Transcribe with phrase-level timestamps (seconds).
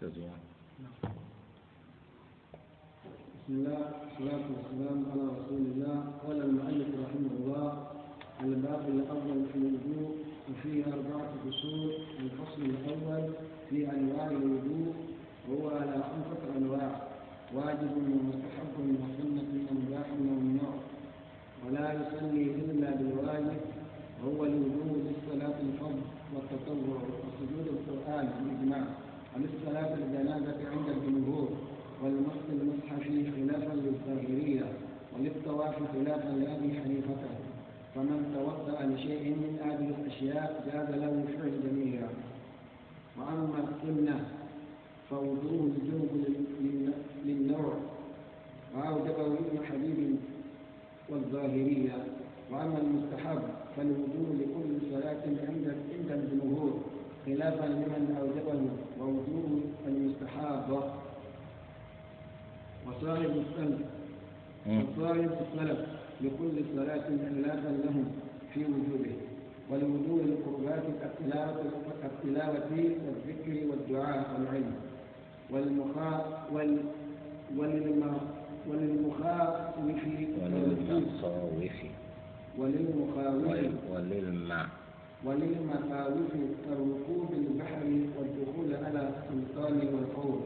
[0.00, 0.42] تزوان
[3.34, 5.96] بسم الله والصلاة والسلام على رسول الله.
[6.26, 7.66] قال المؤلف رحمه الله
[8.40, 10.10] الباب الأول في الوضوء
[10.50, 11.90] وفيه أربعة فصول
[12.22, 13.24] الفصل الأول
[13.70, 14.94] في أنواع الوضوء
[15.48, 16.90] وهو على خمسة أنواع
[17.54, 20.74] واجب ومستحب وسنة ومباح وممنوع.
[21.66, 23.60] ولا يصلي إلا بالواجب
[24.22, 26.00] وهو الوضوء للصلاة الفرض
[26.34, 26.98] والتطوع.
[27.24, 29.07] وسجود القرآن بالإجماع.
[29.36, 31.48] وللصلاة الجنازة عند الجمهور
[32.02, 33.02] والمسح المصحف
[33.36, 34.72] خلافا للظاهرية
[35.12, 37.16] وللطواف خلافا لأبي حنيفة؟
[37.94, 42.08] فمن توضأ لشيء من هذه الأشياء جاز له فعل جميعها
[43.18, 44.24] وأما السنة
[45.10, 46.24] فوضوء الجنب
[47.24, 47.74] للنوع.
[48.76, 50.16] وأوجبه ابن حبيب
[51.08, 52.04] والظاهرية.
[52.52, 53.42] وأما المستحب
[53.76, 56.80] فالوضوء لكل صلاة عند عند الجمهور.
[57.26, 58.60] خلافا لمن أوجبه
[59.00, 60.92] ووضوء المستحاب
[62.86, 63.80] وصاحب السلف.
[64.66, 65.78] وصاحب السلف
[66.20, 68.04] لكل صلاة خلافا لهم
[68.54, 69.14] في وجوده
[69.70, 70.82] ولوجوه القربات
[72.02, 72.70] كالتلاوة
[73.04, 74.74] والذكر والدعاء والعلم.
[75.50, 76.10] والمخا
[76.52, 76.78] وال
[77.56, 78.22] وللمخاوف
[78.68, 79.78] وللمخاوف
[82.58, 83.44] وللمخاوف
[83.90, 84.66] وللمع
[85.24, 86.32] وللمخاوف
[86.64, 87.84] كركوب البحر
[88.18, 90.40] والدخول على السلطان والقول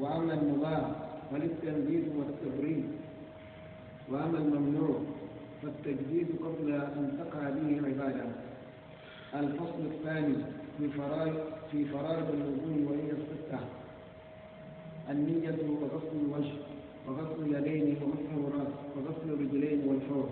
[0.00, 0.90] وأما المباح
[1.32, 2.84] وللتنبيه والتبريد.
[4.10, 5.00] وأما الممنوع
[5.62, 8.26] فالتجديد قبل أن تقع به عبادة
[9.34, 10.36] الفصل الثاني
[10.78, 11.34] في فرائض
[11.72, 13.58] في فرائض الوضوء وهي الستة.
[15.10, 16.54] النية وغسل الوجه
[17.08, 20.30] وغسل اليدين ومسح الراس وغسل الرجلين والحوض.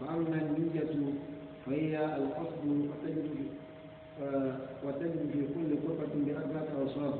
[0.00, 1.12] فأما النية
[1.66, 3.30] فهي القصد وتجد
[4.84, 7.14] وتجد في كل قطعة بأربعة أوصاف.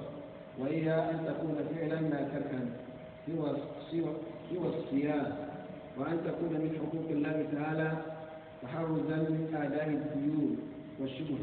[0.58, 2.60] وهي أن تكون فعلا لا تركا
[3.26, 3.56] سوى
[3.90, 4.12] سوى
[4.50, 5.32] سوى الصيام
[5.98, 7.92] وأن تكون من حقوق الله تعالى
[8.62, 10.56] تحرزا من أداء الديون
[11.00, 11.38] والشبه.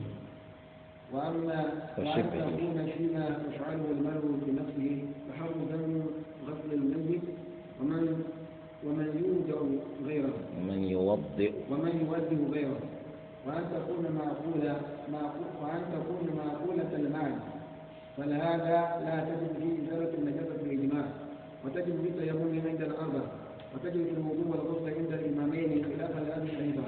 [1.13, 1.59] وأما
[1.97, 6.01] وأن تكون فيما يفعله المرء بنفسه تحرزا من
[6.47, 7.21] غسل الميت.
[7.81, 8.23] ومن
[8.85, 9.59] ومن يوجع
[10.07, 10.33] غيره.
[10.57, 11.53] ومن يوضئ.
[11.71, 12.79] ومن يوجه غيره.
[13.45, 14.81] وأن تكون معقولة
[15.61, 17.41] وأن تكون معقولة المعنى.
[18.17, 21.05] فلهذا لا تجد في إزالة النجاسة بالإجماع
[21.65, 23.23] وتجد في التيمم عند الأربع.
[23.75, 26.83] وتجد في الوضوء والغسل عند الإمامين خلافا لأبي حنيفة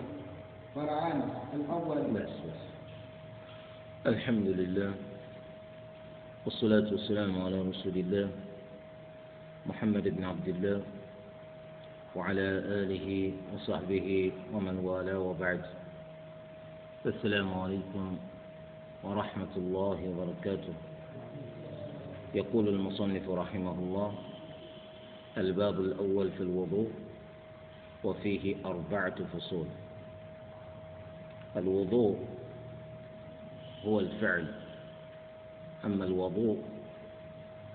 [0.76, 1.98] فرعان الأول.
[1.98, 2.62] بس بس.
[4.06, 4.92] الحمد لله.
[6.46, 8.30] والصلاة والسلام على رسول الله
[9.66, 10.82] محمد بن عبد الله.
[12.16, 12.42] وعلى
[12.82, 15.62] آله وصحبه ومن والاه وبعد.
[17.06, 18.18] السلام عليكم
[19.04, 20.74] ورحمة الله وبركاته.
[22.36, 24.16] يقول المصنف رحمه الله
[25.38, 26.90] الباب الأول في الوضوء
[28.04, 29.68] وفيه أربعة فصول.
[31.56, 32.18] الوضوء
[33.86, 34.46] هو الفعل
[35.86, 36.58] أما الوضوء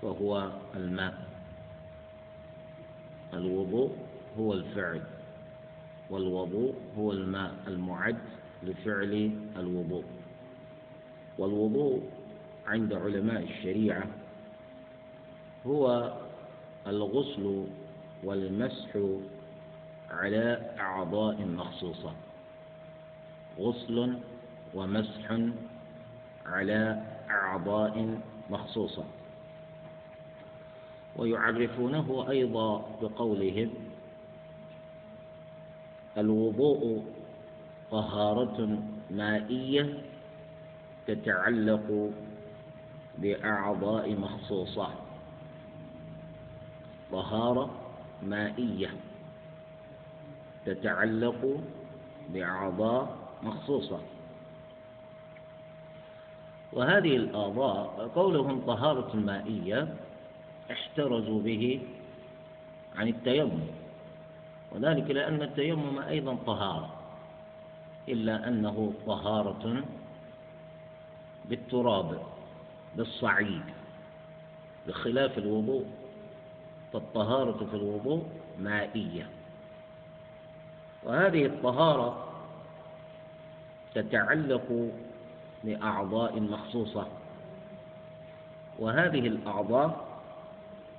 [0.03, 1.15] فهو الماء.
[3.35, 3.97] الوضوء
[4.39, 5.03] هو الفعل
[6.11, 8.19] والوضوء هو الماء المعد
[8.63, 10.05] لفعل الوضوء.
[11.39, 12.03] والوضوء
[12.67, 14.07] عند علماء الشريعة
[15.67, 16.13] هو
[16.87, 17.65] الغسل
[18.25, 18.99] والمسح
[20.11, 22.13] على أعضاء مخصوصة.
[23.59, 24.19] غسل
[24.75, 25.39] ومسح
[26.47, 28.19] على أعضاء
[28.51, 29.05] مخصوصة.
[31.17, 33.71] ويعرفونه أيضا بقولهم
[36.19, 37.05] الوضوء
[37.91, 38.79] طهارة
[39.11, 39.99] مائية
[41.07, 42.11] تتعلق
[43.19, 44.89] بأعضاء مخصوصة.
[47.13, 47.71] طهارة
[48.23, 48.91] مائية
[50.67, 51.61] تتعلق
[52.29, 54.01] بأعضاء مخصوصة.
[56.73, 59.95] وهذه الأعضاء قولهم طهارة مائية
[60.71, 61.81] احترزوا به
[62.97, 63.84] عن التيمم.
[64.75, 66.91] وذلك لأن التيمم أيضا طهارة
[68.09, 69.83] إلا أنه طهارة
[71.45, 72.19] بالتراب
[72.97, 73.63] بالصعيد
[74.87, 75.85] بخلاف الوضوء
[76.93, 78.27] فالطهارة في الوضوء
[78.59, 79.27] مائية.
[81.05, 82.29] وهذه الطهارة
[83.95, 84.91] تتعلق
[85.65, 87.07] بأعضاء مخصوصة
[88.79, 90.07] وهذه الأعضاء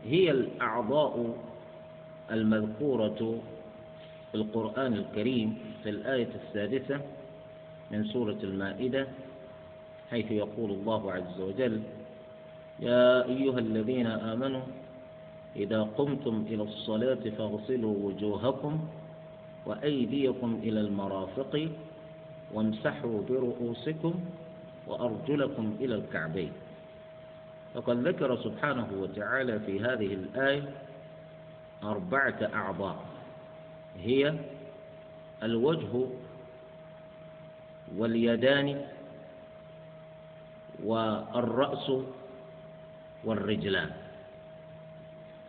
[0.05, 1.35] هي الأعضاء
[2.31, 3.39] المذكورة
[4.35, 7.01] في القرآن الكريم في الآية السادسة
[7.91, 9.07] من سورة المائدة
[10.11, 11.81] حيث يقول الله عز وجل
[12.79, 14.61] يا أيها الذين آمنوا
[15.55, 18.79] إذا قمتم إلى الصلاة فاغسلوا وجوهكم
[19.65, 21.69] وأيديكم إلى المرافق
[22.53, 24.13] وامسحوا برؤوسكم
[24.87, 26.51] وأرجلكم إلى الكعبين.
[27.73, 30.63] فقد ذكر سبحانه وتعالى في هذه الآية
[31.83, 33.14] أربعة أعضاء.
[34.03, 34.33] هي
[35.43, 36.05] الوجه
[37.97, 38.81] واليدان
[40.83, 41.91] والرأس
[43.23, 43.91] والرجلان.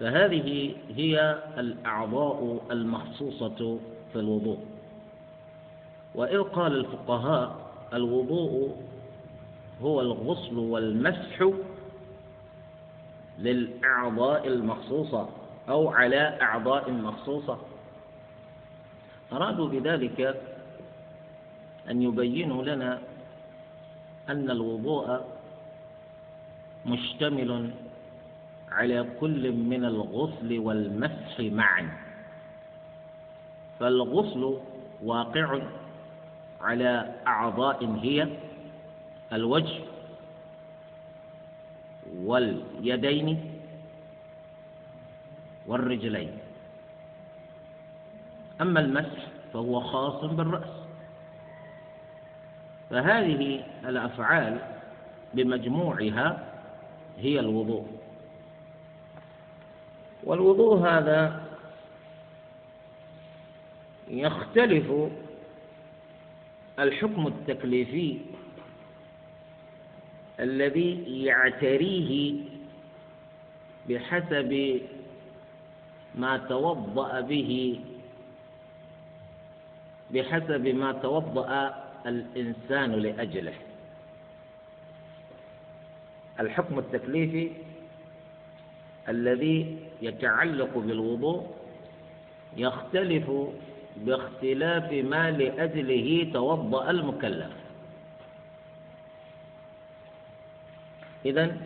[0.00, 3.78] فهذه هي الأعضاء المخصوصة
[4.12, 4.58] في الوضوء.
[6.14, 7.56] وإذ قال الفقهاء
[7.92, 8.76] الوضوء
[9.82, 11.50] هو الغسل والمسح
[13.38, 15.28] للأعضاء المخصوصة
[15.68, 17.58] أو على أعضاء مخصوصة.
[19.32, 20.18] أرادوا بذلك
[21.90, 22.98] أن يبينوا لنا
[24.28, 25.24] أن الوضوء
[26.86, 27.70] مشتمل
[28.70, 31.84] على كل من الغسل والمسح معا.
[33.80, 34.42] فالغسل
[35.02, 35.48] واقع
[36.60, 38.28] على أعضاء هي
[39.32, 39.78] الوجه
[42.24, 43.28] واليدين
[45.66, 46.30] والرجلين.
[48.60, 50.70] أما المسح فهو خاص بالرأس.
[52.90, 54.58] فهذه الأفعال
[55.34, 56.44] بمجموعها
[57.18, 57.86] هي الوضوء.
[60.24, 61.42] والوضوء هذا
[64.08, 64.92] يختلف
[66.78, 68.18] الحكم التكليفي
[70.40, 72.34] الذي يعتريه
[73.88, 74.80] بحسب
[76.14, 77.80] ما توضأ به
[80.10, 81.74] بحسب ما توضأ
[82.06, 83.54] الإنسان لأجله.
[86.40, 87.50] الحكم التكليفي
[89.08, 91.46] الذي يتعلق بالوضوء
[92.56, 93.30] يختلف
[93.96, 97.52] باختلاف ما لأجله توضأ المكلف.
[101.26, 101.60] إذن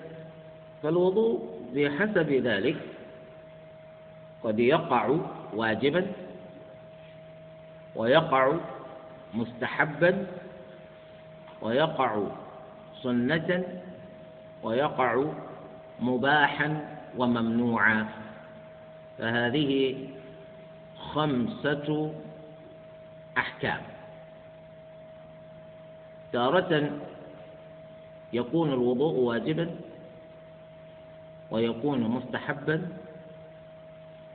[0.83, 2.77] فالوضوء بحسب ذلك
[4.45, 5.17] قد يقع
[5.55, 6.07] واجبا
[7.97, 8.55] ويقع
[9.35, 10.27] مستحبا
[11.63, 12.23] ويقع
[13.03, 13.65] سنة
[14.63, 15.25] ويقع
[16.01, 18.09] مباحا وممنوعا.
[19.19, 19.97] فهذه
[21.13, 22.13] خمسة
[23.39, 23.81] أحكام.
[26.33, 26.99] تارة
[28.33, 29.71] يكون الوضوء واجبا
[31.51, 32.89] ويكون مستحبا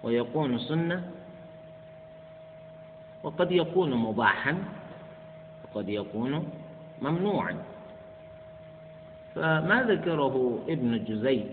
[0.03, 1.11] ويكون سنة
[3.25, 4.57] وقد يكون مباحا
[5.63, 6.49] وقد يكون
[7.01, 7.57] ممنوعا.
[9.35, 11.43] فما ذكره ابن جزي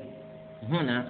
[0.68, 1.06] هنا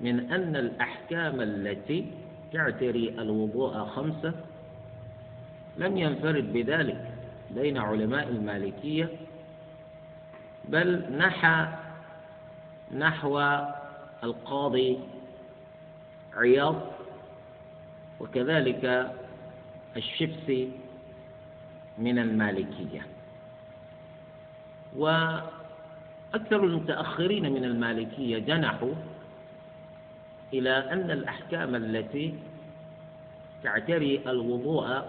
[0.00, 2.06] من أن الأحكام التي
[2.52, 4.32] تعتري الوضوء خمسة
[5.78, 7.10] لم ينفرد بذلك
[7.50, 9.08] بين علماء المالكية
[10.68, 11.66] بل نحى
[12.98, 13.40] نحو
[14.24, 14.98] القاضي
[16.36, 16.76] عياض
[18.20, 19.12] وكذلك
[19.96, 20.70] الشبسي
[21.98, 23.06] من المالكية.
[24.96, 28.94] وأكثر المتأخرين من المالكية جنحوا
[30.52, 32.34] إلى أن الأحكام التي
[33.62, 35.04] تعتري الوضوء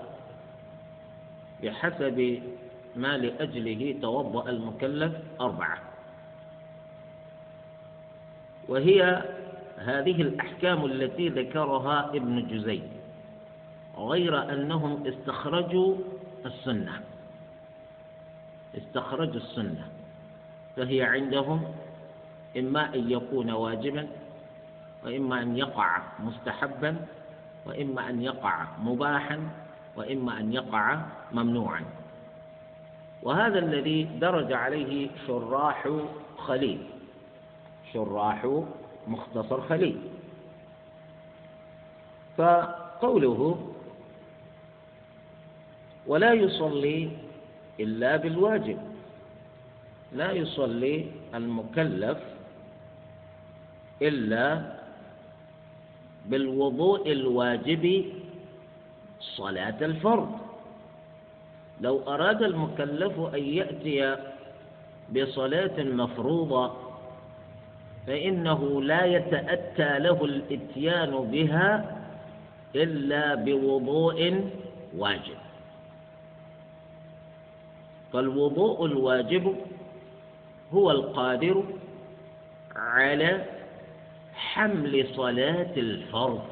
[1.63, 2.41] بحسب
[2.95, 5.77] ما لأجله توضأ المكلف أربعة.
[8.67, 9.23] وهي
[9.77, 12.81] هذه الأحكام التي ذكرها ابن جزي.
[13.97, 15.95] غير أنهم استخرجوا
[16.45, 17.01] السنة.
[18.77, 19.87] استخرجوا السنة.
[20.75, 21.63] فهي عندهم
[22.57, 24.07] إما أن يكون واجبا
[25.03, 26.95] وإما أن يقع مستحبا
[27.65, 29.39] وإما أن يقع مباحا
[29.95, 31.81] وإما أن يقع ممنوعا.
[33.23, 35.89] وهذا الذي درج عليه شراح
[36.37, 36.79] خليل.
[37.93, 38.61] شراح
[39.07, 40.01] مختصر خليل.
[42.37, 43.71] فقوله
[46.07, 47.09] ولا يصلي
[47.79, 48.77] إلا بالواجب.
[50.13, 52.17] لا يصلي المكلف
[54.01, 54.75] إلا
[56.25, 58.05] بالوضوء الواجب
[59.19, 60.31] صلاة الفرض.
[61.81, 64.17] لو أراد المكلف أن يأتي
[65.15, 66.73] بصلاة مفروضة
[68.07, 71.97] فإنه لا يتأتى له الإتيان بها
[72.75, 74.49] إلا بوضوء
[74.97, 75.44] واجب.
[78.15, 79.55] فالوضوء الواجب
[80.73, 81.63] هو القادر
[82.75, 83.45] على
[84.33, 86.45] حمل صلاة الفرض.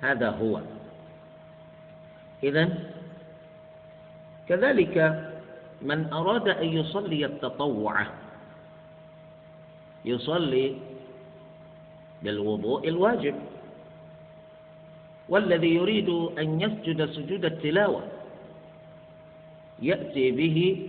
[0.00, 0.60] هذا هو.
[2.42, 2.68] إذا
[4.48, 4.96] كذلك
[5.82, 8.06] من أراد أن يصلي التطوع
[10.04, 10.76] يصلي
[12.22, 13.34] بالوضوء الواجب
[15.28, 16.08] والذي يريد
[16.38, 18.19] أن يسجد سجود التلاوة.
[19.82, 20.88] يأتي به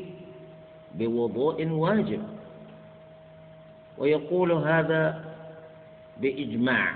[0.96, 2.24] بوضوء واجب.
[3.98, 5.26] ويقول هذا
[6.18, 6.96] بإجماع.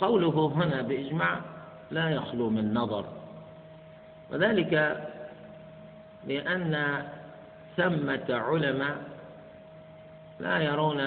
[0.00, 1.40] قوله هنا بإجماع
[1.90, 3.04] لا يخلو من نظر.
[4.30, 5.04] وذلك
[6.26, 7.02] لأن
[7.76, 8.96] ثمة علماء
[10.40, 11.00] لا يرون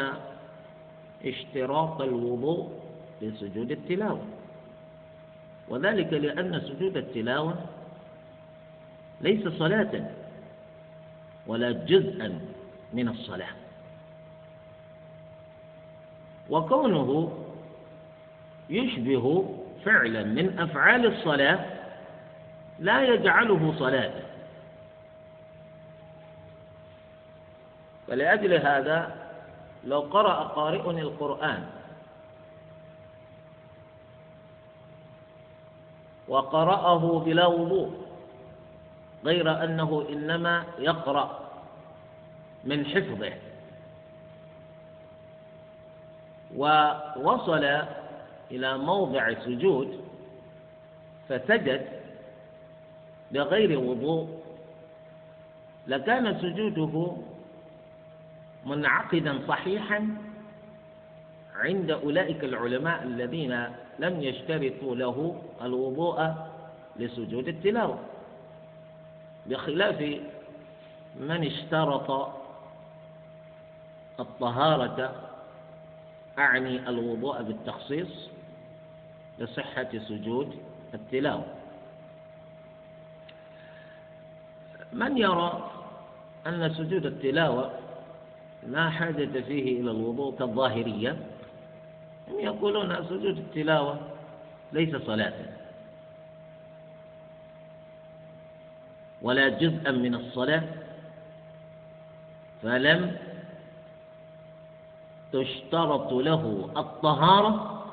[1.25, 2.71] اشتراط الوضوء
[3.21, 4.25] لسجود التلاوة.
[5.69, 7.55] وذلك لأن سجود التلاوة
[9.21, 10.09] ليس صلاة
[11.47, 12.39] ولا جزءا
[12.93, 13.53] من الصلاة.
[16.49, 17.37] وكونه
[18.69, 21.65] يشبه فعلا من أفعال الصلاة
[22.79, 24.13] لا يجعله صلاة.
[28.07, 29.15] فلأجل هذا
[29.83, 31.63] لو قرأ قارئ القرآن
[36.27, 38.10] وقرأه بلا وضوء
[39.25, 41.49] غير أنه إنما يقرأ
[42.63, 43.33] من حفظه.
[46.55, 47.63] ووصل
[48.51, 50.01] إلى موضع سجود
[51.29, 51.87] فسجد
[53.31, 54.41] بغير وضوء
[55.87, 57.17] لكان سجوده
[58.65, 60.07] منعقدا صحيحا
[61.55, 63.67] عند أولئك العلماء الذين
[63.99, 66.33] لم يشترطوا له الوضوء
[66.95, 67.99] لسجود التلاوة.
[69.45, 70.19] بخلاف
[71.19, 72.31] من اشترط
[74.19, 75.15] الطهارة
[76.37, 78.29] أعني الوضوء بالتخصيص
[79.39, 80.55] لصحة سجود
[80.93, 81.45] التلاوة.
[84.93, 85.71] من يرى
[86.47, 87.71] أن سجود التلاوة
[88.67, 91.17] لا حاجة فيه إلى الوضوء كالظاهرية
[92.27, 93.99] هم يقولون سجود التلاوة
[94.73, 95.33] ليس صلاة.
[99.21, 100.63] ولا جزءا من الصلاة
[102.63, 103.17] فلم
[105.33, 107.83] تشترط له الطهارة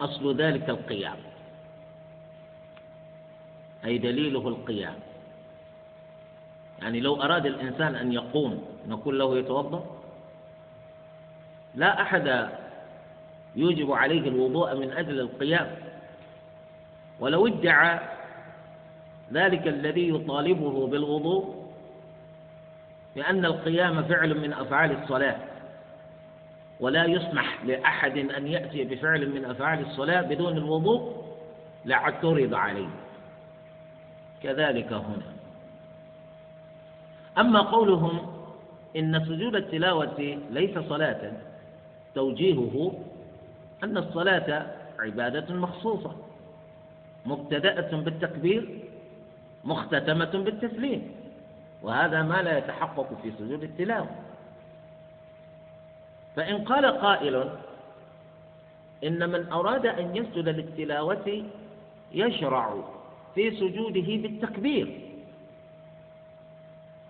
[0.00, 1.16] أصل ذلك القيام.
[3.84, 4.94] أي دليله القيام.
[6.82, 9.84] يعني لو أراد الإنسان أن يقوم نقول له يتوضأ؟
[11.74, 12.50] لا أحد
[13.56, 15.76] يوجب عليه الوضوء من أجل القيام.
[17.20, 18.15] ولو ادعى
[19.32, 21.66] ذلك الذي يطالبه بالوضوء
[23.16, 25.36] بأن القيام فعل من أفعال الصلاة
[26.80, 31.24] ولا يسمح لأحد أن يأتي بفعل من أفعال الصلاة بدون الوضوء
[31.84, 32.88] لاعترض عليه.
[34.42, 35.32] كذلك هنا.
[37.38, 38.36] أما قولهم
[38.96, 41.32] إن سجود التلاوة ليس صلاة
[42.14, 42.92] توجيهه
[43.84, 44.66] أن الصلاة
[44.98, 46.12] عبادة مخصوصة
[47.26, 48.85] مبتدأة بالتكبير
[49.66, 51.14] مختتمة بالتسليم.
[51.82, 54.10] وهذا ما لا يتحقق في سجود التلاوة.
[56.36, 57.50] فإن قال قائل
[59.04, 61.44] إن من أراد أن يسجد للتلاوة
[62.12, 62.74] يشرع
[63.34, 65.00] في سجوده بالتكبير.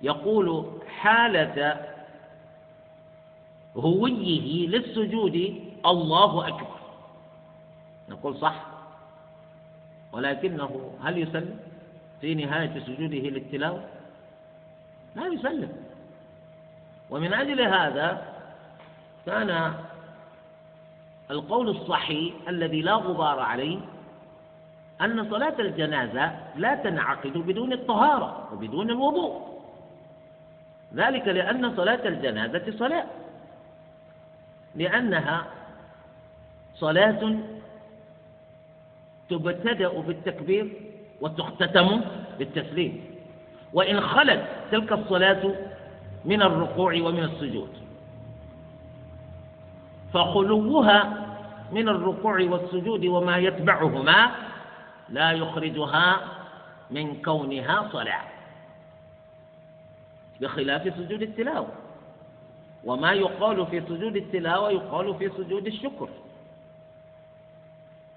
[0.02, 1.86] يقول حالة
[3.76, 6.76] هويه للسجود الله أكبر.
[8.08, 8.66] نقول صح؟
[10.12, 11.58] ولكنه هل يسلم؟
[12.20, 13.84] في نهاية سجوده للتلاوة؟
[15.14, 15.72] لا يسلم.
[17.10, 18.22] ومن أجل هذا
[19.26, 19.74] كان
[21.30, 23.78] القول الصحيح الذي لا غبار عليه
[25.00, 29.56] أن صلاة الجنازة لا تنعقد بدون الطهارة وبدون الوضوء.
[30.94, 33.06] ذلك لأن صلاة الجنازة صلاة.
[34.74, 35.46] لأنها
[36.74, 37.36] صلاة
[39.30, 40.85] تبتدأ بالتكبير
[41.20, 42.00] وتختتم
[42.38, 43.04] بالتسليم.
[43.72, 45.54] وإن خلت تلك الصلاة
[46.24, 47.68] من الركوع ومن السجود.
[50.14, 51.26] فخلوها
[51.72, 54.30] من الركوع والسجود وما يتبعهما
[55.08, 56.20] لا يخرجها
[56.90, 58.24] من كونها صلاة.
[60.40, 61.68] بخلاف سجود التلاوة.
[62.84, 66.08] وما يقال في سجود التلاوة يقال في سجود الشكر.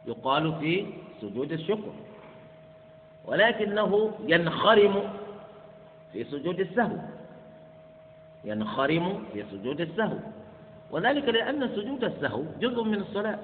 [0.05, 0.85] يقال في
[1.21, 1.93] سجود الشكر.
[3.29, 5.13] ولكنه ينخرم
[6.13, 6.97] في سجود السهو.
[8.43, 10.17] ينخرم في سجود السهو.
[10.91, 13.39] وذلك لأن سجود السهو جزء من الصلاة.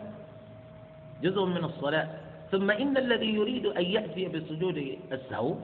[1.21, 2.07] جزء من الصلاة.
[2.51, 5.55] ثم إن الذي يريد أن يأتي بسجود السهو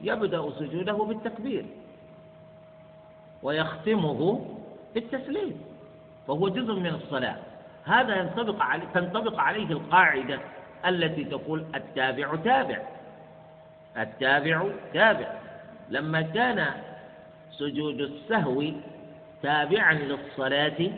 [0.00, 1.64] يبدأ سجوده بالتكبير.
[3.42, 4.46] ويختمه
[4.94, 5.60] بالتسليم.
[6.28, 7.36] فهو جزء من الصلاة.
[7.84, 10.38] هذا ينطبق عليه تنطبق عليه القاعدة
[10.86, 12.95] التي تقول التابع تابع.
[13.98, 14.62] التابع
[14.94, 15.26] تابع.
[15.90, 16.66] لما كان
[17.50, 18.64] سجود السهو
[19.42, 20.90] تابعا للصلاة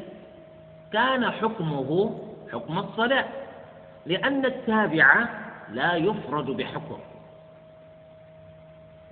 [0.92, 2.20] كان حكمه
[2.52, 3.24] حكم الصلاة
[4.06, 5.28] لأن التابع
[5.72, 6.98] لا يفرد بحكم.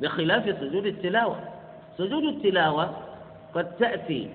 [0.01, 1.41] بخلاف سجود التلاوة.
[1.99, 3.03] سجود التلاوة
[3.55, 4.31] قد تأتي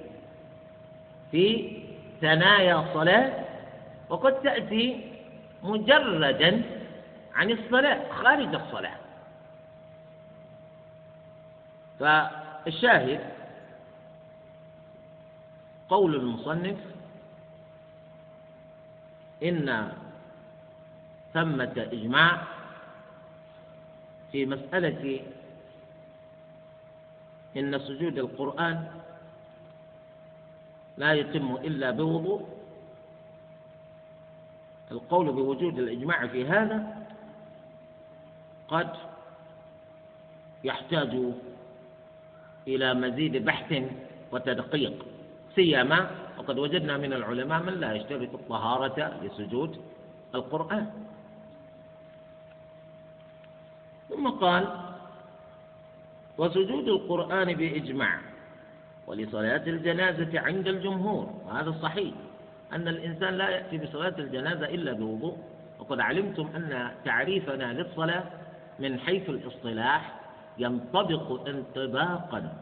[1.32, 1.78] في
[2.22, 3.32] ثنايا صلاة
[4.10, 5.02] وقد تأتي
[5.64, 6.62] مجردا
[7.36, 8.96] عن الصلاة خارج الصلاة.
[12.02, 13.20] فالشاهد
[15.90, 16.78] قول المصنف
[19.44, 19.92] إن
[21.34, 22.42] ثمة إجماع
[24.32, 25.22] في مسألة
[27.58, 28.88] إن سجود القرآن
[30.98, 32.48] لا يتم إلا بوضوء
[34.92, 37.08] القول بوجود الإجماع في هذا
[38.68, 38.90] قد
[40.64, 41.32] يحتاج
[42.68, 43.84] إلى مزيد بحث
[44.32, 45.06] وتدقيق.
[45.56, 49.82] سيما وقد وجدنا من العلماء من لا يشترط الطهارة لسجود
[50.36, 50.92] القرآن.
[54.10, 54.68] ثم قال
[56.38, 58.20] وسجود القرآن بإجماع
[59.08, 61.34] ولصلاة الجنازة عند الجمهور.
[61.46, 62.14] وهذا صحيح
[62.74, 65.38] أن الإنسان لا يأتي بصلاة الجنازة إلا بوضوء.
[65.80, 68.24] وقد علمتم أن تعريفنا للصلاة
[68.80, 70.21] من حيث الاصطلاح
[70.62, 72.54] ينطبق انطباقا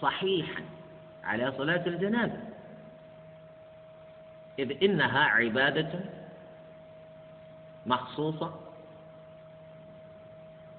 [0.00, 0.62] صحيحا
[1.24, 2.40] على صلاة الجنازة.
[4.58, 6.00] إذ إنها عبادة
[7.86, 8.54] مخصوصة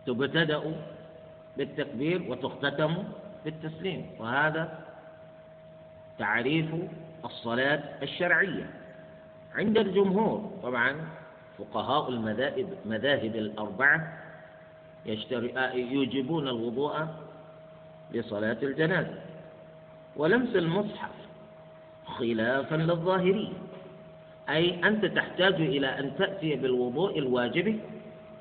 [0.06, 0.76] تبتدأ
[1.58, 3.04] بالتكبير وتختتم
[3.46, 4.80] بالتسليم وهذا
[6.20, 6.76] تعريف
[7.26, 8.70] الصلاة الشرعية
[9.56, 10.52] عند الجمهور.
[10.64, 11.02] طبعا
[11.58, 14.23] فقهاء المذاهب مذاهب الأربعة
[15.76, 17.08] يوجبون الوضوء
[18.12, 19.16] لصلاة الجنازة.
[20.16, 21.12] ولمس المصحف
[22.06, 23.54] خلافا للظاهرية
[24.50, 27.80] أي أنت تحتاج إلى أن تأتي بالوضوء الواجب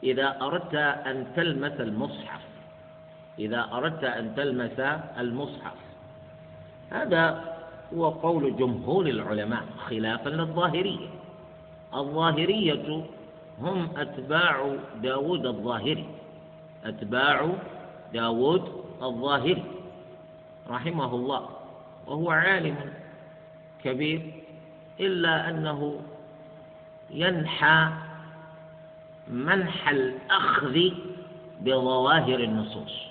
[0.03, 2.41] إذا أردت أن تلمس المصحف.
[3.39, 4.81] إذا أردت أن تلمس
[5.19, 5.75] المصحف.
[6.91, 7.55] هذا
[7.95, 11.09] هو قول جمهور العلماء خلافا للظاهرية.
[11.95, 13.05] الظاهرية
[13.61, 16.07] هم أتباع داود الظاهري.
[16.85, 17.51] أتباع
[18.13, 19.65] داود الظاهري
[20.71, 21.49] رحمه الله
[22.07, 22.77] وهو عالم
[23.85, 24.33] كبير
[25.01, 26.01] إلا أنه
[27.11, 27.89] ينحى
[29.29, 30.79] منح الأخذ
[31.61, 33.03] بظواهر النصوص.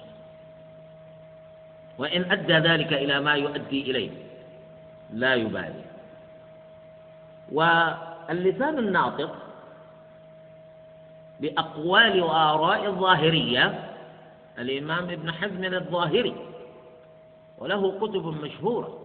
[1.98, 4.12] وإن أدى ذلك إلى ما يؤدي إليه
[5.14, 5.84] لا يبالي.
[7.52, 9.41] واللسان الناطق
[11.42, 13.94] بأقوال وآراء الظاهرية
[14.60, 16.36] الإمام ابن حزم الظاهري
[17.58, 19.02] وله كتب مشهورة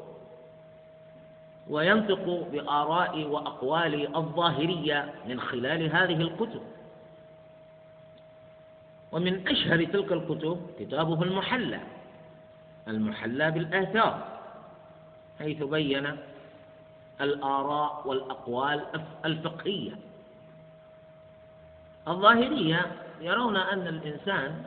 [1.68, 6.62] وينطق بآراء وأقوال الظاهرية من خلال هذه الكتب.
[9.12, 11.80] ومن أشهر تلك الكتب كتابه المحلى
[12.88, 14.38] المحلى بالآثار
[15.38, 16.16] حيث بين
[17.20, 18.84] الآراء والأقوال
[19.24, 20.05] الفقهية.
[22.08, 22.86] الظاهرية
[23.20, 24.64] يرون أن الإنسان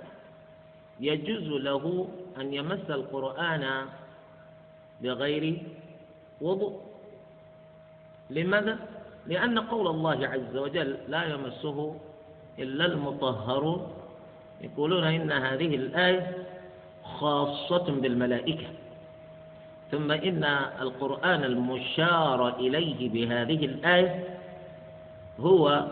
[0.99, 3.85] يجوز له أن يمس القرآن
[5.01, 5.63] بغير
[6.41, 6.81] وضوء.
[8.29, 8.79] لماذا؟
[9.27, 11.95] لأن قول الله عز وجل لا يمسه
[12.59, 13.91] إلا المطهرون.
[14.61, 16.45] يقولون إن هذه الآية
[17.03, 18.67] خاصة بالملائكة.
[19.91, 20.43] ثم إن
[20.81, 24.37] القرآن المشار إليه بهذه الآية
[25.39, 25.87] هو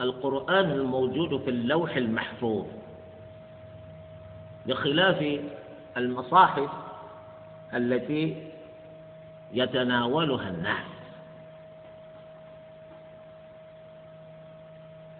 [0.00, 2.66] القرآن الموجود في اللوح المحفوظ
[4.66, 5.40] بخلاف
[5.96, 6.70] المصاحف
[7.74, 8.50] التي
[9.52, 10.86] يتناولها الناس.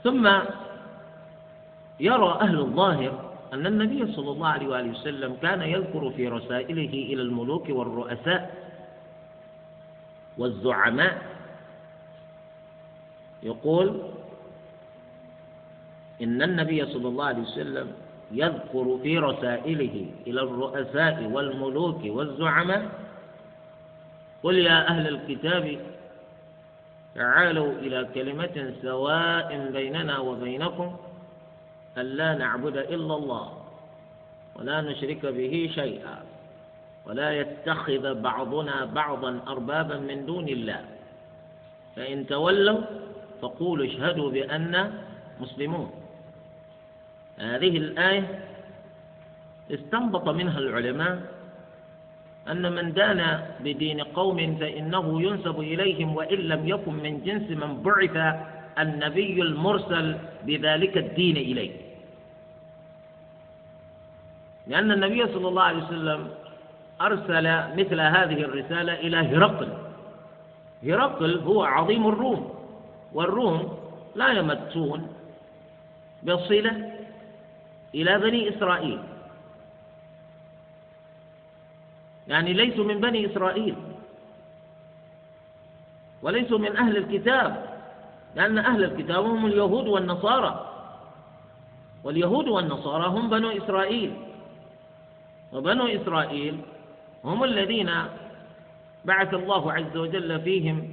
[0.04, 0.26] ثم
[2.00, 7.22] يرى أهل الظاهر أن النبي صلى الله عليه وآله وسلم كان يذكر في رسائله إلى
[7.22, 8.66] الملوك والرؤساء
[10.38, 11.22] والزعماء
[13.42, 14.02] يقول
[16.22, 17.92] إن النبي صلى الله عليه وسلم
[18.32, 22.90] يذكر في رسائله إلى الرؤساء والملوك والزعماء
[24.42, 25.78] قل يا أهل الكتاب
[27.14, 30.96] تعالوا إلى كلمة سواء بيننا وبينكم
[31.98, 33.52] ألا نعبد إلا الله
[34.56, 36.16] ولا نشرك به شيئا
[37.06, 40.84] ولا يتخذ بعضنا بعضا أربابا من دون الله.
[41.96, 42.80] فإن تولوا
[43.42, 44.92] فقولوا اشهدوا بأننا
[45.40, 45.90] مسلمون.
[47.38, 48.44] هذه الآية
[49.70, 51.22] استنبط منها العلماء
[52.48, 58.16] أن من دان بدين قوم فإنه ينسب إليهم وإن لم يكن من جنس من بعث
[58.78, 61.70] النبي المرسل بذلك الدين إليه.
[64.66, 66.28] لأن النبي صلى الله عليه وسلم
[67.00, 67.46] أرسل
[67.78, 69.68] مثل هذه الرسالة إلى هرقل.
[70.84, 72.54] هرقل هو عظيم الروم
[73.12, 73.78] والروم
[74.14, 75.08] لا يمتون
[76.22, 76.95] بصلة
[77.94, 79.00] إلى بني إسرائيل.
[82.28, 83.76] يعني ليسوا من بني إسرائيل.
[86.22, 87.76] وليسوا من أهل الكتاب.
[88.34, 90.72] لأن أهل الكتاب هم اليهود والنصارى.
[92.04, 94.14] واليهود والنصارى هم بنو إسرائيل.
[95.52, 96.60] وبنو إسرائيل
[97.24, 97.90] هم الذين
[99.04, 100.88] بعث الله عز وجل فيهم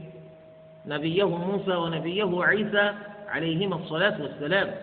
[0.85, 2.93] نبيه موسى ونبيه عيسى
[3.27, 4.75] عليهما الصلاة والسلام.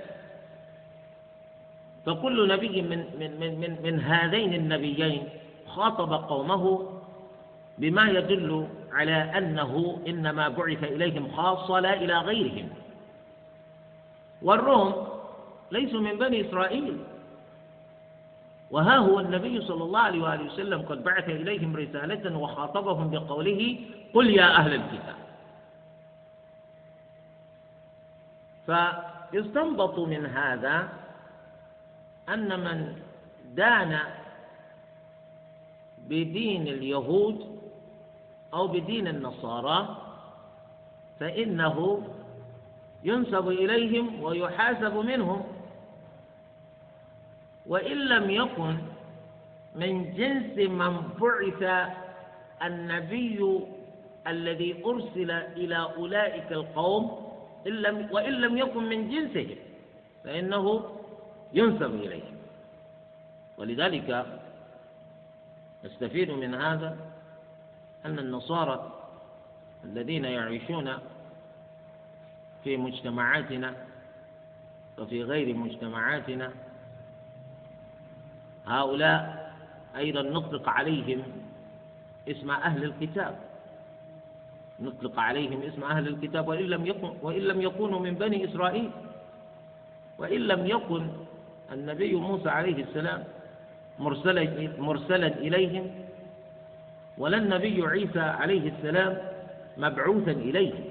[2.06, 5.28] فكل نبي من من من من, من هذين النبيين
[5.66, 6.88] خاطب قومه
[7.78, 12.68] بما يدل على أنه إنما بعث إليهم خاصة لا إلى غيرهم.
[14.42, 15.08] والروم
[15.70, 16.96] ليسوا من بني إسرائيل.
[18.70, 23.76] وها هو النبي صلى الله عليه وآله وسلم قد بعث إليهم رسالة وخاطبهم بقوله
[24.14, 25.20] قل يا أهل الكتاب.
[28.66, 30.88] فيستنبط من هذا
[32.34, 32.96] أن من
[33.54, 33.98] دان
[36.08, 37.60] بدين اليهود
[38.54, 39.96] أو بدين النصارى
[41.20, 42.02] فإنه
[43.04, 45.44] ينسب إليهم ويحاسب منهم.
[47.66, 48.76] وإن لم يكن
[49.74, 51.90] من جنس من بعث
[52.62, 53.60] النبي
[54.26, 57.30] الذي أرسل إلى أولئك القوم
[58.12, 59.56] وإن لم يكن من جنسهم
[60.24, 60.82] فإنه
[61.52, 62.36] ينسب إليهم
[63.58, 64.26] ولذلك
[65.84, 66.96] نستفيد من هذا
[68.06, 68.92] أن النصارى
[69.84, 70.92] الذين يعيشون
[72.64, 73.74] في مجتمعاتنا
[74.98, 76.52] وفي غير مجتمعاتنا
[78.66, 79.52] هؤلاء
[79.96, 81.22] أيضا نطلق عليهم
[82.28, 83.38] اسم أهل الكتاب.
[84.80, 88.90] نطلق عليهم اسم أهل الكتاب وإن لم يكن وإن لم يكونوا من بني إسرائيل
[90.18, 91.08] وإن لم يكن
[91.72, 93.24] النبي موسى عليه السلام
[93.98, 95.90] مرسلا مرسلا إليهم
[97.18, 99.18] ولا النبي عيسى عليه السلام
[99.76, 100.84] مبعوثا إليهم.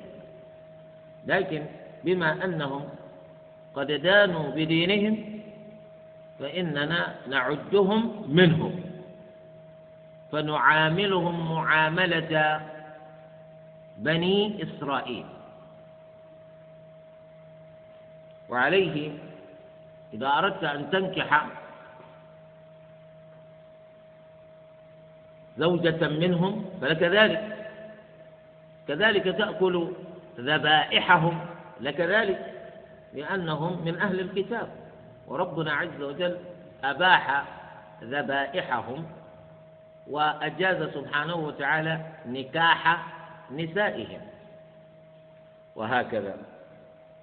[1.28, 1.65] لكن
[2.04, 2.89] بما أنهم
[3.76, 5.42] قد دانوا بدينهم
[6.39, 8.82] فإننا نعدهم منهم.
[10.32, 12.62] فنعاملهم معاملة
[13.98, 15.26] بني إسرائيل.
[18.50, 19.12] وعليه
[20.13, 21.45] إذا أردت أن تنكح
[25.58, 27.56] زوجة منهم فلك ذلك.
[28.88, 29.91] كذلك تأكل
[30.39, 31.39] ذبائحهم
[31.82, 32.54] لك ذلك
[33.13, 34.67] لأنهم من أهل الكتاب.
[35.28, 36.38] وربنا عز وجل
[36.84, 37.43] أباح
[38.04, 39.06] ذبائحهم
[40.08, 43.06] وأجاز سبحانه وتعالى نكاح
[43.52, 44.22] نسائهم.
[45.76, 46.38] وهكذا.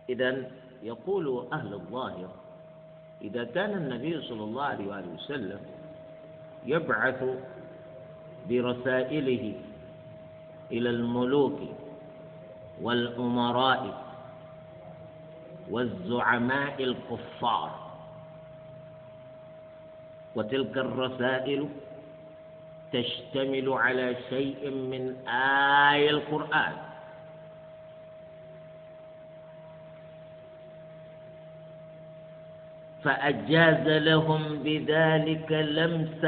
[0.09, 0.43] إذا
[0.83, 2.46] يقول أهل الظاهر
[3.23, 5.61] إذا كان النبي صلى الله عليه وآله وسلم
[6.67, 7.25] يبعث
[8.49, 9.55] برسائله
[10.73, 11.61] إلى الملوك
[12.83, 14.05] والأمراء
[15.71, 17.87] والزعماء الكفار
[20.35, 21.69] وتلك الرسائل
[22.93, 26.86] تشتمل على شيء من آي القرآن.
[33.07, 36.23] فأجاز لهم بذلك لمس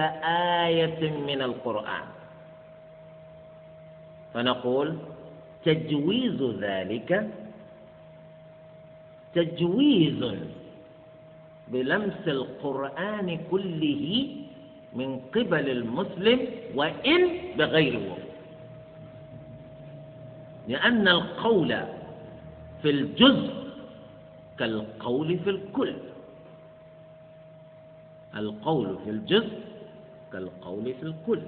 [0.63, 2.07] آية من القرآن.
[4.35, 4.89] فنقول
[5.65, 7.11] تجويز ذلك
[9.35, 10.21] تجويز
[11.69, 14.05] بلمس القرآن كله
[14.95, 16.41] من قبل المسلم
[16.75, 17.21] وإن
[17.59, 18.29] بغير وضوء
[20.69, 21.71] لأن القول
[22.83, 23.51] في الجزء
[24.59, 25.95] كالقول في الكل.
[28.37, 29.61] القول في الجزء
[30.33, 31.43] كالقول في الكل.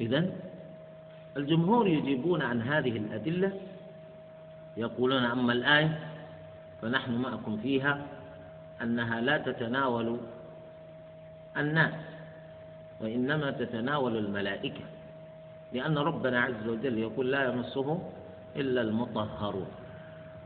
[0.00, 0.30] إذا
[1.36, 3.52] الجمهور يجيبون عن هذه الأدلة
[4.76, 5.98] يقولون أما الآية
[6.82, 8.06] فنحن معكم فيها
[8.82, 10.18] أنها لا تتناول
[11.56, 11.94] الناس
[13.00, 14.84] وإنما تتناول الملائكة
[15.72, 18.02] لأن ربنا عز وجل يقول لا يمسه
[18.56, 19.66] إلا المطهرون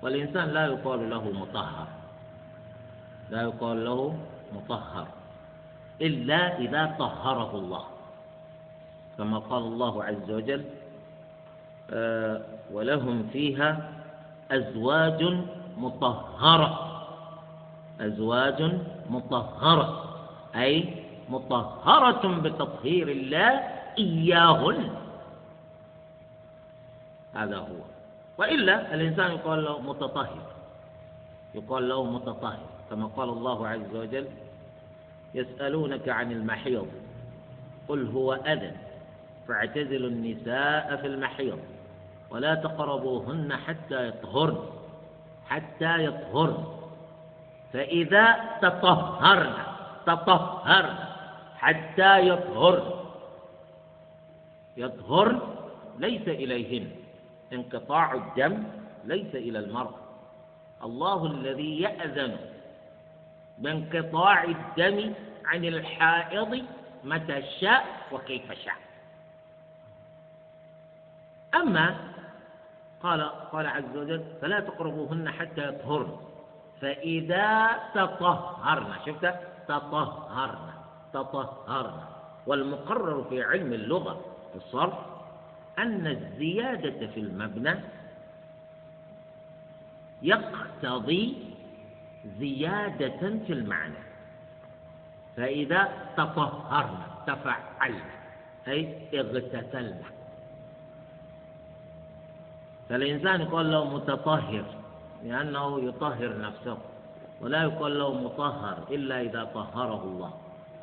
[0.02, 1.86] والإنسان لا يقال له مطهر.
[3.30, 4.14] لا يقال له
[4.52, 5.06] مطهر
[6.00, 7.84] إلا إذا طهره الله.
[9.18, 10.64] كما قال الله عز وجل
[11.90, 12.40] آه
[12.72, 13.92] ولهم فيها
[14.50, 15.20] أزواج
[15.76, 16.70] مطهرة.
[18.00, 18.60] أزواج
[19.10, 19.88] مطهرة
[20.56, 23.50] أي مطهرة بتطهير الله
[23.98, 24.90] إياهن.
[27.34, 27.80] هذا هو.
[28.38, 30.46] وإلا الإنسان يقال له متطهر
[31.54, 32.75] يقال له متطهر.
[32.90, 34.26] كما قال الله عز وجل
[35.34, 36.86] يسألونك عن المحيض
[37.88, 38.72] قل هو أذى
[39.48, 41.58] فاعتزلوا النساء في المحيض
[42.30, 44.56] ولا تقربوهن حتى يطهرن
[45.48, 46.64] حتى يطهرن
[47.72, 49.52] فإذا تطهرن
[50.06, 50.94] تطهرن
[51.58, 52.82] حتى يطهرن
[54.76, 55.40] يطهرن
[55.98, 56.90] ليس إليهن
[57.52, 58.62] انقطاع الدم
[59.04, 59.90] ليس إلى المرء
[60.84, 62.36] الله الذي يأذن
[63.58, 65.14] بانقطاع الدم
[65.44, 66.64] عن الحائض
[67.04, 68.74] متى شاء وكيف شاء.
[71.54, 71.96] أما
[73.02, 76.16] قال قال عز وجل فلا تقربوهن حتى يطهرن.
[76.80, 79.34] فإذا تطهرن شفت؟
[79.68, 80.70] تطهرن
[81.12, 82.00] تطهرن.
[82.46, 84.20] والمقرر في علم اللغة
[84.52, 84.94] في الصرف
[85.78, 87.74] أن الزيادة في المبنى
[90.22, 91.55] يقتضي
[92.38, 94.06] زيادة في المعنى.
[95.36, 98.00] فإذا تطهرن تفعلن
[98.68, 100.00] أي اغتسلن
[102.88, 104.64] فالإنسان يقول له متطهر
[105.24, 106.78] لأنه يطهر نفسه
[107.40, 110.30] ولا يقال له مطهر إلا إذا طهره الله.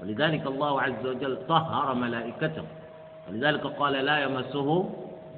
[0.01, 2.63] ولذلك الله عز وجل طهر ملائكته.
[3.29, 4.89] ولذلك قال لا يمسه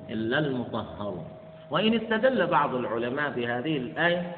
[0.09, 1.25] إلا المطهرون.
[1.71, 4.35] وإن استدل بعض العلماء بهذه الآية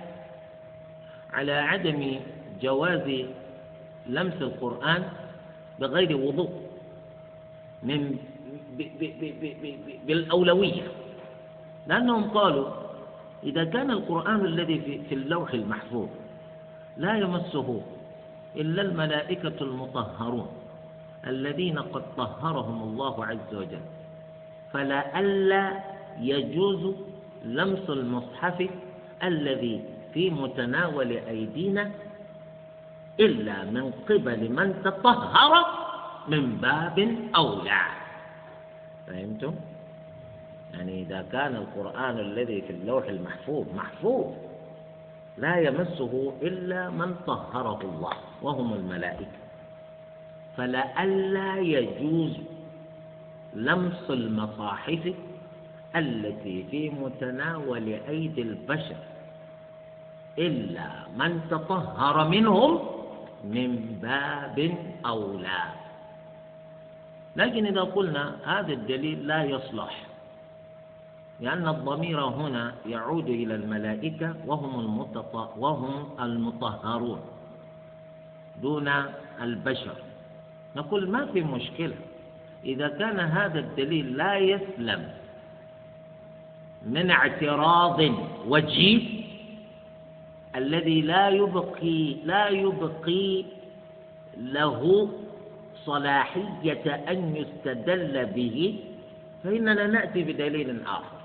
[1.34, 2.20] على عدم
[2.62, 3.26] جواز
[4.08, 5.04] لمس القرآن
[5.80, 6.52] بغير وضوء
[7.84, 8.18] من
[10.08, 10.84] بالأولوية.
[11.88, 12.68] لأنهم قالوا
[13.44, 16.08] إذا كان القرآن الذي في اللوح المحفوظ
[16.98, 17.82] لا يمسه
[18.56, 20.48] إلا الملائكة المطهرون
[21.28, 23.86] الذين قد طهرهم الله عز وجل.
[24.74, 25.84] فلئلا
[26.20, 26.96] يجوز
[27.46, 28.70] لمس المصحف
[29.24, 29.82] الذي
[30.14, 31.92] في متناول أيدينا
[33.20, 35.66] إلا من قبل من تطهر
[36.28, 37.82] من باب أولى
[39.08, 39.56] فهمتم؟
[40.74, 44.26] يعني إذا كان القرآن الذي في اللوح المحفوظ محفوظ
[45.38, 49.38] لا يمسه إلا من طهره الله وهم الملائكة
[50.58, 52.38] فلئلا يجوز
[53.54, 55.14] لمس المصاحف
[55.96, 58.96] التي في متناول أيدي البشر
[60.38, 62.80] إلا من تطهر منهم
[63.44, 64.58] من باب
[65.06, 65.64] أولى
[67.36, 70.04] لكن إذا قلنا هذا الدليل لا يصلح
[71.42, 75.00] لأن الضمير هنا يعود إلى الملائكة وهم.
[75.58, 77.20] وهم المطهرون
[78.62, 78.88] دون
[79.42, 79.96] البشر
[80.76, 81.96] نقول ما في مشكلة
[82.66, 85.10] إذا كان هذا الدليل لا يسلم
[86.86, 88.00] من اعتراض
[88.48, 89.27] وجيه
[90.58, 93.46] الذي لا يبقي لا يبقي
[94.38, 95.10] له
[95.86, 98.80] صلاحية أن يستدل به
[99.44, 101.18] فإننا نأتي بدليل آخر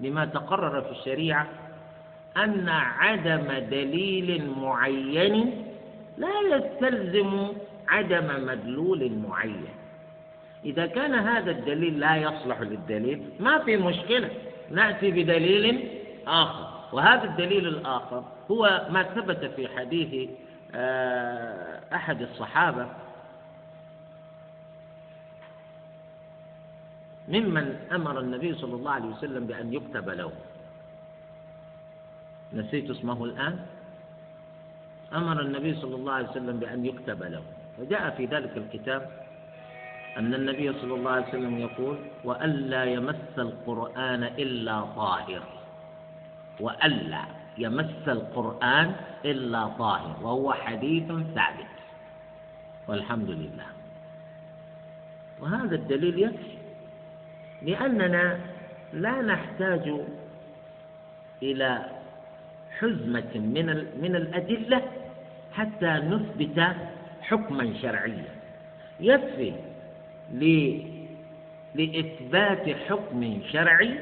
[0.00, 1.46] لما تقرر في الشريعة
[2.36, 5.64] أن عدم دليل معين
[6.18, 7.48] لا يستلزم
[7.88, 9.74] عدم مدلول معين.
[10.64, 14.30] إذا كان هذا الدليل لا يصلح للدليل ما في مشكلة
[14.70, 15.88] نأتي بدليل
[16.26, 16.73] آخر.
[16.94, 20.30] وهذا الدليل الآخر هو ما ثبت في حديث
[20.74, 22.86] آه، أحد الصحابة.
[27.28, 30.32] ممن أمر النبي صلى الله عليه وسلم بأن يكتب له.
[32.52, 33.58] نسيت اسمه الآن.
[35.14, 37.42] أمر النبي صلى الله عليه وسلم بأن يكتب له.
[37.78, 39.10] فجاء في ذلك الكتاب
[40.16, 45.53] أن النبي صلى الله عليه وسلم يقول وألا يمس القرآن إلا طاهر.
[46.60, 47.24] وألا
[47.58, 51.74] يمس القرآن إلا طاهر وهو حديث ثابت.
[52.88, 53.66] والحمد لله.
[55.40, 56.58] وهذا الدليل يكفي
[57.62, 58.40] لأننا
[58.92, 59.94] لا نحتاج
[61.42, 61.84] إلى
[62.78, 63.66] حزمة من
[64.02, 64.82] من الأدلة
[65.52, 66.76] حتى نثبت
[67.22, 68.34] حكما شرعيا.
[69.00, 69.52] يكفي
[71.74, 73.94] لإثبات حكم شرعي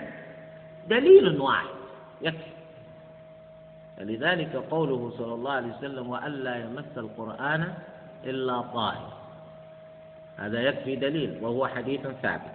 [0.88, 1.82] دليل واحد.
[2.22, 2.52] يكفي.
[3.96, 7.74] فلذلك قوله صلى الله عليه وسلم وألا يمس القرآن
[8.24, 9.12] إلا طاهر.
[10.37, 12.54] هذا يكفي دليل وهو حديث ثابت.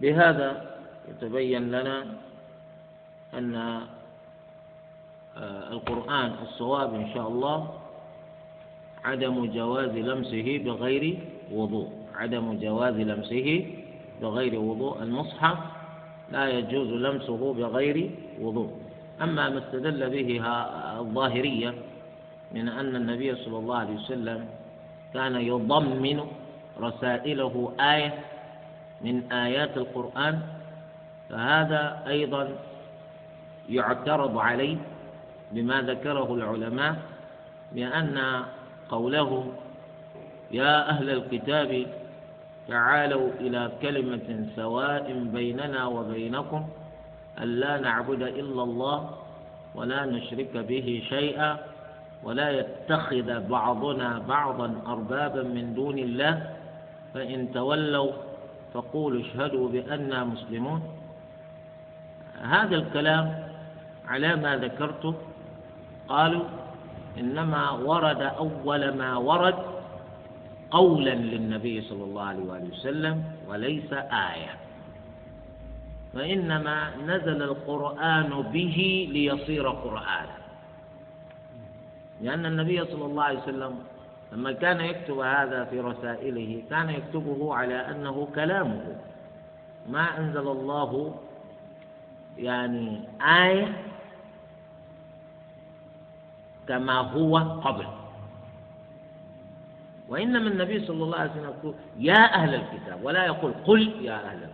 [0.00, 0.76] بهذا
[1.08, 2.06] يتبين لنا
[3.34, 3.54] أن
[5.36, 7.78] آه، القرآن الصواب إن شاء الله
[9.04, 11.18] عدم جواز لمسه بغير
[11.52, 11.92] وضوء.
[12.14, 13.74] عدم جواز لمسه
[14.22, 15.02] بغير وضوء.
[15.02, 15.58] المصحف
[16.32, 18.70] لا يجوز لمسه بغير وضوء.
[19.22, 20.40] أما ما استدل به
[21.00, 21.74] الظاهرية
[22.52, 24.48] من أن النبي صلى الله عليه وسلم
[25.14, 26.20] كان يضمن
[26.80, 28.14] رسائله آية
[29.00, 30.40] من آيات القرآن
[31.30, 32.48] فهذا أيضا
[33.68, 34.76] يعترض عليه
[35.52, 36.96] بما ذكره العلماء
[37.72, 38.42] بأن
[38.88, 39.52] قوله
[40.50, 41.86] يا أهل الكتاب
[42.68, 46.68] تعالوا إلى كلمة سواء بيننا وبينكم
[47.42, 49.10] ألا نعبد إلا الله
[49.74, 51.58] ولا نشرك به شيئا
[52.24, 56.50] ولا يتخذ بعضنا بعضا أربابا من دون الله.
[57.14, 58.12] فإن تولوا
[58.74, 60.82] فقولوا اشهدوا بأننا مسلمون.
[62.42, 63.44] هذا الكلام
[64.08, 65.14] على ما ذكرته
[66.08, 66.44] قالوا
[67.18, 69.54] إنما ورد أول ما ورد
[70.70, 74.54] قولا للنبي صلى الله عليه وآله وسلم وليس آية.
[76.14, 80.36] وإنما نزل القرآن به ليصير قرآنا
[82.20, 83.78] لأن النبي صلى الله عليه وسلم
[84.32, 88.96] لما كان يكتب هذا في رسائله كان يكتبه على أنه كلامه.
[89.88, 91.14] ما أنزل الله
[92.38, 93.82] يعني آية
[96.68, 97.86] كما هو قبل.
[100.10, 104.36] وإنما النبي صلى الله عليه وسلم يقول يا أهل الكتاب ولا يقول قل يا أهل
[104.36, 104.50] الكتاب.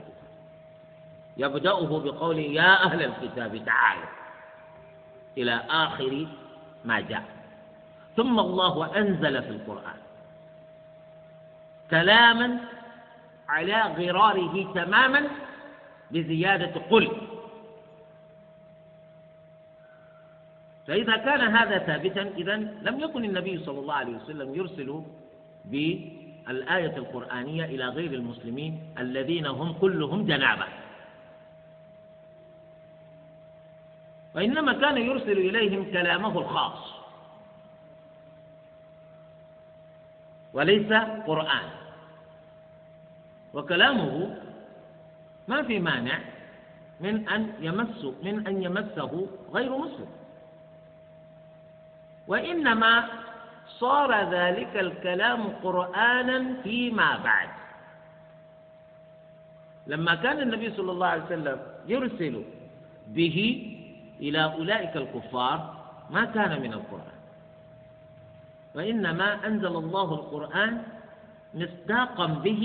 [1.36, 4.04] يبدأه بقوله يا أهل الكتاب تعالوا
[5.38, 6.26] إلى آخر
[6.84, 7.22] ما جاء.
[8.16, 9.96] ثم الله أنزل في القرآن
[11.90, 12.58] كلاما
[13.48, 15.22] على غراره تماما
[16.10, 17.10] بزيادة قل.
[20.86, 25.02] فإذا كان هذا ثابتا إذا لم يكن النبي صلى الله عليه وسلم يرسل
[25.66, 30.66] بالآية القرآنية إلى غير المسلمين الذين هم كلهم جنابة.
[34.34, 36.96] وإنما كان يرسل إليهم كلامه الخاص.
[40.52, 40.92] وليس
[41.26, 41.68] قرآن.
[43.54, 44.36] وكلامه
[45.48, 46.18] ما في مانع
[47.00, 50.08] من أن يمس من أن يمسه غير مسلم.
[52.28, 53.08] وإنما
[53.68, 57.48] صار ذلك الكلام قرآنا فيما بعد.
[59.86, 62.42] لما كان النبي صلى الله عليه وسلم يرسل
[63.08, 63.38] به
[64.20, 65.76] إلى أولئك الكفار
[66.10, 67.16] ما كان من القرآن.
[68.74, 70.82] وإنما أنزل الله القرآن
[71.54, 72.62] مصداقا به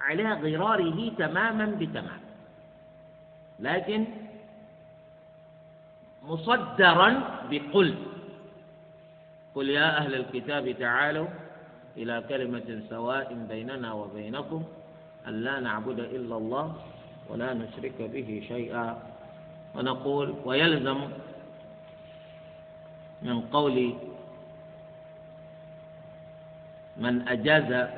[0.00, 2.20] على غراره تماما بتمام.
[3.60, 4.06] لكن
[6.22, 7.08] مصدرا
[7.50, 7.94] بقل
[9.54, 11.26] قل يا أهل الكتاب تعالوا
[11.96, 14.64] إلى كلمة سواء بيننا وبينكم
[15.28, 16.74] أن لا نعبد إلا الله
[17.30, 19.12] ولا نشرك به شيئا.
[19.74, 21.00] ونقول ويلزم
[23.22, 23.94] من قول
[26.96, 27.88] من أجاز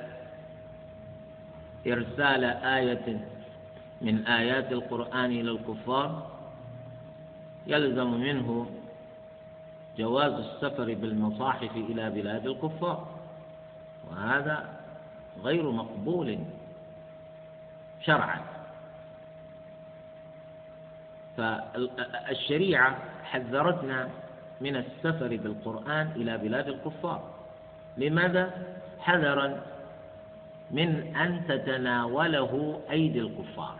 [1.87, 3.21] إرسال آية
[4.01, 6.31] من آيات القرآن إلى الكفار
[7.67, 8.67] يلزم منه
[9.99, 13.09] جواز السفر بالمصاحف إلى بلاد الكفار.
[14.11, 14.69] وهذا
[15.43, 16.39] غير مقبول
[18.03, 18.41] شرعا.
[21.37, 24.09] فالشريعة حذرتنا
[24.61, 27.31] من السفر بالقرآن إلى بلاد الكفار.
[27.97, 29.61] لماذا؟ حذرا
[30.71, 33.77] من أن تتناوله أيدي الكفار.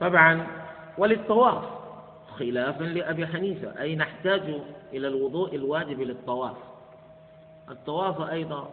[0.00, 0.46] طبعا
[1.00, 1.64] وللطواف.
[2.38, 3.80] خلافا لأبي حنيفة.
[3.80, 4.42] أي نحتاج
[4.92, 6.56] إلى الوضوء الواجب للطواف.
[7.70, 8.70] الطواف أيضا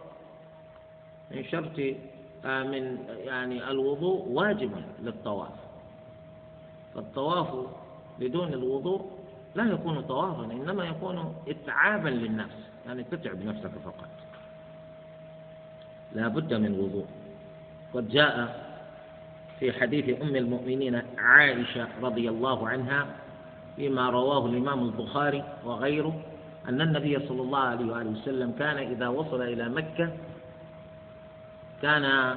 [1.31, 1.79] من شرط
[2.45, 4.71] آه، من يعني الوضوء واجب
[5.01, 5.53] للطواف.
[6.95, 7.47] فالطواف
[8.19, 9.11] بدون الوضوء
[9.55, 12.69] لا يكون طوافا إنما يكون إتعابا للنفس.
[12.85, 14.09] يعني تتعب نفسك فقط.
[16.13, 17.05] لا بد من وضوء.
[17.93, 18.66] قد جاء
[19.59, 23.05] في حديث أم المؤمنين عائشة رضي الله عنها
[23.75, 26.19] فيما رواه الإمام البخاري وغيره
[26.69, 30.09] أن النبي صلى الله عليه وآله وسلم كان إذا وصل إلى مكة
[31.81, 32.35] كان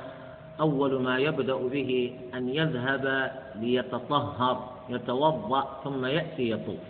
[0.60, 6.84] أول ما يبدأ به أن يذهب ليتطهر يتوضأ ثم يأتي يطوف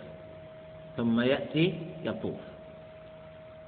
[0.97, 1.73] ثم يأتي
[2.03, 2.35] يطوف.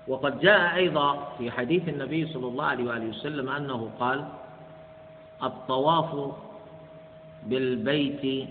[0.08, 4.26] وقد جاء أيضا في حديث النبي صلى الله عليه وآله وسلم أنه قال
[5.44, 6.32] الطواف
[7.46, 8.50] بالبيت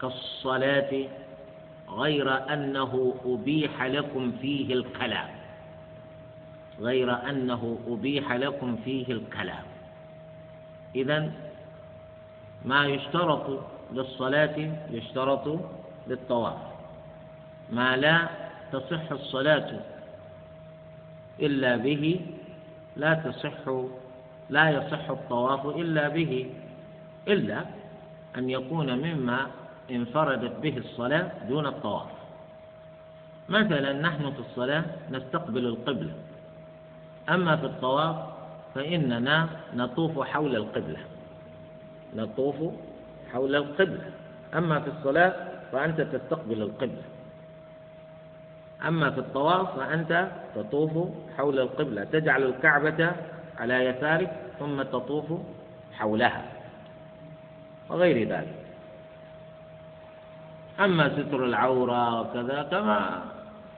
[0.00, 1.04] كالصلاة
[1.88, 5.28] غير أنه أبيح لكم فيه الكلام.
[6.80, 9.64] غير أنه أبيح لكم فيه الكلام.
[10.94, 11.32] إذا
[12.64, 13.60] ما يشترط
[13.92, 15.60] للصلاة يشترط
[16.06, 16.58] للطواف.
[17.72, 18.28] ما لا
[18.72, 19.80] تصح الصلاة
[21.40, 22.20] إلا به
[22.96, 23.68] لا تصح
[24.50, 26.50] لا يصح الطواف إلا به.
[27.28, 27.64] إلا
[28.38, 29.46] أن يكون مما
[29.90, 32.06] انفردت به الصلاة دون الطواف.
[33.48, 36.12] مثلا نحن في الصلاة نستقبل القبلة.
[37.28, 38.16] أما في الطواف
[38.74, 40.98] فإننا نطوف حول القبلة.
[42.16, 42.56] نطوف
[43.32, 44.10] حول القبلة.
[44.54, 45.34] أما في الصلاة
[45.72, 47.02] فأنت تستقبل القبلة.
[48.88, 52.04] أما في الطواف فأنت تطوف حول القبلة.
[52.04, 53.12] تجعل الكعبة
[53.58, 55.40] على يسارك ثم تطوف
[55.92, 56.61] حولها.
[57.92, 58.54] وغير ذلك.
[60.80, 63.22] أما ستر العورة وكذا كما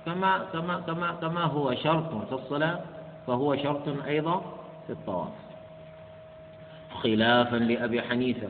[0.06, 2.80] كما كما كما كما هو شرط في الصلاة
[3.26, 4.42] فهو شرط أيضا
[4.86, 5.32] في الطواف.
[7.02, 8.48] خلافا لأبي حنيفة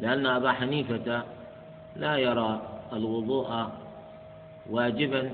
[0.00, 1.22] لأن أبا حنيفة
[1.96, 3.66] لا يرى الوضوء
[4.70, 5.30] واجبا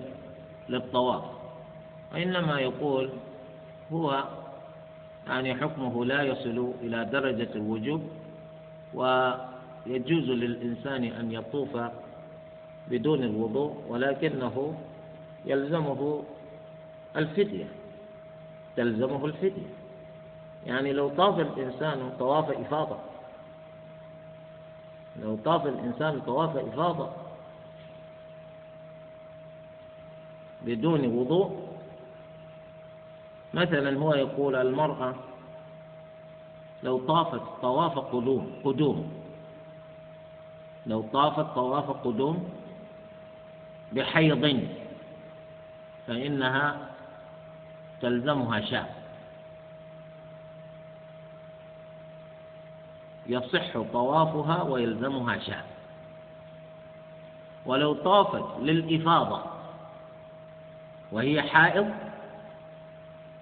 [0.69, 1.25] للطواف
[2.13, 3.11] وإنما يقول
[3.93, 4.25] هو
[5.27, 8.03] يعني حكمه لا يصل إلى درجة الوجوب
[9.87, 11.79] ويجوز للإنسان أن يطوف
[12.89, 14.75] بدون الوضوء ولكنه
[15.45, 16.23] يلزمه
[17.17, 17.67] الفدية.
[18.77, 19.71] تلزمه الفدية.
[20.67, 22.97] يعني لو طاف الإنسان طواف إفاضة
[25.23, 27.11] لو طاف الإنسان طواف إفاضة
[30.63, 31.69] بدون وضوء
[33.55, 35.15] مثلا هو يقول المرأة
[36.83, 39.24] لو طافت طواف قدوم قدوم.
[40.87, 42.51] لو طافت طواف قدوم
[43.93, 44.69] بحيض
[46.07, 46.77] فإنها
[48.01, 48.87] تلزمها شاة.
[53.27, 55.65] يصح طوافها ويلزمها شاة.
[57.67, 59.43] ولو طافت للإفاضة
[61.13, 61.91] وهي حائض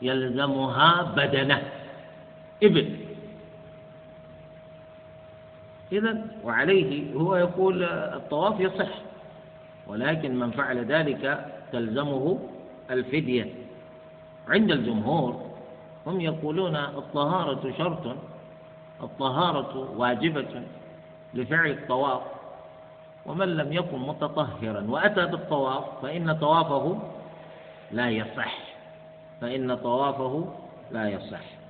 [0.03, 1.62] يلزمها بدنة.
[2.62, 3.01] إبل.
[5.93, 8.88] إذا وعليه هو يقول الطواف يصح
[9.86, 12.38] ولكن من فعل ذلك تلزمه
[12.90, 13.55] الفدية.
[14.49, 15.47] عند الجمهور
[16.07, 18.16] هم يقولون الطهارة شرط
[19.03, 20.62] الطهارة واجبة
[21.34, 22.22] لفعل الطواف
[23.26, 26.99] ومن لم يكن متطهرا وأتى بالطواف فإن طوافه
[27.90, 28.59] لا يصح
[29.40, 30.53] فإن طوافه
[30.90, 31.62] لا يصح.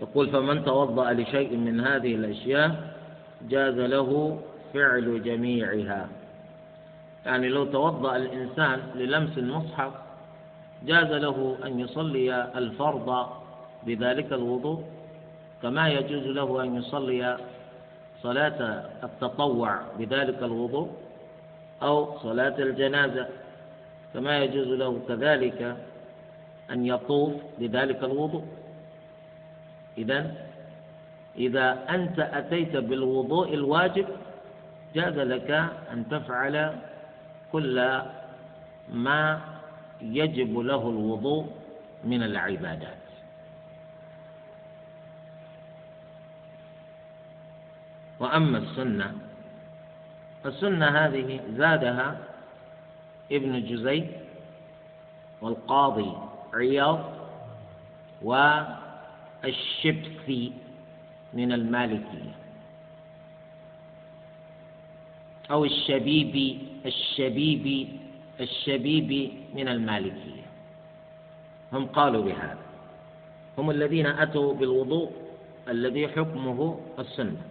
[0.00, 2.94] يقول فمن توضأ لشيء من هذه الأشياء
[3.48, 4.40] جاز له
[4.74, 6.08] فعل جميعها.
[7.26, 9.92] يعني لو توضأ الإنسان للمس المصحف
[10.82, 13.26] جاز له أن يصلي الفرض
[13.86, 14.82] بذلك الوضوء
[15.62, 17.38] كما يجوز له أن يصلي
[18.22, 20.88] صلاة التطوع بذلك الوضوء
[21.82, 23.28] أو صلاة الجنازة
[24.14, 25.76] كما يجوز له كذلك
[26.70, 28.44] أن يطوف بذلك الوضوء.
[29.98, 30.34] إذا
[31.36, 34.06] إذا أنت أتيت بالوضوء الواجب
[34.94, 35.50] جاز لك
[35.92, 36.76] أن تفعل
[37.52, 38.00] كل
[38.92, 39.40] ما
[40.00, 41.46] يجب له الوضوء
[42.04, 43.04] من العبادات.
[48.20, 49.14] وأما السنة
[50.44, 52.18] فالسنة هذه زادها
[53.32, 54.04] ابن جزي
[55.40, 56.12] والقاضي
[56.54, 57.00] عياض
[59.44, 60.52] والشبثي
[61.34, 62.34] من المالكية
[65.50, 66.48] أو الشبيبي
[66.86, 67.80] الشبيبي
[68.40, 70.44] الشبيبي من المالكية
[71.72, 72.64] هم قالوا بهذا.
[73.58, 75.10] هم الذين أتوا بالوضوء
[75.68, 77.42] الذي حكمه السنة.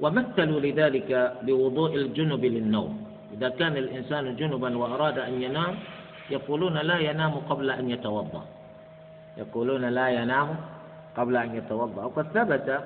[0.00, 1.10] ومثلوا لذلك
[1.42, 2.92] بوضوء الجنب للنوم.
[3.34, 5.74] إذا كان الإنسان جنبا وأراد أن ينام
[6.30, 8.44] يقولون لا ينام قبل أن يتوضأ.
[9.36, 10.56] يقولون لا ينام
[11.16, 12.04] قبل أن يتوضأ.
[12.04, 12.84] وقد ثبت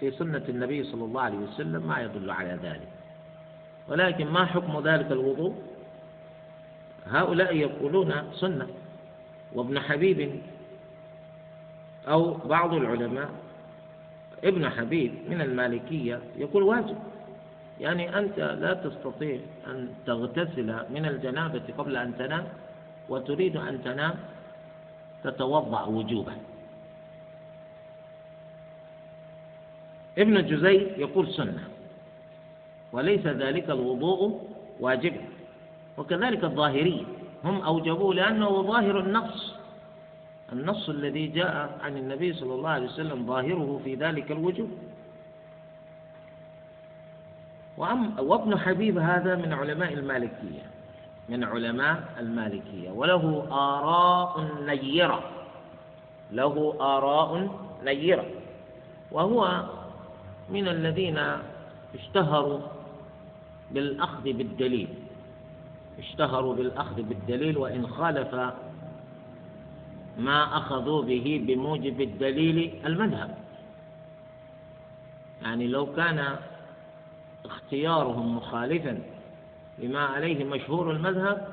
[0.00, 2.88] في سنة النبي صلى الله عليه وسلم ما يدل على ذلك.
[3.88, 5.54] ولكن ما حكم ذلك الوضوء؟
[7.06, 8.66] هؤلاء يقولون سنة.
[9.52, 10.40] وابن حبيب
[12.08, 13.28] أو بعض العلماء
[14.44, 16.96] ابن حبيب من المالكية يقول واجب.
[17.80, 22.44] يعني أنت لا تستطيع أن تغتسل من الجنابة قبل أن تنام
[23.08, 24.14] وتريد أن تنام
[25.24, 26.32] تتوضأ وجوبا.
[30.18, 31.64] ابن جزي يقول سنة.
[32.92, 34.48] وليس ذلك الوضوء
[34.80, 35.24] واجبا
[35.98, 37.04] وكذلك الظاهرية.
[37.44, 39.54] هم أوجبوه لأنه ظاهر النص.
[40.52, 44.70] النص الذي جاء عن النبي صلى الله عليه وسلم ظاهره في ذلك الوجوب.
[47.76, 50.75] وابن حبيب هذا من علماء المالكية.
[51.28, 52.90] من علماء المالكية.
[52.90, 55.30] وله آراء نيرة.
[56.32, 57.48] له آراء
[57.84, 58.26] نيرة.
[59.12, 59.64] وهو
[60.50, 61.18] من الذين
[61.94, 62.58] اشتهروا
[63.70, 64.88] بالأخذ بالدليل.
[65.98, 68.34] اشتهروا بالأخذ بالدليل وإن خالف
[70.18, 73.38] ما أخذوا به بموجب الدليل المذهب.
[75.42, 76.36] يعني لو كان
[77.44, 78.98] اختيارهم مخالفا
[79.78, 81.48] لما عليه مشهور المذهب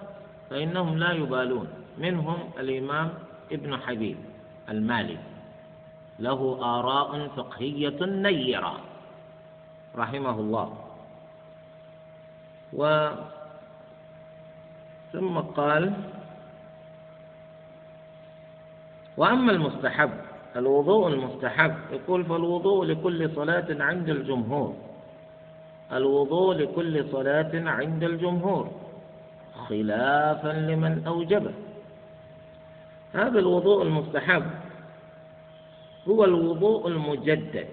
[0.49, 1.67] فإنهم لا يبالون.
[1.97, 3.13] منهم الإمام
[3.51, 4.17] ابن حبيب
[4.69, 5.17] المالي
[6.19, 8.79] له آراء فقهية نيرة
[9.95, 10.77] رحمه الله.
[12.73, 13.09] و
[15.13, 15.93] ثم قال
[19.17, 20.11] وأما المستحب
[20.55, 24.75] الوضوء المستحب يقول فالوضوء لكل صلاة عند الجمهور.
[25.93, 28.71] الوضوء لكل صلاة عند الجمهور
[29.69, 31.53] خلافا لمن أوجبه.
[33.13, 34.43] هذا الوضوء المستحب
[36.07, 37.67] هو الوضوء المجدد.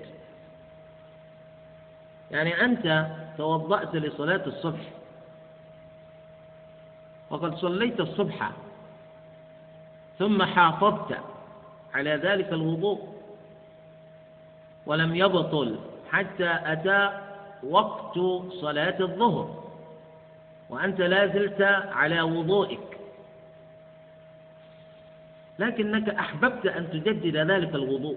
[2.30, 3.06] يعني أنت
[3.38, 4.80] توضأت لصلاة الصبح
[7.30, 8.50] وقد صليت الصبح
[10.18, 11.16] ثم حافظت
[11.94, 13.08] على ذلك الوضوء
[14.86, 15.78] ولم يبطل
[16.10, 17.29] حتى أتى
[17.62, 18.18] وقت
[18.60, 19.64] صلاة الظهر.
[20.70, 22.98] وأنت لا زلت على وضوئك.
[25.58, 28.16] لكنك أحببت أن تجدد ذلك الوضوء.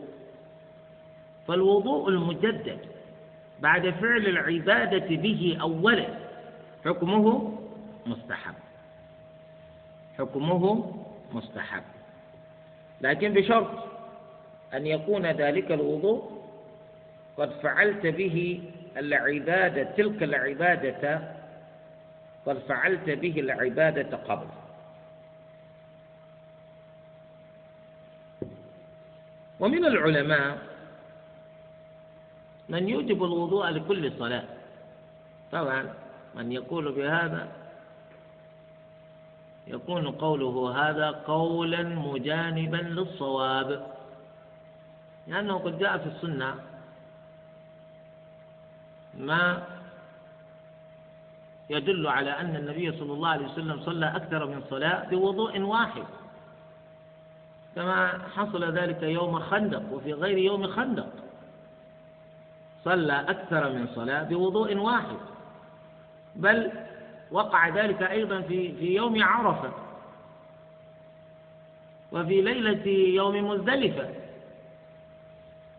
[1.47, 2.79] فالوضوء المجدد
[3.59, 6.07] بعد فعل العبادة به أولا.
[6.85, 7.57] حكمه
[8.05, 8.55] مستحب.
[10.17, 10.93] حكمه
[11.33, 11.83] مستحب.
[13.01, 13.69] لكن بشرط
[14.73, 16.43] أن يكون ذلك الوضوء
[17.37, 18.63] قد فعلت به
[18.97, 21.19] العبادة تلك العبادة
[22.45, 24.47] قد فعلت به العبادة قبل.
[29.59, 30.57] ومن العلماء
[32.69, 34.43] من يوجب الوضوء لكل صلاة.
[35.51, 35.93] طبعا
[36.35, 37.47] من يقول بهذا
[39.67, 43.87] يكون قوله هذا قولا مجانبا للصواب
[45.27, 46.55] لأنه قد جاء في السنة
[49.18, 49.64] ما
[51.70, 56.03] يدل على أن النبي صلى الله عليه وسلم صلى أكثر من صلاة بوضوء واحد.
[57.76, 61.09] كما حصل ذلك يوم خندق وفي غير يوم خندق.
[62.86, 65.18] صلى أكثر من صلاة بوضوء واحد.
[66.36, 66.72] بل
[67.32, 69.72] وقع ذلك أيضا في في يوم عرفة
[72.11, 74.22] وفي ليلة يوم مزدلفة.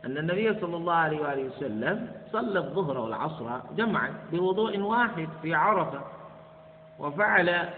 [0.06, 6.00] أن النبي صلى الله عليه وآله وسلم صلى الظهر والعصر جمعا بوضوء واحد في عرفة
[6.98, 7.68] وفعل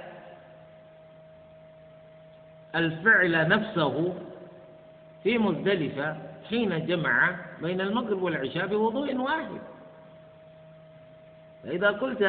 [2.75, 4.15] الفعل نفسه
[5.23, 6.17] في مزدلفة
[6.49, 9.61] حين جمع بين المغرب والعشاء بوضوء واحد.
[11.65, 12.23] فإذا قلت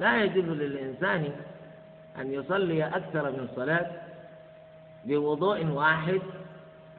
[0.00, 1.32] لا يجوز للإنسان
[2.18, 3.90] أن يصلي أكثر من صلاة
[5.04, 6.20] بوضوء واحد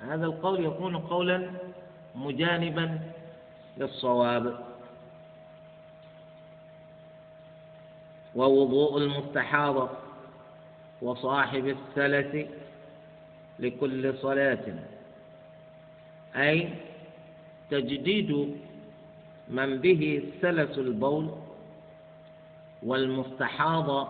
[0.01, 1.49] هذا القول يكون قولا
[2.15, 2.99] مجانبا
[3.77, 4.59] للصواب.
[8.35, 9.89] ووضوء المستحاضة
[11.01, 12.47] وصاحب السلس
[13.59, 14.65] لكل صلاة.
[16.35, 16.69] أي
[17.71, 18.55] تجديد
[19.47, 21.29] من به سلس البول
[22.83, 24.07] والمستحاضة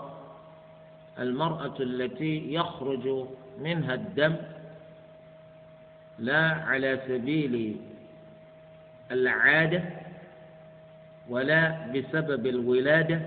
[1.20, 3.26] المرأة التي يخرج
[3.60, 4.36] منها الدم
[6.20, 7.78] لا على سبيل
[9.12, 9.84] العادة
[11.30, 13.22] ولا بسبب الولادة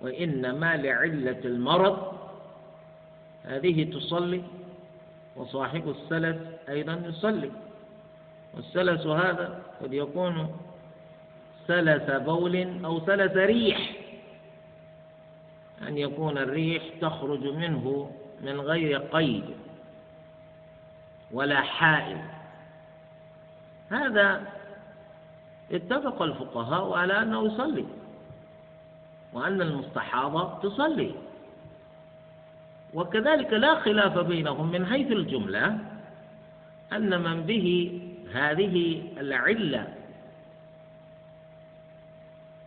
[0.00, 2.18] وإنما لعلة المرض.
[3.44, 4.42] هذه تصلي
[5.36, 6.36] وصاحب السلس
[6.68, 7.50] أيضا يصلي
[8.54, 10.56] والسلس هذا قد يكون
[11.66, 13.92] سلس بول أو سلس ريح.
[15.88, 18.10] أن يكون الريح تخرج منه
[18.40, 19.44] من غير قيد
[21.32, 22.18] ولا حائل.
[23.90, 24.42] هذا
[25.72, 27.84] اتفق الفقهاء على أنه يصلي
[29.32, 31.14] وأن المستحاضة تصلي.
[32.94, 35.78] وكذلك لا خلاف بينهم من حيث الجملة
[36.92, 37.98] أن من به
[38.34, 39.94] هذه العلة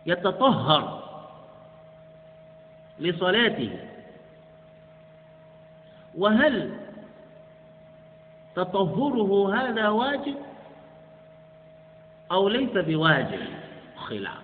[0.06, 1.02] يتطهر
[2.98, 3.78] لصلاته
[6.14, 6.76] وهل
[8.56, 10.36] تطهره هذا واجب؟
[12.32, 13.40] أو ليس بواجب.
[13.96, 14.42] خلاف.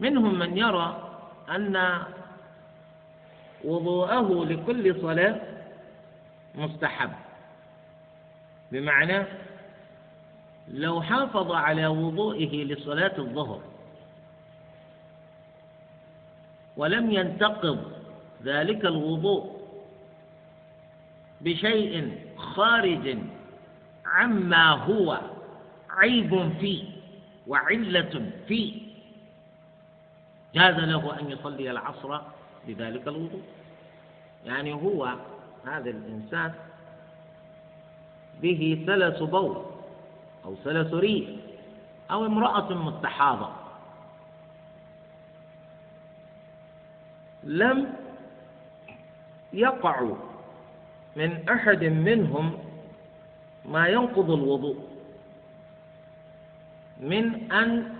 [0.00, 1.18] منهم من يرى
[1.50, 2.02] أن
[3.64, 5.40] وضوءه لكل صلاة
[6.54, 7.10] مستحب.
[8.72, 9.24] بمعنى
[10.68, 13.60] لو حافظ على وضوئه لصلاة الظهر
[16.76, 17.92] ولم ينتقض
[18.44, 19.56] ذلك الوضوء
[21.40, 23.18] بشيء خارج
[24.06, 25.20] عما هو
[25.96, 26.84] عيب فيه
[27.46, 28.82] وعلة فيه
[30.54, 32.20] جاز له أن يصلي العصر
[32.66, 33.42] بذلك الوضوء.
[34.46, 35.14] يعني هو
[35.66, 36.52] هذا الإنسان
[38.42, 39.64] به سلس بول
[40.44, 41.30] أو سلس ريح
[42.10, 43.52] أو امرأة مستحاضة.
[47.44, 47.92] لم
[49.52, 50.12] يقع
[51.16, 52.58] من أحد منهم
[53.64, 54.95] ما ينقض الوضوء.
[57.00, 57.96] من أن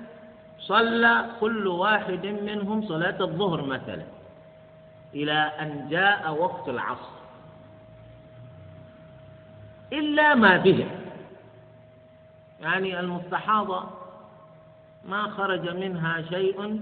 [0.59, 4.03] صلى كل واحد منهم صلاة الظهر مثلا
[5.15, 7.17] إلى أن جاء وقت العصر.
[9.93, 10.87] إلا ما به.
[12.61, 13.85] يعني المستحاضة
[15.05, 16.81] ما خرج منها شيء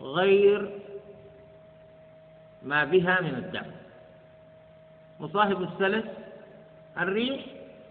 [0.00, 0.78] غير
[2.62, 3.70] ما بها من الدم.
[5.20, 6.04] وصاحب السلس
[6.98, 7.44] الريح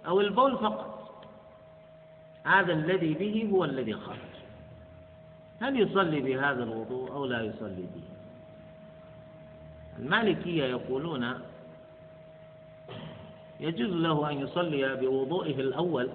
[0.08, 0.97] أو البول فقط.
[2.48, 4.18] هذا الذي به هو الذي خرج.
[5.62, 8.04] هل يصلي بهذا الوضوء أو لا يصلي به؟
[10.00, 11.34] المالكية يقولون
[13.60, 16.10] يجوز له أن يصلي بوضوئه الأول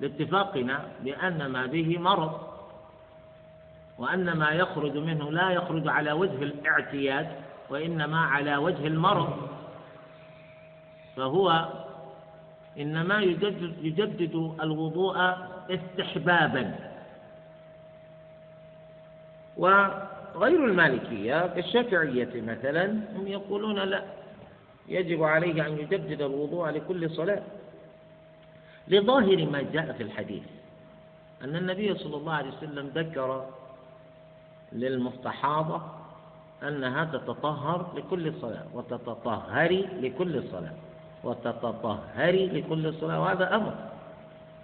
[0.00, 2.40] لاتفاقنا بأن ما به مرض
[3.98, 7.28] وأن ما يخرج منه لا يخرج على وجه الاعتياد
[7.70, 9.48] وإنما على وجه المرض.
[11.16, 11.68] فهو
[12.78, 15.16] إنما يجدد, يجدد الوضوء
[15.70, 16.74] استحبابا.
[19.56, 22.84] وغير المالكية كالشافعية مثلا
[23.16, 24.02] هم يقولون لا
[24.88, 27.42] يجب عليه أن يجدد الوضوء لكل صلاة.
[28.88, 30.42] لظاهر ما جاء في الحديث
[31.44, 33.46] أن النبي صلى الله عليه وسلم ذكر
[34.72, 35.82] للمستحاضة
[36.62, 40.74] أنها تتطهر لكل صلاة وتتطهري لكل صلاة.
[41.26, 43.74] وتتطهري لكل صلاة وهذا أمر.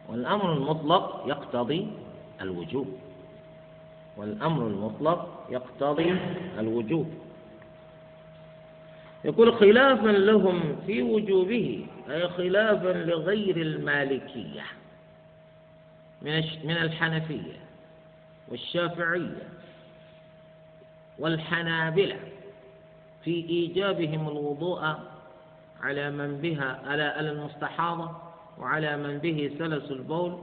[0.08, 1.86] والأمر المطلق يقتضي
[2.40, 2.88] الوجوب.
[4.16, 6.16] والأمر المطلق يقتضي
[6.58, 7.10] الوجوب.
[9.24, 14.62] يقول خلافا لهم في وجوبه أي خلافا لغير المالكية
[16.64, 17.56] من الحنفية
[18.48, 19.48] والشافعية
[21.18, 22.16] والحنابلة
[23.24, 24.94] في إيجابهم الوضوء
[25.82, 28.10] على من بها على المستحاضة
[28.58, 30.38] وعلى من به سلس البول.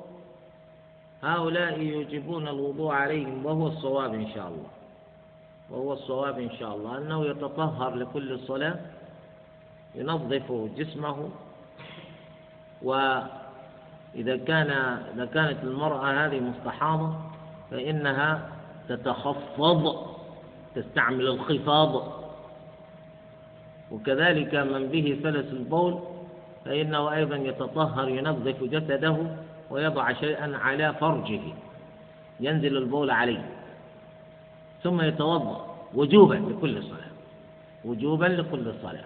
[1.24, 4.70] هؤلاء يوجبون الوضوء عليهم وهو الصواب إن شاء الله.
[5.70, 6.98] وهو الصواب إن شاء الله.
[6.98, 8.80] أنه يتطهر لكل صلاة
[9.96, 11.30] ينظف جسمه
[12.82, 14.72] وإذا كان
[15.16, 17.14] إذا كانت المرأة هذه مستحاضة
[17.72, 18.50] فإنها
[18.90, 20.06] تتخفض
[20.76, 22.19] تستعمل الخفاض.
[23.92, 26.00] وكذلك من به سلس البول
[26.66, 29.18] فإنه أيضا يتطهر ينظف جسده
[29.70, 31.42] ويضع شيئا على فرجه
[32.40, 33.46] ينزل البول عليه
[34.84, 37.10] ثم يتوضأ وجوبا لكل صلاة
[37.86, 39.06] وجوبا لكل صلاة.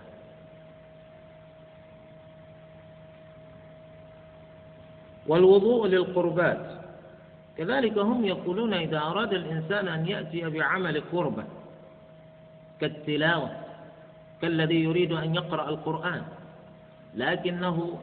[5.27, 6.65] والوضوء للقربات
[7.57, 11.43] كذلك هم يقولون إذا أراد الإنسان أن يأتي بعمل قربة
[12.81, 13.62] كالتلاوة
[14.43, 16.23] كالذي يريد أن يقرأ القرآن.
[17.15, 17.99] لكنه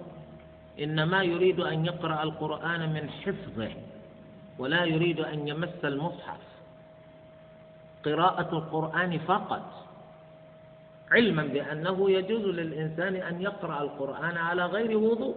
[0.81, 3.73] إنما يريد أن يقرأ القرآن من حفظه
[4.59, 6.41] ولا يريد أن يمس المصحف.
[8.05, 9.67] قراءة القرآن فقط.
[11.11, 15.37] علما بأنه يجوز للإنسان أن يقرأ القرآن على غير وضوء.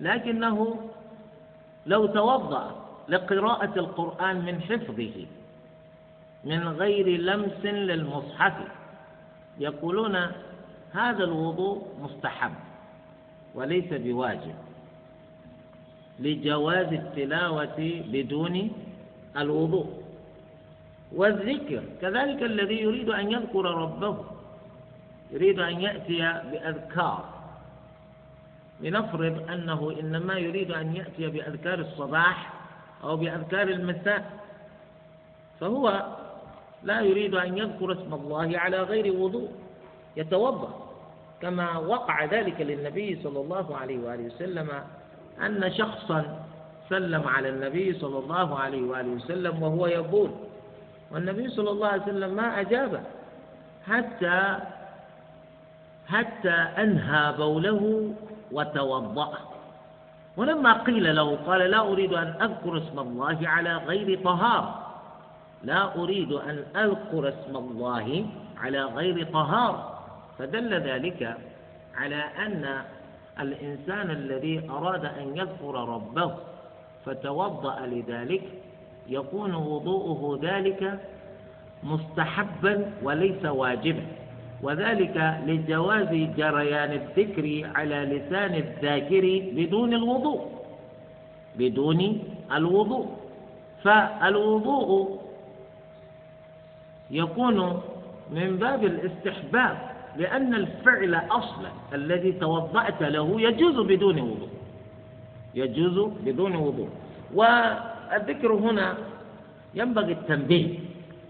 [0.00, 0.90] لكنه
[1.86, 2.64] لو توضأ
[3.08, 5.26] لقراءة القرآن من حفظه
[6.44, 8.81] من غير لمس للمصحف.
[9.58, 10.16] يقولون
[10.92, 12.52] هذا الوضوء مستحب
[13.54, 14.54] وليس بواجب
[16.20, 18.72] لجواز التلاوة بدون
[19.36, 20.02] الوضوء
[21.12, 24.24] والذكر كذلك الذي يريد أن يذكر ربه
[25.32, 26.18] يريد أن يأتي
[26.50, 27.24] بأذكار
[28.80, 32.52] لنفرض أنه إنما يريد أن يأتي بأذكار الصباح
[33.04, 34.30] أو بأذكار المساء
[35.60, 36.16] فهو
[36.84, 39.48] لا يريد أن يذكر اسم الله على غير وضوء
[40.16, 40.68] يتوضأ.
[41.42, 44.70] كما وقع ذلك للنبي صلى الله عليه وآله وسلم
[45.42, 46.46] أن شخصا
[46.88, 50.30] سلم على النبي صلى الله عليه وآله وسلم وهو يقول
[51.10, 53.00] والنبي صلى الله عليه وسلم ما أجابه
[53.86, 54.56] حتى
[56.06, 58.14] حتى أنهى بوله
[58.52, 59.38] وتوضأ.
[60.36, 64.81] ولما قيل له قال لا أريد أن أذكر اسم الله على غير طهارة.
[65.64, 68.26] لا أريد أن أذكر اسم الله
[68.58, 69.98] على غير طهارة
[70.38, 71.36] فدل ذلك
[71.94, 72.82] على أن
[73.40, 76.34] الإنسان الذي أراد أن يذكر ربه
[77.06, 78.42] فتوضأ لذلك
[79.08, 81.00] يكون وضوءه ذلك
[81.82, 84.02] مستحبا وليس واجبا.
[84.62, 90.46] وذلك لجواز جريان الذكر على لسان الذاكر بدون الوضوء
[91.58, 92.18] بدون
[92.52, 93.06] الوضوء.
[93.84, 95.21] فالوضوء
[97.12, 97.82] يكون
[98.30, 99.78] من باب الاستحباب
[100.16, 104.48] لأن الفعل أصلا الذي توضأت له يجوز بدون وضوء.
[105.54, 106.88] يجوز بدون وضوء.
[107.34, 108.96] والذكر هنا
[109.74, 110.78] ينبغي التنبيه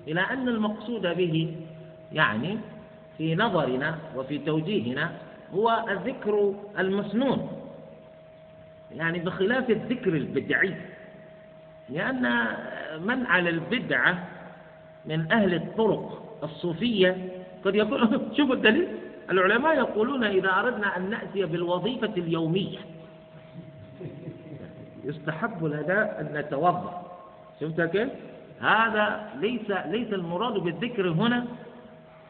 [0.09, 1.57] إلى أن المقصود به
[2.13, 2.59] يعني
[3.19, 5.13] في نظرنا وفي توجيهنا
[5.55, 7.51] هو الذكر المسنون
[8.97, 10.75] يعني بخلاف الذكر البدعي
[11.89, 12.47] لأن
[13.05, 14.29] من على البدعة
[15.07, 17.29] من أهل الطرق الصوفية
[17.65, 18.89] قد يقول شوفوا الدليل.
[19.31, 22.79] العلماء يقولون إذا أردنا أن نأتي بالوظيفة اليومية
[25.05, 27.19] يستحب لنا أن نتوضأ.
[27.61, 28.09] شفت كيف؟
[28.61, 31.47] هذا ليس ليس المراد بالذكر هنا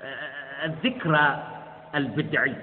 [0.03, 1.37] آه، الذكر
[1.95, 2.55] البدعي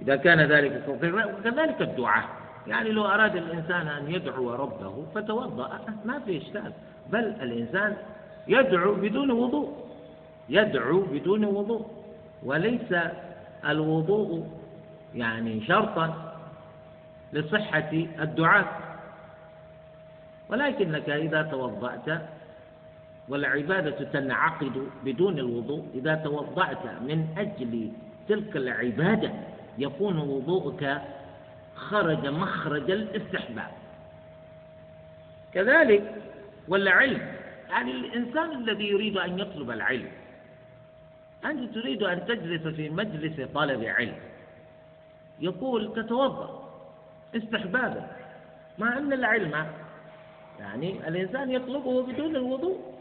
[0.00, 2.41] إذا كان ذلك وكذلك الدعاء.
[2.66, 6.72] يعني لو أراد الإنسان أن يدعو ربه فتوضأ ما في إشكال.
[7.12, 7.96] بل الإنسان
[8.48, 9.72] يدعو بدون وضوء
[10.48, 11.86] يدعو بدون وضوء.
[12.42, 12.94] وليس
[13.64, 14.46] الوضوء
[15.14, 16.34] يعني شرطا
[17.32, 17.90] لصحة
[18.20, 18.82] الدعاء.
[20.50, 22.22] ولكنك إذا توضأت
[23.28, 27.90] والعبادة تنعقد بدون الوضوء إذا توضأت من أجل
[28.28, 29.30] تلك العبادة
[29.78, 31.02] يكون وضوءك
[31.90, 33.70] خرج مخرج الاستحباب.
[35.54, 36.14] كذلك
[36.68, 37.32] والعلم
[37.70, 40.08] يعني الإنسان الذي يريد أن يطلب العلم.
[41.44, 44.16] أنت تريد أن تجلس في مجلس طلب علم.
[45.40, 46.68] يقول تتوضأ
[47.36, 48.06] استحبابا.
[48.78, 49.66] مع أن العلم
[50.60, 52.92] يعني الإنسان يطلبه بدون الوضوء.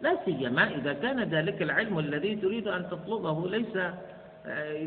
[0.00, 3.76] لا سيما إذا كان ذلك العلم الذي تريد أن تطلبه ليس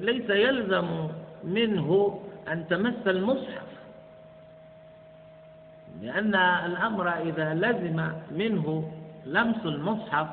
[0.04, 1.10] ليس يلزم
[1.44, 2.22] منه
[2.52, 3.68] أن تمس المصحف.
[6.02, 8.92] لأن الأمر إذا لزم منه
[9.26, 10.28] لمس المصحف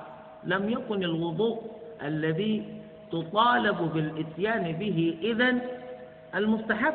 [0.44, 1.62] لم يكن الوضوء
[2.02, 2.80] الذي
[3.12, 5.60] تطالب بالإتيان به إذن
[6.34, 6.94] المستحب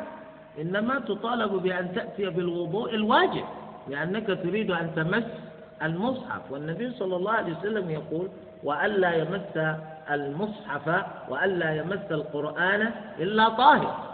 [0.60, 3.44] إنما تطالب بأن تأتي بالوضوء الواجب
[3.88, 5.24] لأنك تريد أن تمس
[5.82, 6.50] المصحف.
[6.50, 8.28] والنبي صلى الله عليه وسلم يقول
[8.64, 9.76] وألا يمس
[10.10, 14.05] المصحف وألا يمس القرآن إلا طاهر.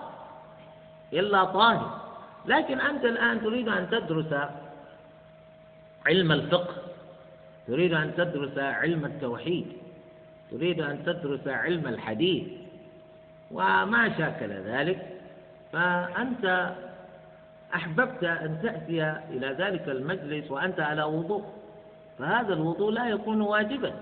[1.12, 2.00] إلا طاهر.
[2.46, 4.34] لكن أنت الآن تريد أن تدرس
[6.06, 6.74] علم الفقه
[7.66, 9.66] تريد أن تدرس علم التوحيد
[10.50, 12.44] تريد أن تدرس علم الحديث
[13.50, 15.06] وما شاكل ذلك.
[15.72, 16.74] فأنت
[17.74, 21.44] أحببت أن تأتي إلى ذلك المجلس وأنت على وضوء.
[22.18, 23.94] فهذا الوضوء لا يكون واجبا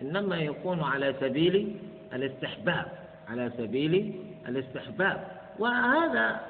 [0.00, 1.76] إنما يكون على سبيل
[2.12, 2.86] الاستحباب
[3.28, 5.26] على سبيل الاستحباب.
[5.58, 6.40] وهذا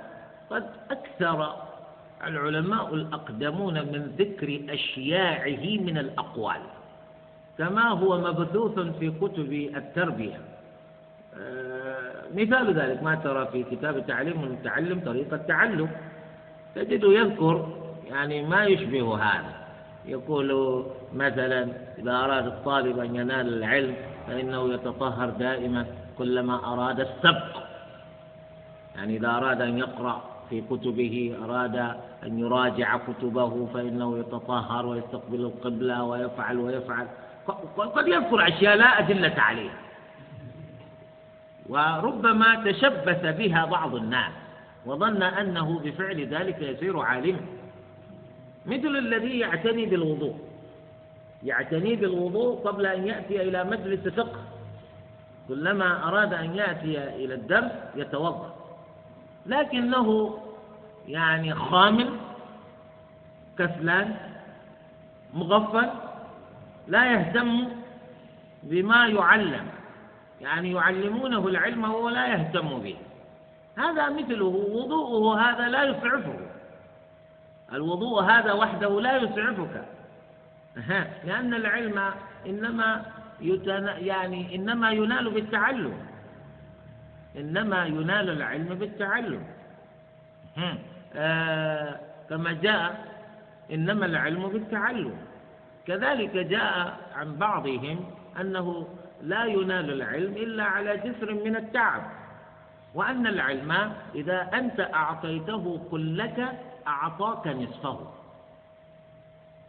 [0.51, 1.55] قد أكثر
[2.27, 6.61] العلماء الأقدمون من ذكر أشياعه من الأقوال.
[7.59, 10.41] كما هو مبثوث في كتب التربية.
[11.41, 15.91] آه، مثال ذلك ما ترى في كتاب تعليم المتعلم طريقة تعلم
[16.75, 17.69] تجده يذكر
[18.11, 19.55] يعني ما يشبه هذا.
[20.07, 20.83] يقول
[21.15, 23.95] مثلا إذا أراد الطالب أن ينال العلم
[24.27, 25.87] فإنه يتطهر دائما
[26.19, 27.72] كلما أراد السبق.
[28.97, 31.77] يعني إذا أراد أن يقرأ في كتبه أراد
[32.23, 37.07] أن يراجع كتبه فإنه يتطهر ويستقبل القبلة ويفعل ويفعل.
[37.77, 39.79] قد يذكر أشياء لا أدلة عليها.
[41.69, 44.33] وربما تشبث بها بعض الناس
[44.87, 47.41] وظن أنه بفعل ذلك يصير عالما.
[48.67, 50.37] مثل الذي يعتني بالوضوء.
[51.45, 54.41] يعتني بالوضوء قبل أن يأتي إلى مجلس فقه.
[55.49, 58.62] كلما أراد أن يأتي إلى الدرس يتوضأ.
[59.47, 60.39] لكنه
[61.09, 62.11] يعني خامل
[63.59, 64.17] كسلان
[65.35, 65.91] مغفل
[66.89, 67.69] لا يهتم
[68.63, 69.67] بما يعلم.
[70.41, 72.97] يعني يعلمونه العلم وهو لا يهتم به.
[73.79, 76.37] هذا مثله وضوءه هذا لا يسعفه.
[77.73, 79.85] الوضوء هذا وحده لا يسعفك.
[81.25, 82.13] لأن العلم
[82.47, 83.05] إنما
[83.99, 86.12] يعني إنما ينال بالتعلم.
[87.37, 89.47] إنما ينال العلم بالتعلم.
[91.15, 93.05] آه كما جاء
[93.73, 95.17] إنما العلم بالتعلم.
[95.87, 98.11] كذلك جاء عن بعضهم
[98.41, 98.89] أنه
[99.23, 102.03] لا ينال العلم إلا على جسر من التعب.
[102.95, 106.49] وأن العلم إذا أنت أعطيته كلك
[106.87, 108.13] أعطاك نصفه.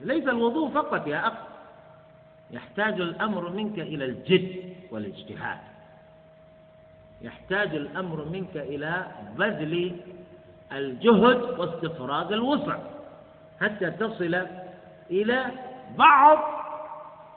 [0.02, 1.34] ليس الوضوء فقط يا أخ
[2.52, 5.73] يحتاج الأمر منك إلى الجد والاجتهاد.
[7.24, 9.06] يحتاج الأمر منك إلى
[9.38, 9.98] بذل
[10.72, 12.78] الجهد واستفراغ الوسع
[13.62, 14.48] حتى تصل
[15.12, 15.46] إلى
[15.98, 16.38] بعض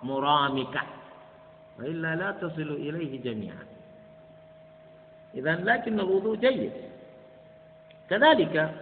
[0.02, 0.80] مرامك
[1.78, 3.66] وإلا لا تصل إليه جميعا.
[5.34, 6.72] إذا لكن الوضوء جيد.
[8.10, 8.74] كذلك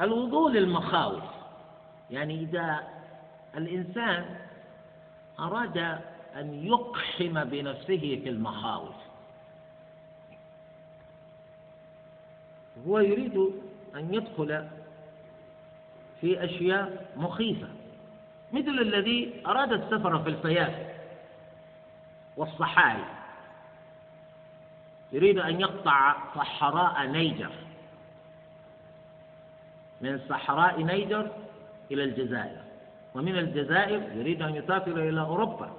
[0.00, 1.22] الوضوء للمخاوف
[2.10, 2.80] يعني إذا
[3.56, 4.24] الإنسان
[5.40, 5.78] أراد
[6.36, 8.94] أن يقحم بنفسه في المخاوف
[12.86, 13.50] هو يريد
[13.94, 14.68] أن يدخل
[16.20, 17.68] في أشياء مخيفة
[18.52, 20.94] مثل الذي أراد السفر في الفيافي
[22.36, 23.04] والصحاري.
[25.12, 27.50] يريد أن يقطع صحراء نيجر.
[30.00, 31.30] من صحراء نيجر
[31.90, 32.60] إلى الجزائر.
[33.14, 35.70] ومن الجزائر يريد أن يسافر إلى أوروبا.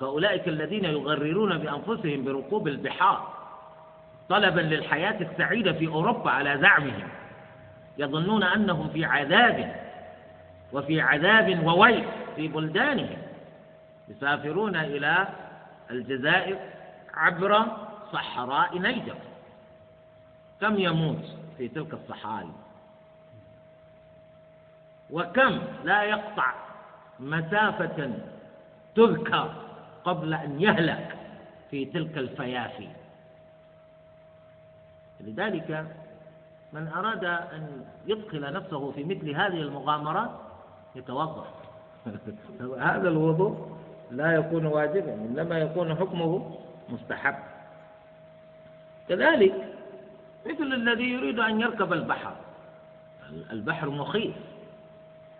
[0.00, 3.33] كأولئك الذين يغررون بأنفسهم بركوب البحار.
[4.28, 7.08] طلبا للحياة السعيدة في أوروبا على زعمهم.
[7.98, 9.76] يظنون أنهم في عذاب
[10.72, 12.04] وفي عذاب وويل
[12.36, 13.18] في بلدانهم.
[14.08, 15.28] يسافرون إلى
[15.90, 16.58] الجزائر
[17.14, 17.66] عبر
[18.12, 19.16] صحراء نيجر.
[20.60, 21.24] كم يموت
[21.58, 22.52] في تلك الصحاري
[25.10, 26.52] وكم لا يقطع
[27.20, 28.10] مسافة
[28.94, 29.54] تذكر
[30.04, 31.16] قبل أن يهلك
[31.70, 32.88] في تلك الفيافي؟
[35.24, 35.86] لذلك
[36.72, 40.30] من أراد أن يدخل نفسه في مثل هذه المغامرات
[40.94, 41.46] يتوضأ.
[42.78, 43.68] هذا الوضوء
[44.10, 46.58] لا يكون واجبا إنما يكون حكمه
[46.88, 47.34] مستحب.
[49.08, 49.54] كذلك
[50.46, 52.36] مثل الذي يريد أن يركب البحر.
[53.50, 54.34] البحر مخيف.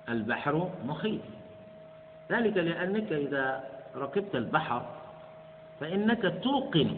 [0.09, 1.21] البحر مخيف.
[2.31, 3.65] ذلك لأنك إذا
[3.97, 4.83] ركبت البحر
[5.81, 6.97] فإنك توقن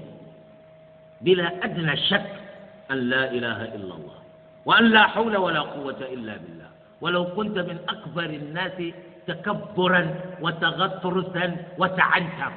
[1.20, 2.45] بلا أدنى شك
[2.90, 4.18] أن لا إله إلا الله
[4.64, 6.66] وأن لا حول ولا قوة إلا بالله.
[7.00, 8.82] ولو كنت من أكبر الناس
[9.26, 12.52] تكبرا وتغطرسا وتعنتا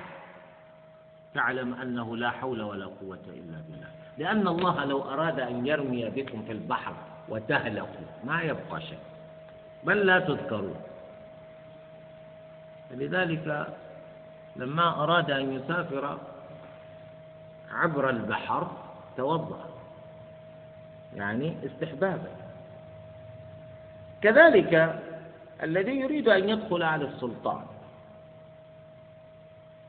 [1.33, 3.87] تعلم أنه لا حول ولا قوة إلا بالله.
[4.17, 6.93] لأن الله لو أراد أن يرمي بكم في البحر
[7.29, 8.99] وتهلكوا ما يبقى شيء.
[9.83, 10.75] بل لا تذكرون.
[12.91, 13.67] لذلك
[14.55, 16.17] لما أراد أن يسافر
[17.73, 18.71] عبر البحر
[19.17, 19.68] توضأ.
[21.15, 22.31] يعني استحبابا.
[24.21, 25.01] كذلك
[25.63, 27.65] الذي يريد أن يدخل على السلطان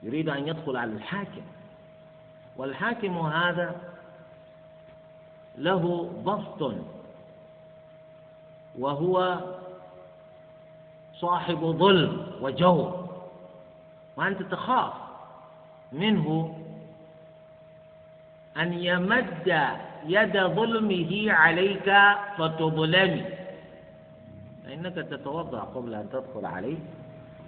[0.02, 1.42] يريد أن يدخل على الحاكم
[2.56, 3.80] والحاكم هذا
[5.58, 6.74] له بسط
[8.78, 9.40] وهو
[11.14, 13.08] صاحب ظلم وجور
[14.16, 14.92] وأنت تخاف
[15.92, 16.58] منه
[18.56, 19.48] أن يمد
[20.06, 21.88] يد ظلمه عليك
[22.38, 23.24] فتظلمي
[24.64, 26.76] فإنك تتوضأ قبل أن تدخل عليه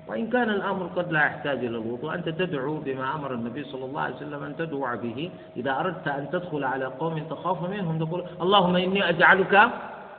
[0.07, 4.00] وإن كان الأمر قد لا يحتاج إلى الوضوء أنت تدعو بما أمر النبي صلى الله
[4.00, 5.30] عليه وسلم أن تدعو به.
[5.57, 9.70] إذا أردت أن تدخل على قوم تخاف منهم تقول اللهم إني أجعلك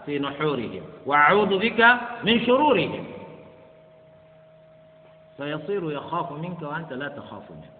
[0.06, 1.80] في نحورهم وأعوذ بك
[2.24, 3.06] من شرورهم.
[5.38, 7.72] فيصير يخاف منك وأنت لا تخاف منه.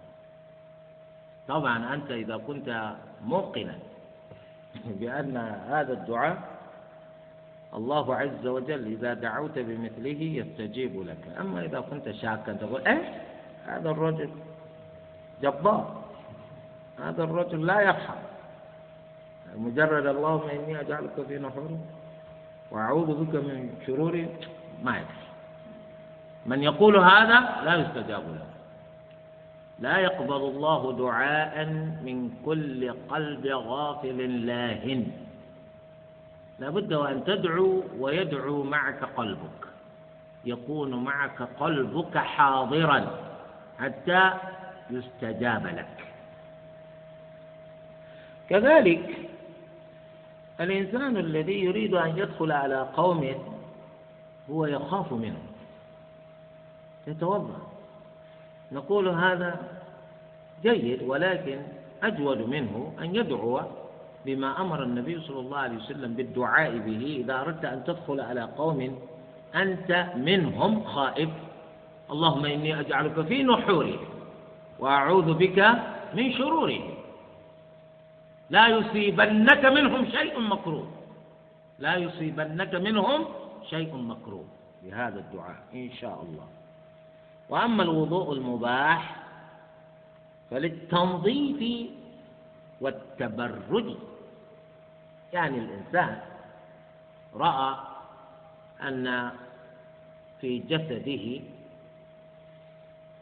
[1.48, 2.94] طبعا أنت إذا كنت
[3.24, 3.78] موقنا
[5.00, 5.36] بأن
[5.68, 6.38] هذا الدعاء
[7.74, 11.36] الله عز وجل إذا دعوت بمثله يستجيب لك.
[11.40, 13.22] أما إذا كنت شاكا تقول إيه؟
[13.66, 14.30] هذا الرجل
[15.42, 16.02] جبار.
[16.98, 18.22] هذا الرجل لا يفهم
[19.56, 21.78] مجرد اللهم إني أجعلك في نحوري
[22.70, 24.28] وأعوذ بك من شروري
[24.82, 25.24] ما يكفي.
[26.46, 28.53] من يقول هذا لا يستجاب له.
[29.78, 31.64] لا يقبل الله دعاء
[32.04, 35.04] من كل قلب غافل لاهٍ
[36.58, 39.64] لابد وأن تدعو ويدعو معك قلبك.
[40.44, 43.10] يكون معك قلبك حاضرا
[43.78, 44.32] حتى
[44.90, 46.04] يستجاب لك.
[48.48, 49.28] كذلك
[50.60, 53.34] الإنسان الذي يريد أن يدخل على قوم
[54.50, 55.46] هو يخاف منهم
[57.06, 57.73] يتوضأ.
[58.74, 59.60] نقول هذا
[60.62, 61.58] جيد ولكن
[62.02, 63.60] أجود منه أن يدعو
[64.26, 68.98] بما أمر النبي صلى الله عليه وسلم بالدعاء به إذا أردت أن تدخل على قوم
[69.54, 71.28] أنت منهم خائف.
[72.10, 73.98] اللهم إني أجعلك في نحورهم
[74.78, 75.58] وأعوذ بك
[76.14, 76.94] من شرورهم.
[78.50, 80.88] لا يصيبنك منهم شيء مكروه.
[81.78, 83.24] لا يصيبنك منهم
[83.70, 84.44] شيء مكروه.
[84.82, 86.63] بهذا الدعاء إن شاء الله.
[87.48, 89.16] وأما الوضوء المباح
[90.50, 91.90] فللتنظيف
[92.80, 93.96] والتبرج.
[95.32, 96.20] يعني الإنسان
[97.34, 97.76] رأى
[98.82, 99.30] أن
[100.40, 101.40] في جسده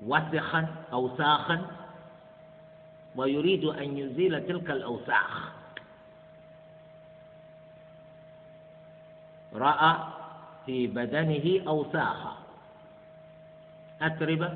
[0.07, 1.67] وسخا أوساخا
[3.17, 5.53] ويريد أن يزيل تلك الأوساخ.
[9.55, 9.97] رأى
[10.67, 12.42] في بدنه أوساخا
[14.03, 14.51] أتربة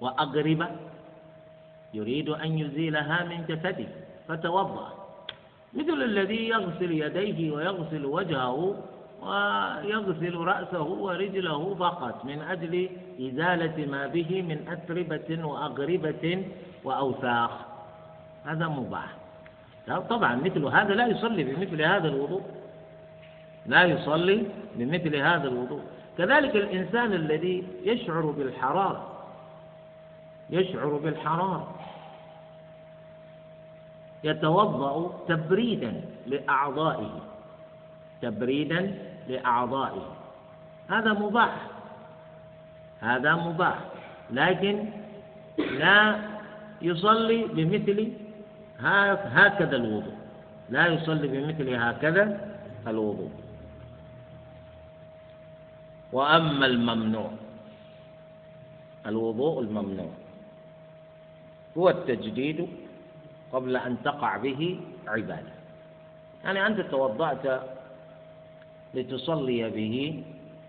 [0.00, 0.68] وأقربة
[1.94, 3.88] يريد أن يزيلها من جسده
[4.28, 4.92] فتوضأ.
[5.74, 8.82] مثل الذي يغسل يديه ويغسل وجهه
[9.22, 12.88] ويغسل رأسه ورجله فقط من أجل
[13.20, 16.44] إزالة ما به من أتربة وأغربة
[16.84, 17.50] وأوساخ.
[18.44, 19.10] هذا مباح.
[19.86, 22.42] طبعا مثل هذا لا يصلي بمثل هذا الوضوء.
[23.66, 24.46] لا يصلي
[24.76, 25.82] بمثل هذا الوضوء.
[26.18, 29.16] كذلك الإنسان الذي يشعر بالحرارة
[30.50, 31.74] يشعر بالحرارة.
[34.24, 37.20] يتوضأ تبريدا لأعضائه
[38.22, 38.98] تبريدا
[39.28, 40.16] لأعضائه.
[40.88, 41.56] هذا مباح
[43.00, 43.78] هذا مباح.
[44.30, 44.84] لكن
[45.58, 46.16] لا
[46.82, 48.12] يصلي بمثل
[48.80, 50.14] هكذا الوضوء.
[50.70, 52.56] لا يصلي بمثل هكذا
[52.86, 53.30] الوضوء.
[56.12, 57.30] وأما الممنوع
[59.06, 60.10] الوضوء الممنوع.
[61.78, 62.68] هو التجديد
[63.52, 65.54] قبل أن تقع به عبادة.
[66.44, 67.62] يعني أنت توضأت
[68.94, 70.24] لتصلي به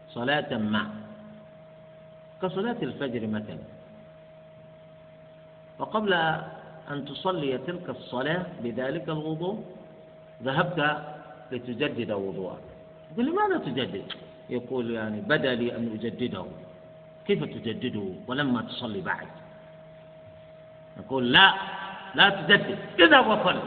[0.10, 0.90] صلاة ما
[2.42, 3.64] كصلاة الفجر مثلا.
[5.80, 6.14] وقبل
[6.92, 9.64] أن تصلي تلك الصلاة بذلك الوضوء
[10.44, 10.80] ذهبت
[11.52, 12.66] لتجدد وضوءك.
[13.18, 14.06] لماذا تجدد؟
[14.50, 16.45] يقول يعني بدا لي أن أجدده.
[17.28, 19.28] كيف تجدده ولما تصلي بعد؟
[20.98, 21.54] يقول لا
[22.16, 22.78] لا تجدد.
[23.00, 23.60] اذهب وصل.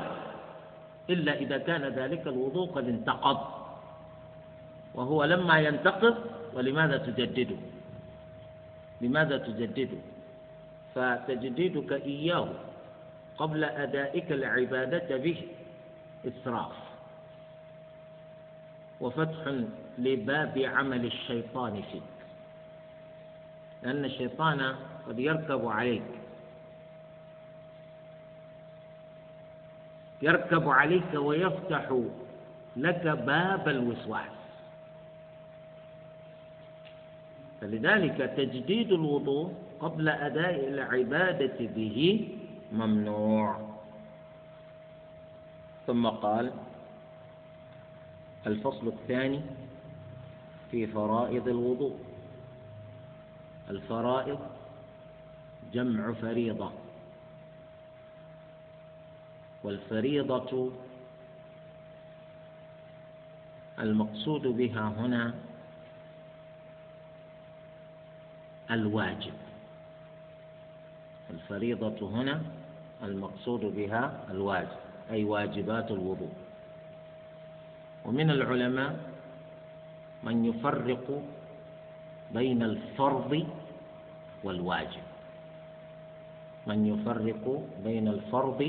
[1.10, 3.40] إلا إذا كان ذلك الوضوء قد انتقض.
[4.94, 6.16] وهو لما ينتقض
[6.54, 7.56] ولماذا تجدده؟
[9.00, 9.98] لماذا تجدده؟
[10.94, 12.48] فتجديدك إياه
[13.38, 15.42] قبل أدائك العبادة به
[16.26, 16.89] إسراف.
[19.00, 19.64] وفتح
[19.98, 22.02] لباب عمل الشيطان فيك.
[23.82, 24.74] لأن الشيطان
[25.08, 26.02] قد يركب عليك.
[30.22, 32.00] يركب عليك ويفتح
[32.76, 34.40] لك باب الوسواس.
[37.60, 42.28] فلذلك تجديد الوضوء قبل أداء العبادة به
[42.72, 43.70] ممنوع.
[45.86, 46.52] ثم قال
[48.46, 49.40] الفصل الثاني
[50.70, 51.98] في فرائض الوضوء.
[53.70, 54.38] الفرائض
[55.72, 56.70] جمع فريضة
[59.62, 60.70] والفريضة
[63.78, 65.34] المقصود بها هنا
[68.70, 69.32] الواجب.
[71.30, 72.42] الفريضة هنا
[73.02, 74.76] المقصود بها الواجب
[75.10, 76.32] أي واجبات الوضوء.
[78.04, 78.92] ومن العلماء
[80.22, 81.06] من يفرق
[82.32, 83.46] بين الفرض
[84.44, 85.06] والواجب.
[86.66, 87.44] من يفرق
[87.84, 88.60] بين الفرض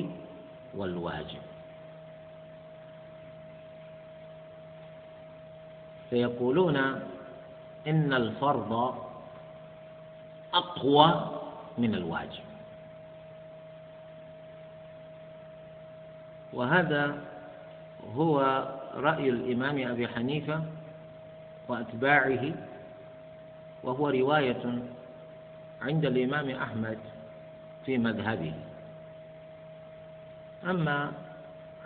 [0.73, 1.43] والواجب.
[6.09, 6.77] فيقولون
[7.87, 8.71] إن الفرض
[10.53, 11.09] أقوى
[11.77, 12.43] من الواجب.
[16.53, 17.23] وهذا
[18.15, 18.37] هو
[18.95, 20.63] رأي الإمام أبي حنيفة
[21.67, 22.53] وأتباعه
[23.83, 24.79] وهو رواية
[25.81, 26.97] عند الإمام أحمد
[27.85, 28.53] في مذهبه.
[30.69, 31.11] أما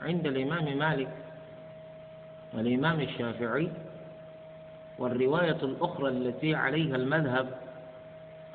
[0.02, 1.12] عند الإمام مالك
[2.54, 3.72] والإمام الشافعي
[5.00, 7.58] والرواية الأخرى التي عليها المذهب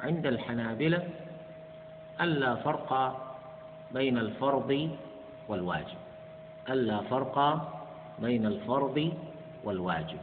[0.03, 1.09] عند الحنابلة
[2.20, 3.20] ألا فرق
[3.92, 4.90] بين الفرض
[5.48, 5.96] والواجب.
[6.70, 7.36] ألا فرق
[8.23, 9.12] بين الفرض
[9.64, 10.18] والواجب.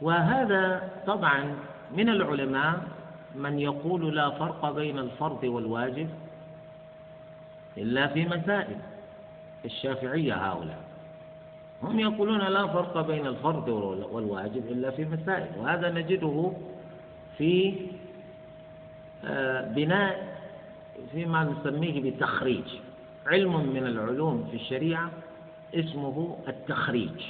[0.00, 1.56] وهذا طبعا
[1.92, 2.80] من العلماء
[3.34, 6.08] من يقول لا فرق بين الفرض والواجب
[7.78, 8.76] إلا في مسائل
[9.64, 10.78] الشافعية هؤلاء.
[11.82, 13.68] هم يقولون لا فرق بين الفرض
[14.12, 16.52] والواجب إلا في مسائل وهذا نجده
[17.38, 17.74] في
[19.24, 20.38] آه، بناء
[21.12, 22.64] فيما نسميه بتخريج.
[23.26, 25.10] علم من العلوم في الشريعة
[25.74, 27.22] اسمه التخريج.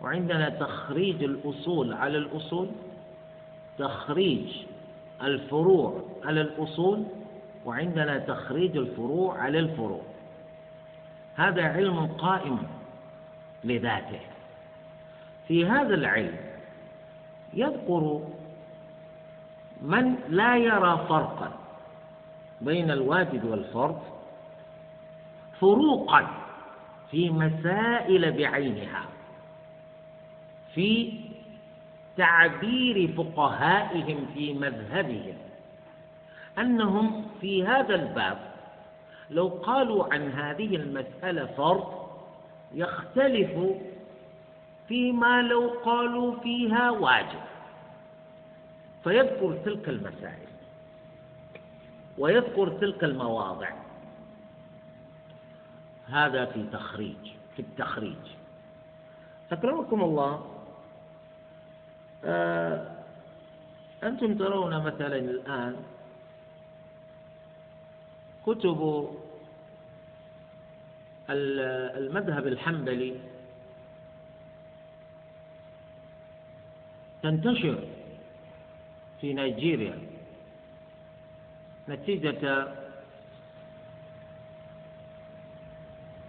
[0.00, 2.68] وعندنا تخريج الأصول على الأصول
[3.78, 4.46] تخريج
[5.22, 7.04] الفروع على الأصول
[7.64, 10.02] وعندنا تخريج الفروع على الفروع.
[11.36, 12.58] هذا علم قائم
[13.64, 14.20] لذاته.
[15.48, 16.36] في هذا العلم
[17.54, 18.20] يذكر
[19.82, 21.52] من لا يرى فرقا
[22.60, 24.15] بين الواجب والفرض
[25.60, 26.26] فروقا
[27.10, 29.04] في مسائل بعينها
[30.74, 31.12] في
[32.16, 35.34] تعبير فقهائهم في مذهبهم
[36.58, 38.38] أنهم في هذا الباب
[39.30, 42.06] لو قالوا عن هذه المسألة فرض
[42.74, 43.50] يختلف
[44.88, 47.40] فيما لو قالوا فيها واجب
[49.04, 50.46] فيذكر تلك المسائل
[52.18, 53.68] ويذكر تلك المواضع.
[56.08, 57.16] هذا في تخريج
[57.56, 58.16] في التخريج.
[59.52, 60.50] أكرمكم الله.
[62.24, 62.96] آه،
[64.02, 65.76] أنتم ترون مثلا الآن
[68.46, 69.10] كتب
[71.30, 73.14] المذهب الحنبلي
[77.22, 77.84] تنتشر
[79.20, 79.98] في نيجيريا.
[81.88, 82.68] نتيجة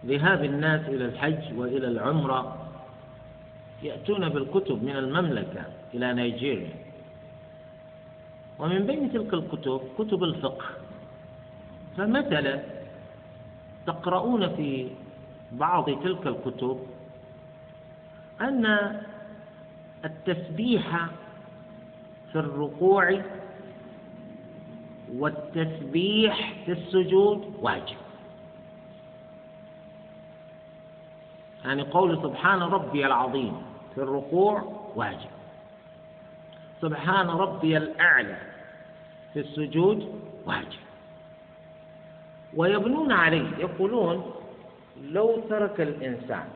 [0.08, 2.68] ذهاب الناس إلى الحج وإلى العمرة
[3.84, 5.62] يأتون بالكتب من المملكة
[5.94, 6.74] إلى نيجيريا.
[8.60, 10.66] ومن بين تلك الكتب كتب الفقه.
[11.98, 12.64] فمثلا
[13.88, 14.90] تقرؤون في
[15.52, 16.80] بعض تلك الكتب
[18.42, 18.66] أن
[20.06, 21.08] التسبيح
[22.32, 23.22] في الركوع
[25.14, 28.07] والتسبيح في السجود واجب.
[31.68, 33.62] يعني قول سبحان ربي العظيم
[33.96, 34.64] في الركوع
[34.96, 35.30] واجب.
[36.82, 38.38] سبحان ربي الأعلى
[39.34, 40.80] في السجود واجب.
[42.56, 44.34] ويبنون عليه يقولون
[45.02, 46.50] لو ترك الإنسان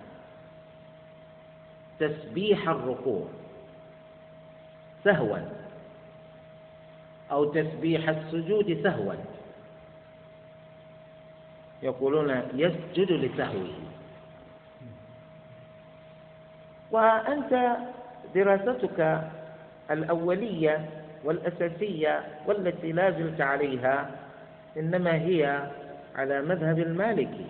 [1.99, 3.27] تسبيح الركوع
[5.03, 5.37] سهوا
[7.31, 9.13] أو تسبيح السجود سهوا
[11.83, 13.90] يقولون يسجد لسهوه.
[16.91, 17.77] وأنت
[18.35, 19.21] دراستك
[19.91, 20.85] الأولية
[21.23, 24.09] والأساسية والتي لا زلت عليها
[24.77, 25.61] إنما هي
[26.15, 27.45] على مذهب المالكي.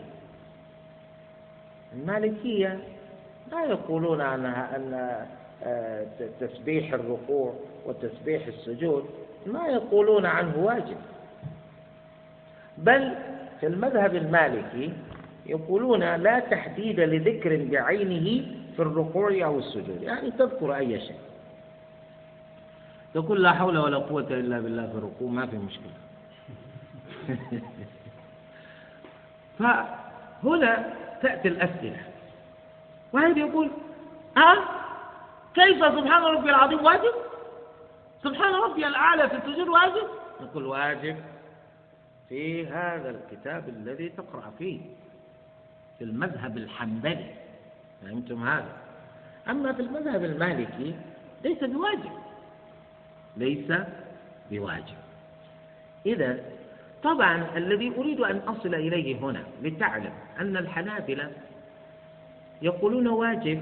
[1.93, 2.79] المالكية
[3.51, 5.15] لا يقولون عنها أن
[5.63, 6.05] آه،
[6.39, 7.53] تسبيح الركوع
[7.85, 9.05] وتسبيح السجود
[9.45, 10.97] ما يقولون عنه واجب.
[12.77, 13.13] بل
[13.59, 14.93] في المذهب المالكي
[15.45, 18.45] يقولون لا تحديد لذكر بعينه
[18.81, 21.19] في الركوع أو السجود يعني تذكر أي شيء.
[23.13, 25.91] تقول لا حول ولا قوة إلا بالله في الركوع ما في مشكلة.
[30.43, 32.03] فهنا تأتي الأسئلة.
[33.13, 33.71] واحد يقول
[34.37, 34.57] أه
[35.53, 37.13] كيف سبحان ربي العظيم واجب؟
[38.23, 40.07] سبحان ربي الأعلى في السجود واجب؟
[40.41, 41.17] نقول واجب
[42.29, 44.79] في هذا الكتاب الذي تقرأ فيه
[45.97, 47.50] في المذهب الحنبلي.
[48.01, 48.73] فهمتم هذا؟
[49.49, 50.95] أما في المذهب المالكي
[51.43, 52.11] ليس بواجب.
[53.37, 53.73] ليس
[54.51, 54.95] بواجب.
[56.05, 56.39] إذا
[57.03, 61.31] طبعا الذي أريد أن أصل إليه هنا لتعلم أن الحنابلة
[62.61, 63.61] يقولون واجب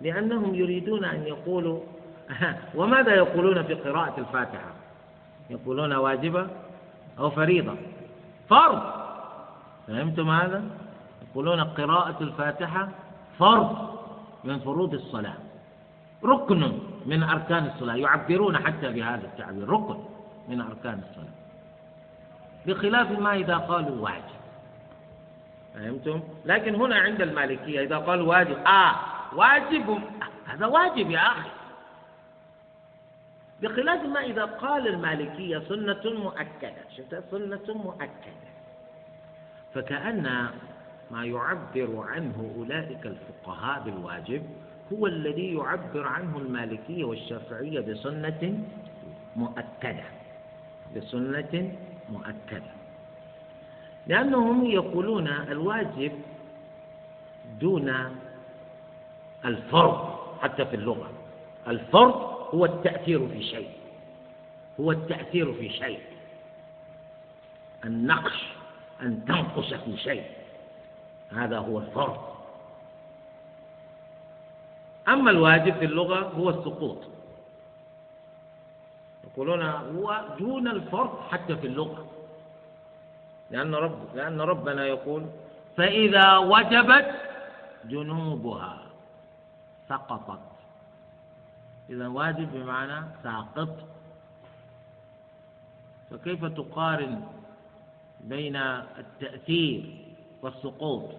[0.00, 1.80] لأنهم يريدون أن يقولوا
[2.78, 4.72] وماذا يقولون في قراءة الفاتحة؟
[5.50, 6.48] يقولون واجبة
[7.18, 7.74] أو فريضة.
[8.48, 8.82] فرض.
[9.86, 10.64] فهمتم هذا؟
[11.30, 12.88] يقولون قراءة الفاتحة
[13.38, 13.98] فرض
[14.44, 15.34] من فروض الصلاة.
[16.24, 17.94] ركن من أركان الصلاة.
[17.94, 19.68] يعبرون حتى بهذا التعبير.
[19.68, 19.98] ركن
[20.48, 21.34] من أركان الصلاة.
[22.66, 24.34] بخلاف ما إذا قالوا واجب.
[25.74, 28.94] فهمتم؟ لكن هنا عند المالكية إذا قالوا واجب آه
[29.32, 30.00] واجب.
[30.46, 31.50] هذا واجب يا أخي.
[33.62, 36.84] بخلاف ما إذا قال المالكية سنة مؤكدة.
[36.96, 38.50] شفت سنة مؤكدة.
[39.74, 40.48] فكأن
[41.10, 44.42] ما يعبر عنه أولئك الفقهاء بالواجب
[44.92, 48.58] هو الذي يعبر عنه المالكية والشافعية بسنة
[49.36, 50.04] مؤكدة
[50.96, 51.72] بسنة
[52.12, 52.72] مؤكدة.
[54.06, 56.12] لأنهم يقولون الواجب
[57.60, 57.94] دون
[59.44, 61.10] الفرض حتى في اللغة.
[61.68, 62.14] الفرض
[62.54, 63.70] هو التأثير في شيء
[64.80, 66.00] هو التأثير في شيء.
[67.84, 68.46] النقش
[69.02, 70.24] أن تنقص في شيء.
[71.32, 72.34] هذا هو الفرض.
[75.08, 76.98] أما الواجب في اللغة هو السقوط.
[79.24, 82.06] يقولون هو دون الفرض حتى في اللغة.
[83.50, 85.26] لأن رب لأن ربنا يقول
[85.76, 87.14] فإذا وجبت
[87.84, 88.78] جنوبها
[89.88, 90.40] سقطت.
[91.90, 93.68] إذا واجب بمعنى ساقط.
[96.10, 97.22] فكيف تقارن
[98.20, 100.03] بين التأثير
[100.44, 101.10] والسقوط.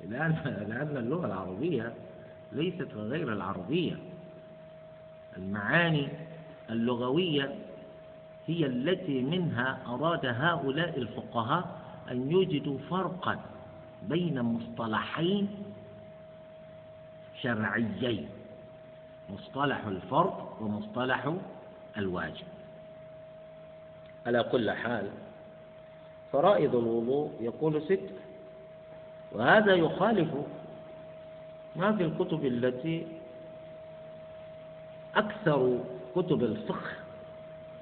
[0.00, 0.32] لأن
[0.68, 1.94] لأن اللغة العربية
[2.52, 3.96] ليست غير العربية.
[5.36, 6.08] المعاني
[6.70, 7.58] اللغوية
[8.46, 11.80] هي التي منها أراد هؤلاء الفقهاء
[12.10, 13.40] أن يوجدوا فرقا
[14.02, 15.48] بين مصطلحين
[17.42, 18.28] شرعيين
[19.30, 21.34] مصطلح الفرض ومصطلح
[21.96, 22.46] الواجب.
[24.26, 25.10] على كل حال
[26.32, 28.10] فرائض الوضوء يقول ست.
[29.32, 30.28] وهذا يخالف
[31.76, 33.06] ما في الكتب التي
[35.16, 35.78] أكثر
[36.16, 36.90] كتب الفقه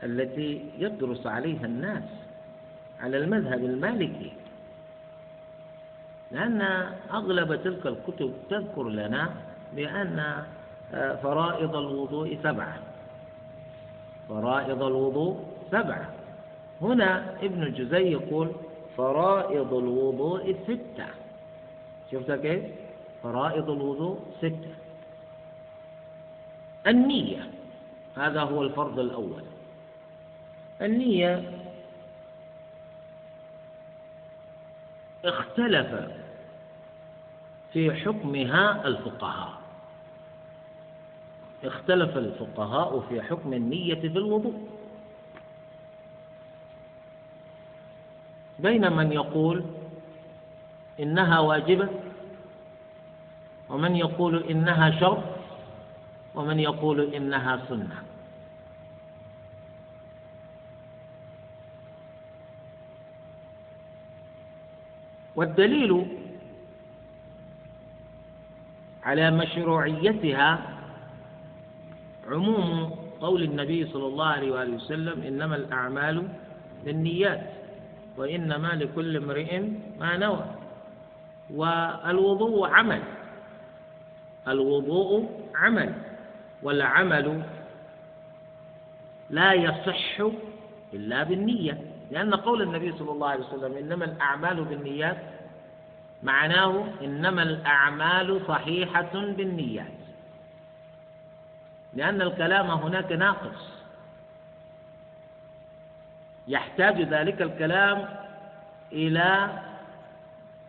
[0.02, 2.04] التي يدرس عليها الناس
[3.00, 4.32] على المذهب المالكي.
[6.30, 6.62] لأن
[7.10, 9.28] أغلب تلك الكتب تذكر لنا
[9.76, 10.44] بأن
[10.92, 12.78] فرائض الوضوء سبعة.
[14.28, 16.17] فرائض الوضوء سبعة.
[16.82, 18.52] هنا ابن الجزي يقول
[18.96, 21.06] فرائض الوضوء ستة.
[22.12, 22.64] شفت كيف؟
[23.22, 24.74] فرائض الوضوء ستة.
[26.86, 27.50] النية
[28.16, 29.42] هذا هو الفرض الأول.
[30.82, 31.52] النية
[35.24, 36.10] اختلف
[37.72, 39.52] في حكمها الفقهاء.
[41.64, 44.67] اختلف الفقهاء في حكم النية في الوضوء.
[48.59, 49.64] بين من يقول
[51.01, 51.89] إنها واجبة
[53.70, 55.22] ومن يقول إنها شرط
[56.35, 58.02] ومن يقول إنها سنة.
[65.36, 66.06] والدليل
[69.02, 70.59] على مشروعيتها
[72.30, 72.90] عموم
[73.20, 76.28] قول النبي صلى الله عليه وآله وسلم إنما الأعمال
[76.85, 77.57] بالنيات
[78.18, 79.60] وإنما لكل امرئ
[79.98, 80.44] ما نوى.
[81.50, 83.02] والوضوء عمل.
[84.48, 85.94] الوضوء عمل.
[86.62, 87.42] والعمل
[89.30, 90.20] لا يصح
[90.94, 91.80] إلا بالنية.
[92.10, 95.18] لأن قول النبي صلى الله عليه وسلم إنما الأعمال بالنيات
[96.22, 99.98] معناه إنما الأعمال صحيحة بالنيات.
[101.94, 103.77] لأن الكلام هناك ناقص.
[106.48, 108.08] يحتاج ذلك الكلام
[108.92, 109.48] إلى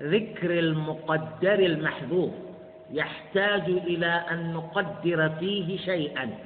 [0.02, 2.34] ذكر المقدر المحذوف.
[2.92, 6.38] يحتاج إلى أن نقدر فيه شيئا.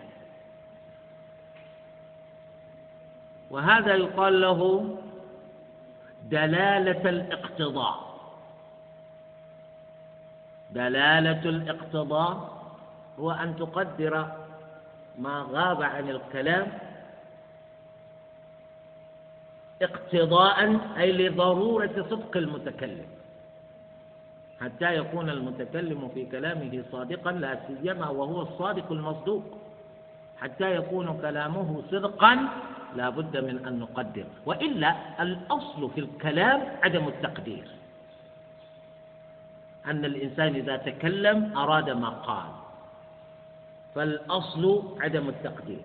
[3.50, 4.96] وهذا يقال له
[6.30, 8.14] دلالة الاقتضاء.
[10.72, 12.64] دلالة الاقتضاء
[13.20, 14.28] هو أن تقدر
[15.18, 16.68] ما غاب عن الكلام
[19.84, 23.06] اقتضاء أي لضرورة صدق المتكلم.
[24.62, 29.44] حتى يكون المتكلم في كلامه صادقا لا سيما وهو الصادق المصدوق.
[30.42, 32.48] حتى يكون كلامه صدقا
[32.96, 34.26] لا بد من أن نقدر.
[34.46, 37.68] وإلا الأصل في الكلام عدم التقدير.
[39.86, 42.52] أن الإنسان إذا تكلم أراد ما قال.
[43.96, 44.64] فالأصل
[45.02, 45.84] عدم التقدير.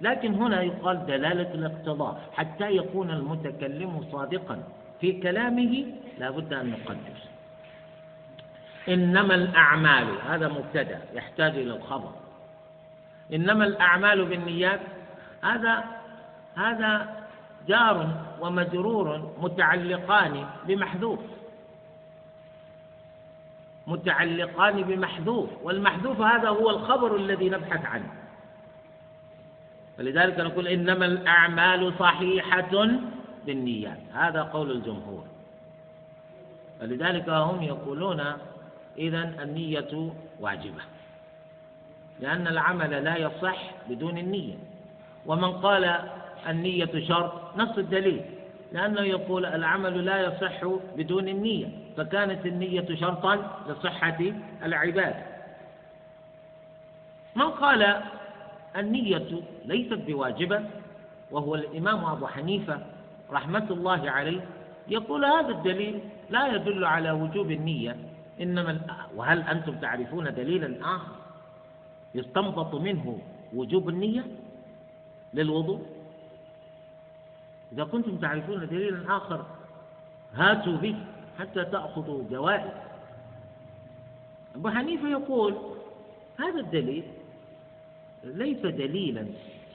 [0.00, 2.20] لكن هنا يقال دلالة الاقتضاء.
[2.32, 4.62] حتى يكون المتكلم صادقا
[5.00, 5.86] في كلامه
[6.18, 6.96] لا بد أن نقدر
[8.88, 12.10] إنما الأعمال هذا مبتدأ يحتاج إلى الخبر.
[13.34, 14.80] إنما الأعمال بالنيات
[15.42, 15.84] هذا
[16.56, 17.16] هذا
[17.68, 18.10] جار
[18.40, 21.20] ومجرور متعلقان بمحذوف.
[23.86, 28.25] متعلقان بمحذوف والمحذوف هذا هو الخبر الذي نبحث عنه.
[29.98, 32.88] فلذلك نقول إنما الأعمال صحيحة
[33.46, 33.98] بالنيات.
[34.12, 35.24] هذا قول الجمهور.
[36.80, 38.22] فلذلك هم يقولون
[38.98, 40.80] إذا النية واجبة
[42.20, 44.54] لأن العمل لا يصح بدون النية.
[45.26, 45.98] ومن قال
[46.48, 48.20] النية شرط نص الدليل
[48.72, 50.64] لأنه يقول العمل لا يصح
[50.96, 51.66] بدون النية
[51.96, 54.18] فكانت النية شرطا لصحة
[54.64, 55.22] العبادة
[57.36, 58.02] من قال
[58.76, 60.60] النية ليست بواجبة
[61.30, 62.80] وهو الإمام أبو حنيفة
[63.30, 64.46] رحمة الله عليه
[64.88, 66.00] يقول هذا الدليل
[66.30, 67.96] لا يدل على وجوب النية
[68.40, 68.80] إنما
[69.16, 71.12] وهل أنتم تعرفون دليلا آخر
[72.14, 73.18] يستنبط منه
[73.54, 74.24] وجوب النية
[75.34, 75.82] للوضوء؟
[77.72, 79.44] إذا كنتم تعرفون دليلا آخر
[80.34, 80.96] هاتوا به
[81.38, 82.70] حتى تأخذوا جوائز.
[84.56, 85.54] أبو حنيفة يقول
[86.38, 87.04] هذا الدليل
[88.24, 89.26] ليس دليلا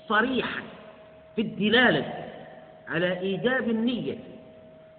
[0.09, 0.61] صريحا
[1.35, 2.13] في الدلالة
[2.88, 4.18] على إيجاب النية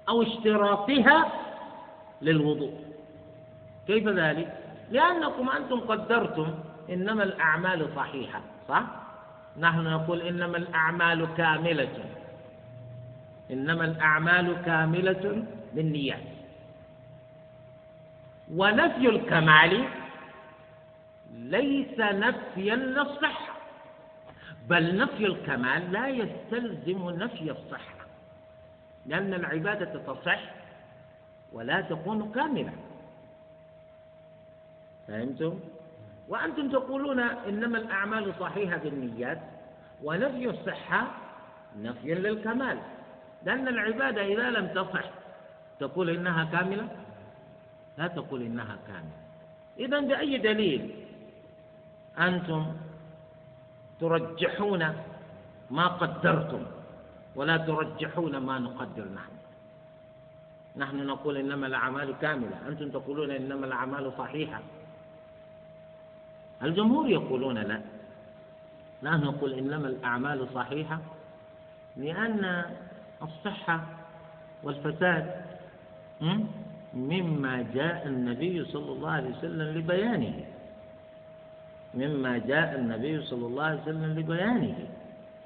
[0.08, 1.32] أو اشتراطها
[2.22, 2.72] للوضوء
[3.86, 4.56] كيف ذلك؟
[4.90, 6.54] لأنكم أنتم قدرتم
[6.90, 8.82] إنما الأعمال صحيحة صح؟
[9.60, 11.88] نحن نقول إنما الأعمال كاملة
[13.50, 15.44] إنما الأعمال كاملة
[15.74, 16.22] بالنيات
[18.54, 19.84] ونفي الكمال
[21.32, 23.52] ليس نفيا للصحة
[24.68, 28.06] بل نفي الكمال لا يستلزم نفي الصحة
[29.06, 30.40] لأن العبادة تصح
[31.52, 32.72] ولا تكون كاملة.
[35.08, 35.60] فهمتم؟
[36.28, 39.38] وأنتم تقولون إنما الأعمال صحيحة بالنيات
[40.02, 41.06] ونفي الصحة
[41.78, 42.78] نفي للكمال
[43.44, 45.04] لأن العبادة إذا لم تصح
[45.80, 46.88] تقول إنها كاملة؟
[47.98, 49.22] لا تقول إنها كاملة.
[49.78, 51.01] إذا بأي دليل؟
[52.18, 52.72] أنتم
[54.00, 54.94] ترجحون
[55.70, 56.62] ما قدرتم
[57.36, 59.32] ولا ترجحون ما نقدر نحن.
[60.76, 62.68] نحن نقول إنما الأعمال كاملة.
[62.68, 64.60] أنتم تقولون إنما الأعمال صحيحة.
[66.62, 67.80] الجمهور يقولون لا.
[69.02, 70.98] نحن نقول إنما الأعمال صحيحة
[71.96, 72.64] لأن
[73.22, 73.80] الصحة
[74.62, 75.44] والفساد
[76.94, 80.44] مما جاء النبي صلى الله عليه وسلم لبيانه.
[81.94, 84.74] مما جاء النبي صلى الله عليه وسلم لبيانه.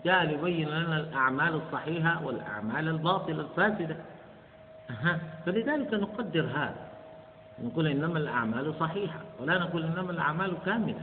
[0.04, 3.96] جاء ليبين لنا الأعمال الصحيحة والأعمال الباطلة الفاسدة.
[5.46, 6.86] فلذلك نقدر هذا.
[7.64, 11.00] نقول إنما الأعمال صحيحة ولا نقول إنما الأعمال كاملة.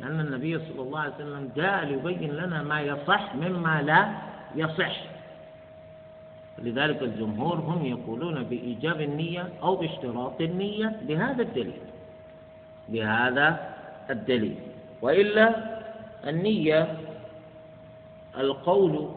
[0.00, 4.08] لأن النبي صلى الله عليه وسلم جاء ليبين لنا ما يصح مما لا
[4.54, 4.96] يصح.
[6.58, 11.80] لذلك الجمهور هم يقولون بإيجاب النية أو باشتراط النية بهذا الدليل.
[12.88, 13.73] بهذا
[14.10, 14.56] الدليل.
[15.02, 15.54] وإلا
[16.26, 16.96] النية
[18.38, 19.08] القول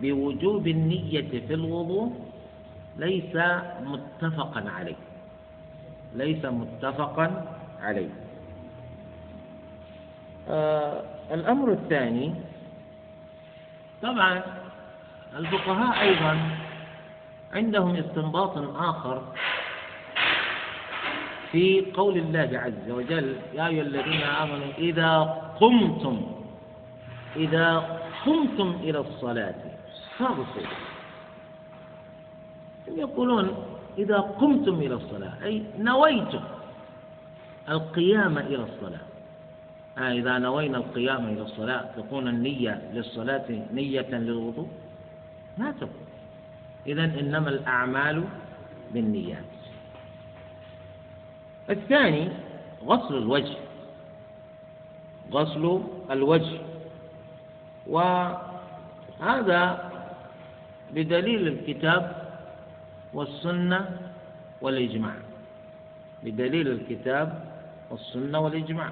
[0.00, 2.12] بوجوب النية في الوضوء
[2.96, 3.36] ليس
[3.84, 5.00] متفقا عليه.
[6.14, 8.08] ليس متفقا عليه.
[10.48, 12.34] آه الأمر الثاني
[14.02, 14.42] طبعا
[15.36, 16.38] الفقهاء أيضا
[17.52, 19.22] عندهم استنباط آخر
[21.52, 25.18] في قول الله عز وجل يا أيها الذين آمنوا إذا
[25.60, 26.22] قمتم
[27.36, 27.78] إذا
[28.26, 29.54] قمتم إلى الصلاة
[30.18, 30.76] فاغسلوا
[32.88, 33.48] يقولون
[33.98, 36.40] إذا قمتم إلى الصلاة أي نويتم
[37.68, 39.06] القيام إلى الصلاة.
[39.98, 44.68] آه إذا نوينا القيام إلى الصلاة تكون النية للصلاة نية للوضوء؟
[45.58, 46.06] لا تكون.
[46.86, 48.24] إذا إنما الأعمال
[48.94, 49.51] بالنيات.
[51.70, 52.28] الثاني
[52.86, 53.56] غسل الوجه.
[55.32, 56.58] غسل الوجه.
[57.86, 59.62] وهذا
[60.94, 62.32] بدليل الكتاب
[63.14, 63.98] والسنة
[64.60, 65.14] والإجماع.
[66.22, 67.44] بدليل الكتاب
[67.90, 68.90] والسنة والإجماع.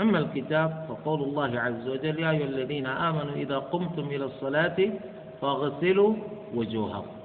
[0.00, 4.90] أما الكتاب فقول الله عز وجل يا أيها الذين آمنوا إذا قمتم إلى الصلاة
[5.40, 6.14] فاغسلوا
[6.54, 7.16] وجوهكم.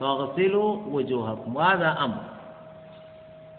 [0.00, 1.56] فاغسلوا وجوهكم.
[1.56, 2.31] وهذا أمر.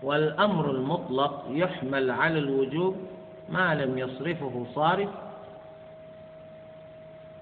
[0.03, 2.95] والأمر المطلق يحمل على الوجوب
[3.49, 5.09] ما لم يصرفه صارف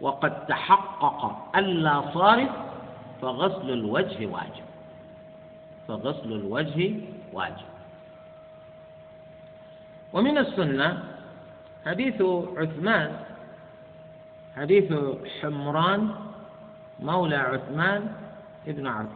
[0.01, 2.49] وقد تحقق ألا صارف
[3.21, 4.65] فغسل الوجه واجب.
[5.87, 6.93] فغسل الوجه
[7.33, 7.71] واجب.
[10.13, 11.03] ومن السنة
[11.85, 12.21] حديث
[12.57, 13.19] عثمان
[14.55, 14.93] حديث
[15.41, 16.15] حمران
[16.99, 18.13] مولى عثمان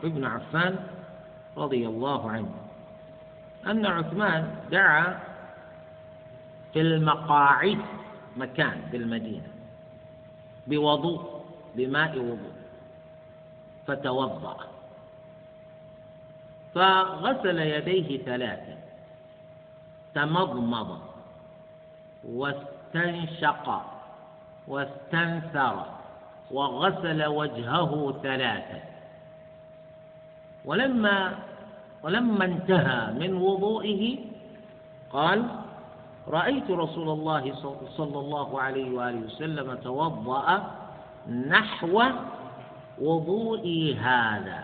[0.04, 0.76] ابن عفان
[1.58, 2.65] رضي الله عنه.
[3.68, 5.20] أن عثمان دعا
[6.74, 7.80] في المقاعد
[8.38, 9.48] مكان بالمدينة
[10.68, 12.54] بوضوء بماء وضوء
[13.88, 14.58] فتوضأ.
[16.76, 18.78] فغسل يديه ثلاثا
[20.16, 21.02] تمضمض
[22.24, 23.82] واستنشق
[24.68, 25.86] واستنثر
[26.52, 28.82] وغسل وجهه ثلاثا.
[30.66, 31.36] ولما
[32.06, 34.18] ولما انتهى من وضوئه
[35.14, 35.46] قال
[36.28, 37.54] رأيت رسول الله
[37.98, 40.72] صلى الله عليه وآله وسلم توضأ
[41.48, 42.04] نحو
[43.02, 44.64] وضوئي هذا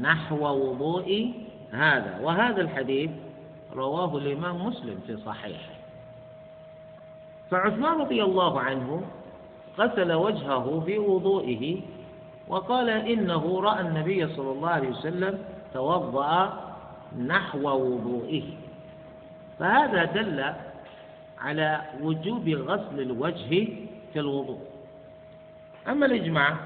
[0.00, 1.34] نحو وضوئي
[1.70, 2.18] هذا.
[2.22, 3.10] وهذا الحديث
[3.76, 5.74] رواه الإمام مسلم في صحيحه.
[7.50, 9.02] فعثمان رضي الله عنه
[9.78, 11.80] غسل وجهه في وضوئه
[12.48, 15.38] وقال إنه رأى النبي صلى الله عليه وسلم
[15.74, 16.63] توضأ
[17.18, 18.42] نحو وضوئه.
[19.58, 20.52] فهذا دل
[21.38, 23.68] على وجوب غسل الوجه
[24.12, 24.60] في الوضوء.
[25.88, 26.56] أما الإجماع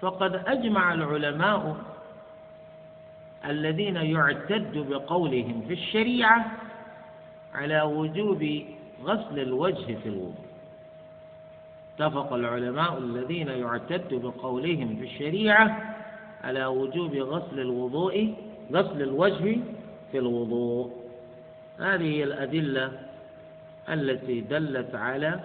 [0.00, 1.76] فقد أجمع العلماء
[3.44, 6.46] الذين يعتد بقولهم في الشريعة
[7.54, 8.64] على وجوب
[9.04, 10.44] غسل الوجه في الوضوء.
[11.94, 15.94] اتفق العلماء الذين يعتد بقولهم في الشريعة
[16.44, 18.34] على وجوب غسل الوضوء
[18.72, 19.56] غسل الوجه
[20.12, 20.90] في الوضوء.
[21.78, 22.92] هذه الأدلة
[23.88, 25.40] التي دلت على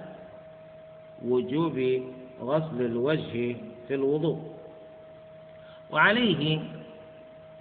[1.26, 2.02] وجوب
[2.42, 3.56] غسل الوجه
[3.88, 4.40] في الوضوء.
[5.92, 6.60] وعليه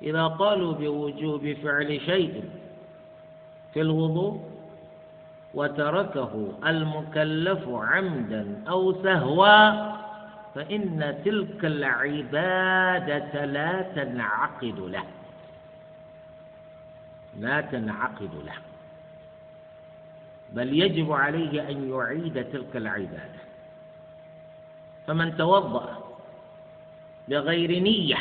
[0.03, 2.45] إذا قالوا بوجوب فعل شيء
[3.75, 4.41] في الوضوء
[5.55, 9.89] وتركه المكلف عمدا أو سهوا
[10.55, 15.05] فإن تلك العبادة لا تنعقد له.
[17.37, 18.55] لا تنعقد له
[20.53, 23.41] بل يجب عليه أن يعيد تلك العبادة.
[25.07, 26.17] فمن توضأ
[27.29, 28.19] بغير نية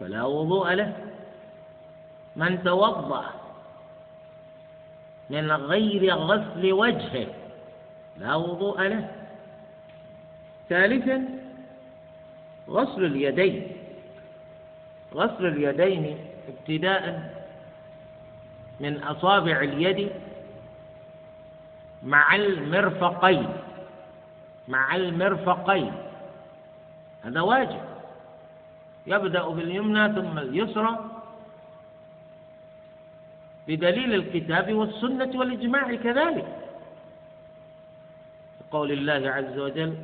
[0.00, 0.92] فلا وضوء له.
[2.36, 3.24] من توضأ
[5.30, 7.26] من غير غسل وجهه
[8.18, 9.10] لا وضوء له.
[10.68, 11.28] ثالثا
[12.68, 13.72] غسل اليدين.
[15.14, 17.37] غسل اليدين ابتداء
[18.80, 20.10] من أصابع اليد
[22.02, 23.48] مع المرفقين
[24.68, 25.92] مع المرفقين.
[27.24, 27.80] هذا واجب.
[29.06, 30.98] يبدأ باليمنى ثم اليسرى
[33.68, 36.56] بدليل الكتاب والسنة والإجماع كذلك.
[38.70, 39.94] قول الله عز وجل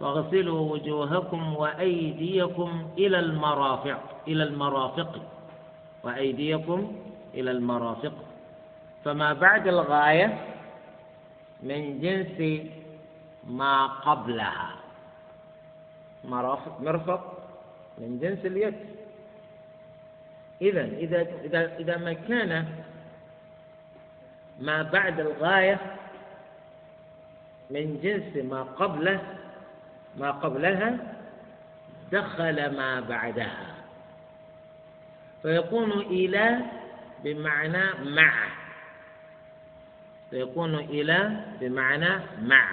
[0.00, 5.20] فاغسلوا وجوهكم وأيديكم إلى المرافق إلى المرافق.
[6.02, 6.96] وأيديكم
[7.34, 8.12] إلى المرافق.
[9.04, 10.38] فما بعد الغاية
[11.62, 12.62] من جنس
[13.48, 14.70] ما قبلها.
[16.24, 17.38] مرافق مرفق
[17.98, 18.74] من جنس اليد.
[20.62, 22.66] إذا إذا إذا إذا ما كان
[24.60, 25.78] ما بعد الغاية
[27.70, 29.20] من جنس ما قبله
[30.16, 30.98] ما قبلها
[32.12, 33.69] دخل ما بعدها.
[35.42, 36.58] فيكون إلى
[37.24, 38.32] بمعنى مع.
[40.30, 42.68] فيكون إلى بمعنى مع.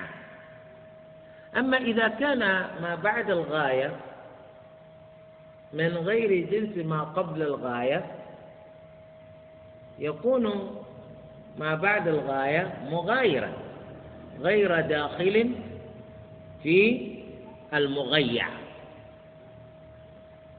[1.58, 2.40] أما إذا كان
[2.82, 3.96] ما بعد الغاية
[5.74, 8.06] من غير جنس ما قبل الغاية
[10.00, 10.76] يكون
[11.58, 13.52] ما بعد الغاية مغايرا
[14.40, 15.52] غير داخل
[16.64, 17.12] في
[17.74, 18.48] المغيع.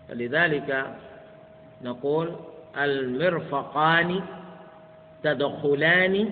[0.09, 0.95] فلذلك
[1.83, 2.37] نقول
[2.77, 4.21] المرفقان
[5.23, 6.31] تدخلان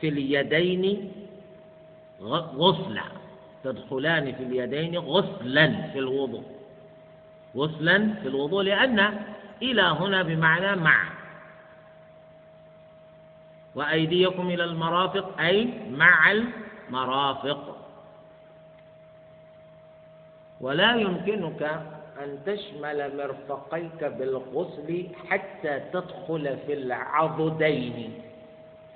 [0.00, 1.12] في اليدين
[2.22, 3.02] غسلا.
[3.64, 6.44] تدخلان في اليدين غسلا في الوضوء.
[7.56, 9.20] غسلا في الوضوء لأن
[9.62, 11.02] إلى هنا بمعنى مع.
[13.74, 17.76] وأيديكم إلى المرافق أي مع المرافق.
[20.60, 21.82] ولا يمكنك
[22.22, 28.12] أن تشمل مرفقيك بالغسل حتى تدخل في العضدين.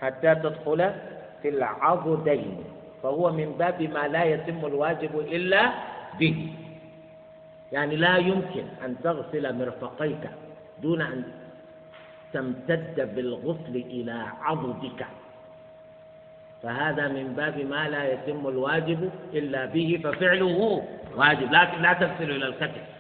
[0.01, 0.93] حتى تدخل
[1.43, 2.65] في العضدين.
[3.03, 5.73] فهو من باب ما لا يتم الواجب إلا
[6.19, 6.49] به.
[7.73, 10.31] يعني لا يمكن أن تغسل مرفقيك
[10.83, 11.23] دون أن
[12.33, 15.07] تمتد بالغسل إلى عضدك.
[16.63, 20.83] فهذا من باب ما لا يتم الواجب إلا به ففعله
[21.17, 23.00] واجب لكن لا تغسل إلى الكتف.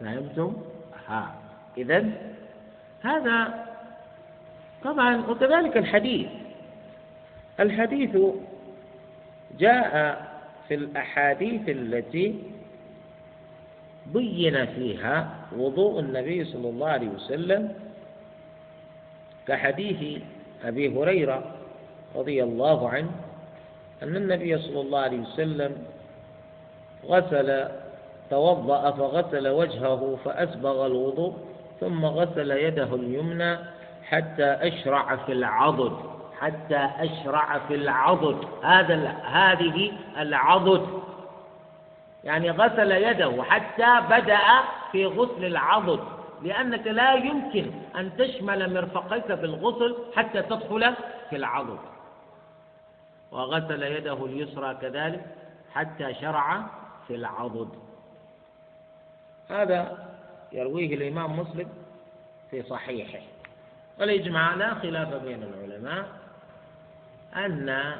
[0.00, 0.56] فهمتم؟
[1.08, 1.34] ها
[1.78, 2.04] إذا
[3.02, 3.66] هذا
[4.84, 6.28] طبعا وكذلك الحديث
[7.60, 8.16] الحديث
[9.58, 9.92] جاء
[10.68, 12.42] في الأحاديث التي
[14.06, 17.74] بين فيها وضوء النبي صلى الله عليه وسلم
[19.48, 20.22] كحديث
[20.64, 21.54] أبي هريرة
[22.14, 23.10] رضي الله عنه
[24.02, 25.76] أن النبي صلى الله عليه وسلم
[27.04, 27.68] غسل
[28.30, 31.34] توضأ فغسل وجهه فأسبغ الوضوء
[31.80, 33.58] ثم غسل يده اليمنى
[34.04, 36.16] حتى أشرع في العضد.
[36.40, 38.44] حتى أشرع في العضد.
[38.62, 38.94] هذا
[39.24, 40.86] هذه العضد.
[42.24, 44.38] يعني غسل يده حتى بدأ
[44.92, 46.00] في غسل العضد.
[46.42, 50.94] لأنك لا يمكن أن تشمل مرفقيك بالغسل حتى تدخل
[51.30, 51.78] في العضد.
[53.32, 55.24] وغسل يده اليسرى كذلك
[55.74, 56.62] حتى شرع
[57.08, 57.68] في العضد.
[59.48, 60.08] هذا
[60.52, 61.68] يرويه الإمام مسلم
[62.50, 63.24] في صحيحه.
[64.00, 66.06] والإجماع لا خلاف بين العلماء
[67.36, 67.94] أن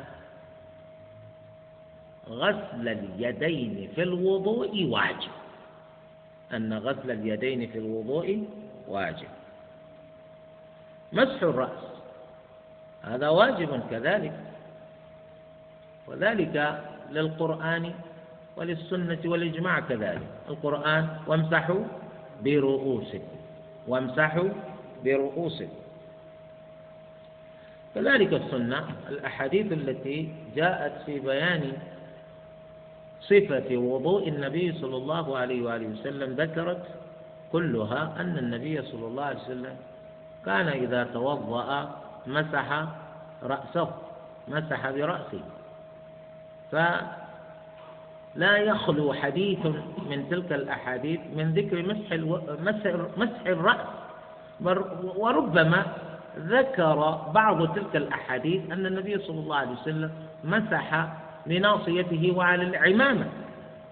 [2.28, 5.31] غسل اليدين في الوضوء واجب.
[6.52, 8.44] أن غسل اليدين في الوضوء
[8.89, 9.28] واجب.
[11.12, 11.85] مسح الرأس.
[13.02, 14.40] هذا واجب كذلك.
[16.06, 17.94] وذلك للقرآن
[18.57, 20.23] وللسنة والإجماع كذلك.
[20.49, 21.85] القرآن وامسحوا
[22.45, 23.37] برؤوسكم.
[23.89, 24.49] وامسحوا
[25.05, 25.87] برؤوسكم.
[27.95, 31.73] كذلك السنة الأحاديث التي جاءت في بيان
[33.20, 36.85] صفة وضوء النبي صلى الله عليه وآله وسلم ذكرت
[37.53, 39.77] كلها أن النبي صلى الله عليه وسلم
[40.47, 41.97] كان إذا توضأ
[42.27, 42.85] مسح
[43.43, 43.91] رأسه
[44.49, 45.41] مسح برأسه.
[48.37, 49.59] فلا يخلو حديث
[50.11, 51.83] من تلك الأحاديث من ذكر.
[51.83, 52.13] مسح
[53.17, 53.87] مسح الرأس.
[55.17, 55.87] وربما
[56.39, 56.99] ذكر
[57.35, 60.11] بعض تلك الأحاديث أن النبي صلى الله عليه وسلم
[60.45, 61.09] مسح
[61.47, 63.27] لناصيته وعلى العمامة.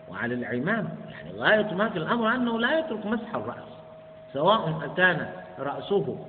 [0.08, 0.88] وعلى العمامة.
[1.10, 3.72] يعني غاية ما في الأمر أنه لا يترك مسح الرأس.
[4.32, 6.26] سواء كان رأسه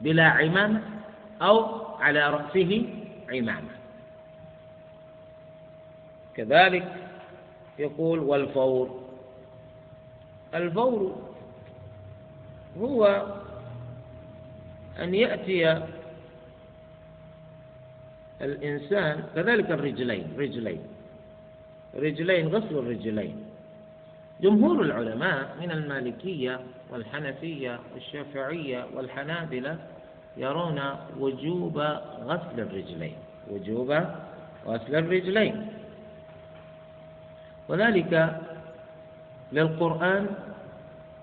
[0.00, 0.80] بلا عمامة
[1.42, 2.88] أو على رأسه
[3.30, 3.74] عمامة.
[6.34, 7.09] كذلك
[7.80, 9.00] يقول والفور.
[10.54, 11.16] الفور
[12.80, 13.26] هو
[14.98, 15.82] أن يأتي
[18.40, 20.82] الإنسان كذلك الرجلين رجلين.
[21.94, 23.44] رجلين غسل الرجلين.
[24.40, 29.78] جمهور العلماء من المالكية والحنفية والشافعية والحنابلة
[30.36, 30.80] يرون
[31.18, 31.78] وجوب
[32.24, 33.16] غسل الرجلين.
[33.50, 33.90] وجوب
[34.66, 35.79] غسل الرجلين.
[37.70, 38.40] وذلك
[39.52, 40.26] للقرآن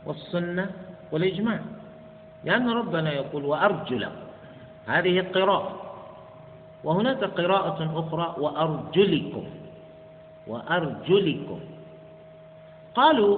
[0.05, 0.71] والسنة
[1.11, 1.59] والإجماع.
[2.43, 4.15] لأن ربنا يقول وأرجلكم
[4.87, 5.71] هذه القراءة
[6.83, 9.45] وهناك قراءة أخرى وأرجلكم
[10.47, 11.59] وأرجلكم.
[12.95, 13.35] قالوا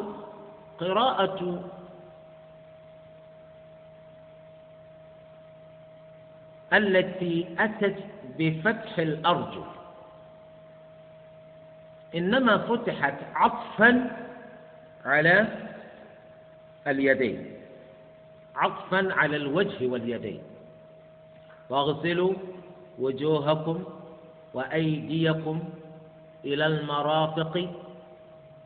[0.80, 1.64] قراءة
[6.74, 7.98] التي أتت
[8.40, 9.79] بفتح الأرجل.
[12.16, 14.18] إنما فتحت عطفا
[15.06, 15.48] على
[16.88, 17.54] اليدين.
[18.56, 20.42] عطفا على الوجه واليدين.
[21.70, 22.34] واغسلوا
[23.00, 23.84] وجوهكم
[24.54, 25.64] وأيديكم
[26.46, 27.70] إلى المرافق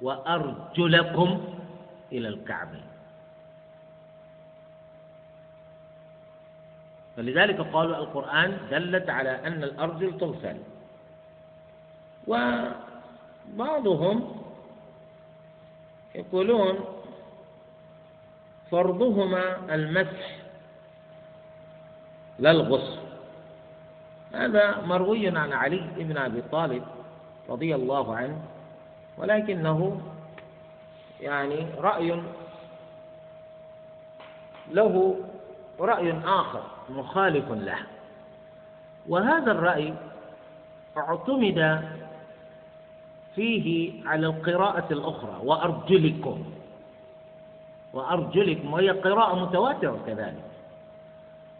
[0.01, 1.29] وأرجلكم
[2.11, 2.83] إلى الكعبين
[7.17, 10.57] فلذلك قالوا القرآن دلت على أن الأرجل تغسل.
[13.49, 14.35] وبعضهم
[16.15, 16.79] يقولون
[18.71, 20.37] فرضهما المسح
[22.39, 22.97] لا الغسل.
[24.33, 26.83] هذا مروي عن علي بن أبي طالب
[27.49, 28.41] رضي الله عنه
[29.17, 30.01] ولكنه
[31.21, 32.23] يعني رأي
[34.71, 35.15] له
[35.79, 37.77] رأي آخر مخالف له.
[39.09, 39.93] وهذا الرأي
[40.97, 41.59] اعتمد
[43.35, 46.43] فيه على القراءة الأخرى وأرجلكم.
[47.93, 50.43] وأرجلكم وهي قراءة متواترة كذلك.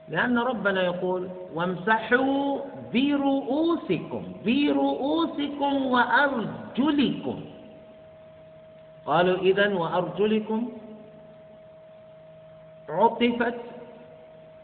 [0.10, 2.60] لأن ربنا يقول وامسحوا
[2.94, 7.42] برؤوسكم برؤوسكم وأرجلكم.
[9.06, 10.70] قالوا إذا وأرجلكم
[12.90, 13.56] عطفت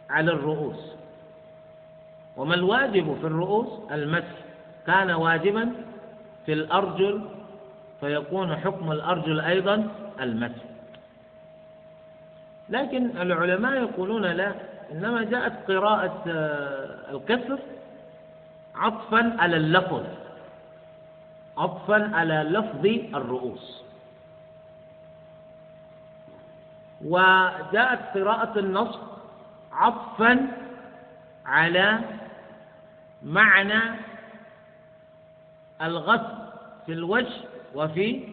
[0.09, 0.93] على الرؤوس.
[2.37, 4.35] وما الواجب في الرؤوس؟ المسح.
[4.87, 5.88] كان واجبا
[6.49, 7.21] في الأرجل
[7.99, 9.87] فيكون حكم الأرجل أيضا
[10.19, 10.63] المسح
[12.69, 14.55] لكن العلماء يقولون لا
[14.91, 17.59] إنما جاءت قراءة آه، الكسر
[18.75, 20.03] عطفا على اللفظ
[21.57, 22.85] عطفا على لفظ
[23.15, 23.83] الرؤوس.
[27.05, 28.99] وجاءت قراءة النصب
[29.71, 30.47] عطفا
[31.45, 31.99] على
[33.23, 33.81] معنى
[35.81, 36.38] الغسل
[36.89, 37.33] في الوجه
[37.75, 38.23] وفي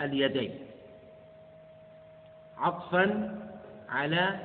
[0.00, 0.58] اليدين.
[2.58, 3.36] عطفا
[3.88, 4.40] على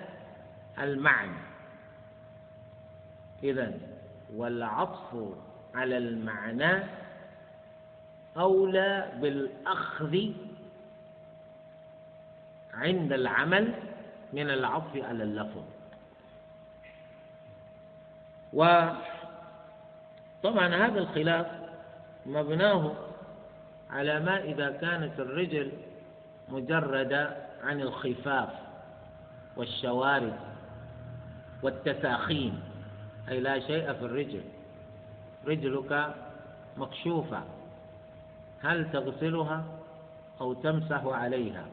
[0.79, 1.37] المعنى.
[3.43, 3.73] إذا
[4.35, 5.33] والعطف
[5.75, 6.83] على المعنى
[8.37, 10.17] أولى بالأخذ
[12.73, 13.73] عند العمل
[14.33, 15.63] من العطف على اللفظ.
[18.53, 18.95] وطبعا
[20.85, 21.47] هذا الخلاف
[22.25, 23.14] مبناه
[23.89, 25.71] على ما إذا كانت الرجل
[26.49, 28.49] مجردة عن الخفاف
[29.57, 30.33] والشوارب
[31.63, 32.59] والتساخين.
[33.29, 34.41] أي لا شيء في الرجل.
[35.47, 36.15] رجلك
[36.77, 37.41] مكشوفة.
[38.61, 39.63] هل تغسلها
[40.41, 41.65] أو تمسح عليها؟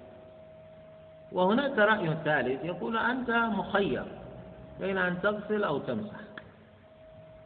[1.32, 4.04] وهناك رأي ثالث يقول أنت مخير
[4.80, 6.20] بين أن تغسل أو تمسح.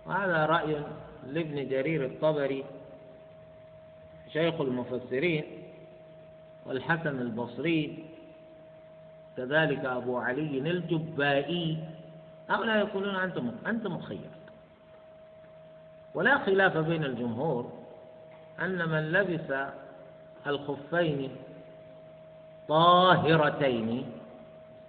[0.06, 0.82] وهذا رأي
[1.26, 2.64] لابن جرير الطبري
[4.36, 5.44] شيخ المفسرين
[6.66, 8.04] والحسن البصري
[9.36, 11.78] كذلك أبو علي الجبائي
[12.48, 14.30] هؤلاء يقولون أنت أنت مخير
[16.14, 17.72] ولا خلاف بين الجمهور
[18.60, 19.70] أن من لبس
[20.46, 21.30] الخفين
[22.68, 24.12] طاهرتين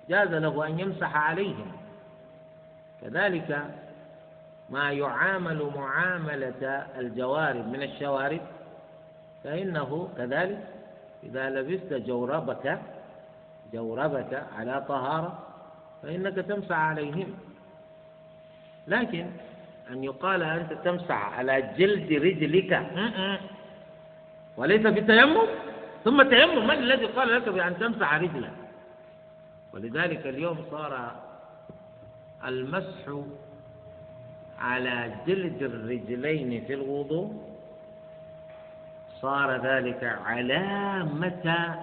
[0.10, 1.72] جاز له أن يمسح عليهما.
[3.02, 3.65] كذلك
[4.69, 8.41] ما يعامل معاملة الجوارب من الشوارب
[9.44, 10.68] فإنه كذلك
[11.24, 12.80] إذا لبست جوربك
[13.74, 15.40] جوربك على طهارة
[16.04, 17.34] فإنك تمسح عليهما
[18.88, 19.26] لكن
[19.90, 22.88] أن يقال أنت تمسح على جلد رجلك
[24.58, 25.38] وليس في تيمم
[26.04, 28.52] ثم تيمم من الذي قال لك بأن تمسح رجلك؟
[29.74, 31.12] ولذلك اليوم صار
[32.46, 33.20] المسح
[34.60, 37.47] على جلد الرجلين في الوضوء
[39.22, 41.76] صار ذلك علامة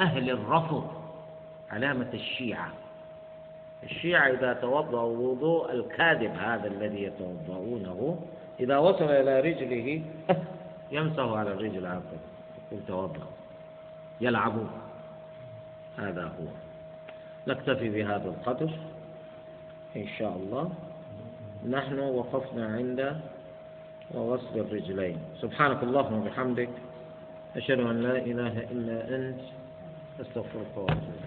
[0.00, 0.90] أهل الرفض
[1.70, 2.68] علامة الشيعة.
[3.82, 8.18] الشيعة إذا توضأوا وضوء الكاذب هذا الذي يتوضؤونه
[8.60, 10.02] إذا وصل إلى رجله
[10.92, 12.18] يمسح على الرجل هكذا
[12.72, 13.26] يقول توضأ
[14.20, 14.70] يلعبون
[15.98, 16.46] هذا هو.
[17.46, 18.70] نكتفي بهذا القدر.
[19.96, 20.70] إن شاء الله.
[21.70, 23.20] نحن وقفنا عند
[24.14, 25.18] وغسل الرجلين.
[25.40, 26.68] سبحانك اللهم وبحمدك
[27.56, 29.40] أشهد أن لا إله إلا أنت
[30.20, 31.20] أستغفرك وأتوب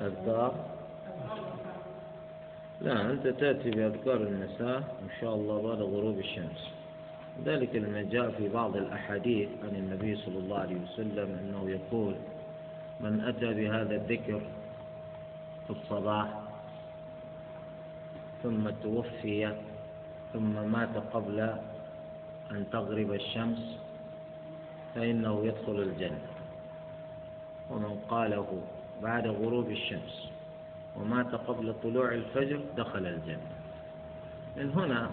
[0.00, 0.54] أذكار؟
[2.80, 6.77] لا أنت تأتي بأذكار النساء إن شاء الله بعد غروب الشمس.
[7.44, 12.14] ذلك لما جاء في بعض الأحاديث عن النبي صلى الله عليه وسلم أنه يقول
[13.00, 14.40] من أتى بهذا الذكر
[15.66, 16.40] في الصباح
[18.42, 19.52] ثم توفي
[20.32, 21.40] ثم مات قبل
[22.50, 23.78] أن تغرب الشمس
[24.94, 26.28] فإنه يدخل الجنة.
[27.70, 28.62] ومن قاله
[29.02, 30.28] بعد غروب الشمس
[30.96, 33.50] ومات قبل طلوع الفجر دخل الجنة.
[34.56, 35.10] من هنا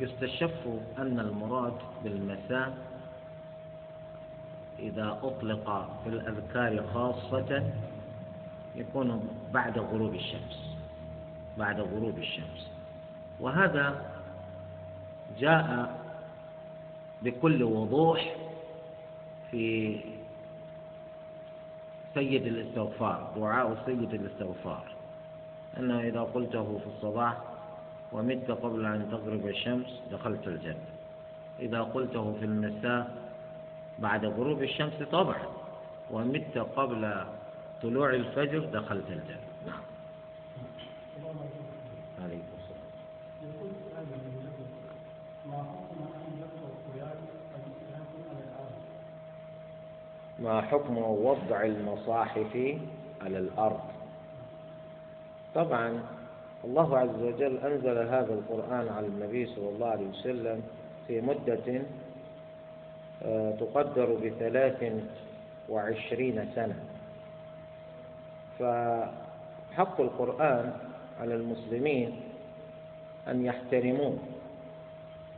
[0.00, 0.68] يستشف
[0.98, 1.74] أن المراد
[2.04, 2.78] بالمساء
[4.78, 7.70] إذا أطلق في الأذكار خاصة
[8.76, 10.76] يكون بعد غروب الشمس
[11.58, 12.70] بعد غروب الشمس.
[13.40, 14.12] وهذا
[15.38, 15.98] جاء
[17.22, 18.36] بكل وضوح
[19.50, 19.96] في
[22.14, 24.84] سيد الاستغفار دعاء سيد الاستغفار.
[25.78, 27.49] أنه إذا قلته في الصباح
[28.12, 30.90] ومت قبل أن تغرب الشمس دخلت الجنة.
[31.60, 33.16] إذا قلته في المساء
[33.98, 35.42] بعد غروب الشمس طبعا.
[36.10, 37.24] ومت قبل
[37.82, 39.40] طلوع الفجر دخلت الجنة.
[39.66, 39.80] نعم.
[50.38, 52.78] ما حكم وضع المصاحف
[53.22, 53.80] على الأرض؟
[55.54, 56.02] طبعا
[56.64, 60.62] الله عز وجل أنزل هذا القرآن على النبي صلى الله عليه وسلم
[61.08, 61.82] في مدة
[63.22, 64.92] آه، تقدر بثلاث
[65.68, 66.76] وعشرين سنة.
[68.58, 70.72] فحق القرآن
[71.20, 72.20] على المسلمين
[73.28, 74.16] أن يحترموه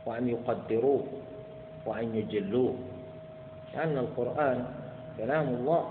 [0.05, 1.03] وأن يقدروه
[1.85, 2.75] وأن يجلوه
[3.73, 4.65] لأن القرآن
[5.17, 5.89] كلام الله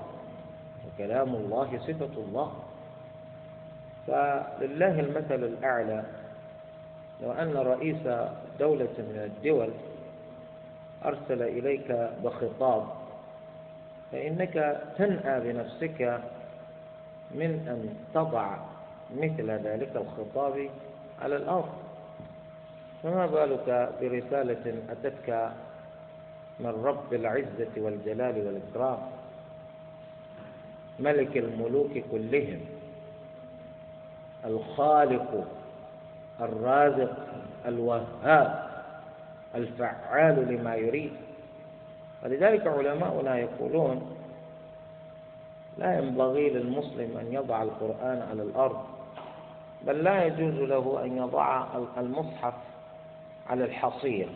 [0.86, 2.52] وكلام الله صفة الله.
[4.06, 6.04] فلله المثل الأعلى.
[7.22, 8.02] لو أن رئيس
[8.60, 9.70] دولة من الدول
[11.04, 12.86] أرسل إليك بخطاب
[14.12, 16.20] فإنك تنأى بنفسك
[17.30, 18.56] من أن تضع
[19.16, 20.70] مثل ذلك الخطاب
[21.22, 21.72] على الأرض.
[23.02, 25.50] فما بالك برسالة أتتك
[26.60, 28.98] من رب العزة والجلال والإكرام؟
[31.00, 32.60] ملك الملوك كلهم.
[34.44, 35.44] الخالق
[36.40, 37.16] الرازق
[37.66, 38.68] الوهاب
[39.54, 41.12] الفعال لما يريد.
[42.24, 44.16] ولذلك علماؤنا يقولون
[45.78, 48.84] لا ينبغي للمسلم أن يضع القرآن على الأرض
[49.86, 51.66] بل لا يجوز له أن يضع
[51.96, 52.54] المصحف
[53.50, 54.28] على الحصير.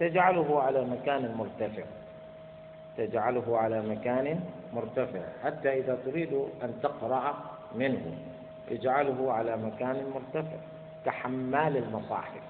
[0.00, 1.82] تجعله على مكان مرتفع.
[2.96, 4.40] تجعله على مكان
[4.72, 6.32] مرتفع حتى إذا تريد
[6.62, 7.34] أن تقرأ
[7.74, 8.16] منه.
[8.72, 10.56] اجعله على مكان مرتفع
[11.04, 12.42] كحمال المصاحف.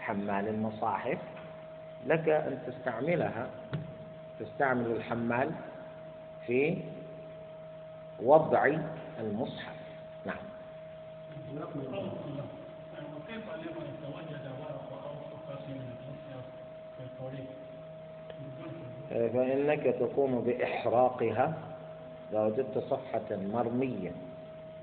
[0.00, 1.18] حمال المصاحف
[2.06, 3.46] لك أن تستعملها
[4.40, 5.50] تستعمل الحمال
[6.46, 6.78] في
[8.22, 8.66] وضع
[9.20, 9.74] المصحف.
[10.26, 10.36] نعم.
[11.52, 12.58] لمن أو من المصحف
[19.10, 21.54] فإنك تقوم بإحراقها
[22.32, 24.12] لو وجدت صفحة مرمية.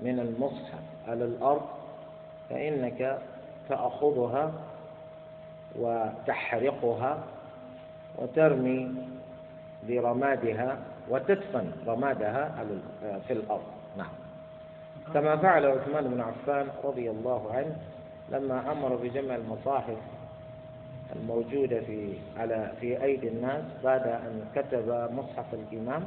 [0.00, 1.62] من المصحف على الأرض
[2.50, 3.18] فإنك
[3.68, 4.52] تأخذها
[5.78, 7.18] وتحرقها
[8.18, 8.94] وترمي
[9.88, 10.78] برمادها
[11.10, 12.64] وتدفن رمادها
[13.26, 13.64] في الأرض.
[13.96, 14.08] نعم.
[15.14, 17.76] كما فعل عثمان بن عفان رضي الله عنه
[18.30, 19.96] لما أمر بجمع المصاحف
[21.16, 26.04] الموجودة في على في أيدي الناس بعد أن كتب مصحف الإمام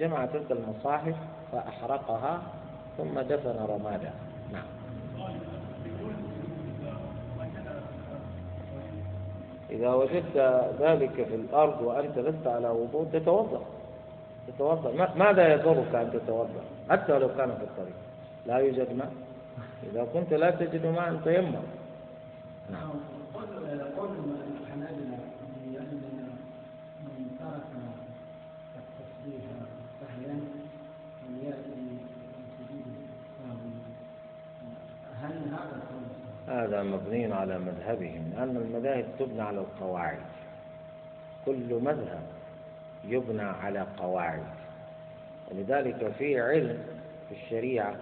[0.00, 1.14] جمع تلك المصاحف
[1.52, 2.42] فأحرقها
[2.98, 4.12] ثم دفن رمادها
[4.52, 4.64] نعم.
[9.70, 10.36] إذا وجدت
[10.80, 13.62] ذلك في الأرض وأنت لست على وضوء تتوضأ.
[14.48, 15.14] تتوضأ.
[15.16, 17.96] ماذا يضرك أن تتوضأ؟ حتى لو كان في الطريق.
[18.46, 19.12] لا يوجد ماء.
[19.92, 21.56] إذا كنت لا تجد ماء تيمم.
[22.70, 22.90] نعم
[23.96, 24.12] قول
[24.62, 25.18] الحنابلة
[25.64, 26.02] بأن
[27.04, 27.70] من ترك
[28.78, 29.44] التسبيح
[30.00, 30.36] سهلا
[31.20, 31.82] فليأتي
[35.22, 35.82] هل هذا
[36.48, 40.18] هذا مبني على مذهبهم لأن المذاهب تبنى على القواعد.
[41.46, 42.22] كل مذهب
[43.04, 44.44] يبنى على قواعد.
[45.50, 46.78] ولذلك في علم
[47.28, 47.94] في الشريعة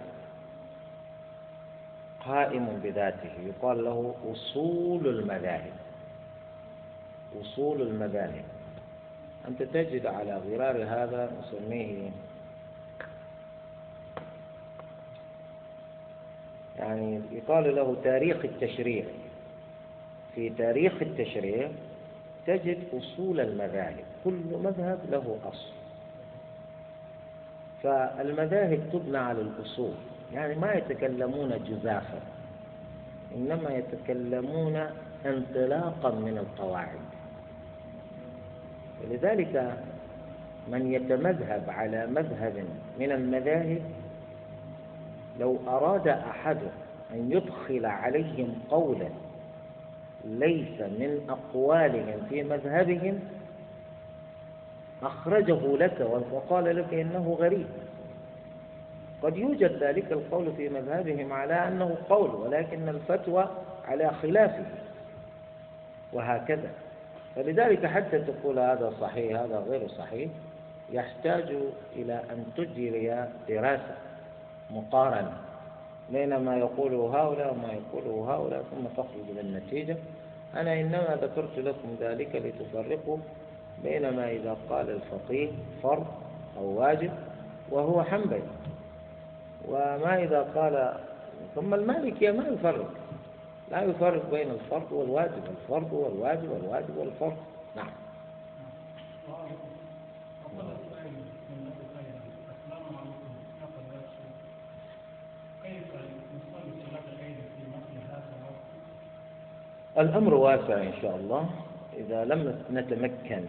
[2.25, 3.31] قائم بذاته.
[3.45, 5.73] يقال له أصول المذاهب.
[7.41, 8.45] أصول المذاهب.
[9.47, 12.09] أنت تجد على غرار هذا نسميه
[16.79, 19.05] يعني يقال له تاريخ التشريع.
[20.35, 21.69] في تاريخ التشريع
[22.47, 25.71] تجد أصول المذاهب كل مذهب له أصل.
[27.83, 29.93] فالمذاهب تبنى على الأصول
[30.33, 32.19] يعني ما يتكلمون جزافا
[33.35, 34.75] إنما يتكلمون
[35.25, 36.99] انطلاقا من القواعد.
[39.03, 39.77] ولذلك
[40.67, 42.65] من يتمذهب على مذهب
[42.99, 43.81] من المذاهب
[45.39, 46.57] لو أراد أحد
[47.13, 49.09] أن يدخل عليهم قولا
[50.25, 53.19] ليس من أقوالهم في مذهبهم
[55.03, 57.67] أخرجه لك وقال لك إنه غريب.
[59.23, 63.49] قد يوجد ذلك القول في مذهبهم على أنه قول ولكن الفتوى
[63.87, 64.65] على خلافه
[66.13, 66.69] وهكذا.
[67.35, 70.31] فلذلك حتى تقول هذا صحيح هذا غير صحيح
[70.91, 71.55] يحتاج
[71.95, 73.95] إلى أن تجري دراسة
[74.71, 75.50] مقارنة.
[76.11, 79.97] بين ما يقوله هؤلاء وما يقوله هؤلاء ثم تخرج بالنتيجة
[80.55, 83.17] أنا إنما ذكرت لكم ذلك لتفرقوا
[83.83, 85.49] بين ما إذا قال الفقيه
[85.83, 86.05] فرض
[86.57, 87.11] أو واجب
[87.71, 88.41] وهو حنبلي.
[89.67, 90.97] وما إذا قال
[91.55, 92.89] ثم المالكية ما يفرق؟
[93.71, 97.37] لا يفرق بين الفرض والواجب الفرض والواجب والواجب والفرض.
[97.75, 97.91] نعم.
[110.01, 111.49] الأمر واسع إن شاء الله
[111.97, 113.43] إذا لم نتمكن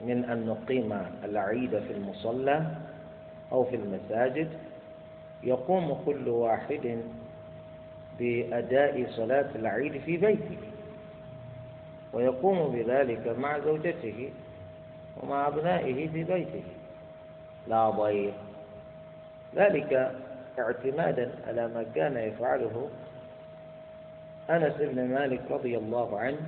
[0.00, 0.92] من أن نقيم
[1.24, 2.66] العيد في المصلى
[3.52, 4.48] أو في المساجد
[5.42, 6.98] يقوم كل واحد
[8.18, 10.58] بأداء صلاة العيد في بيته
[12.12, 14.30] ويقوم بذلك مع زوجته
[15.22, 16.62] ومع أبنائه في بيته.
[17.68, 18.32] لا ضير
[19.56, 20.12] ذلك
[20.58, 22.88] اعتمادا على ما كان يفعله
[24.50, 26.38] أنس بن مالك رضي الله عنه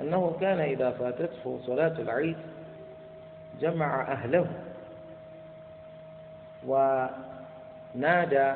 [0.00, 2.36] أنه كان إذا فاتته صلاة العيد
[3.60, 4.46] جمع أهله
[6.66, 8.52] ونادى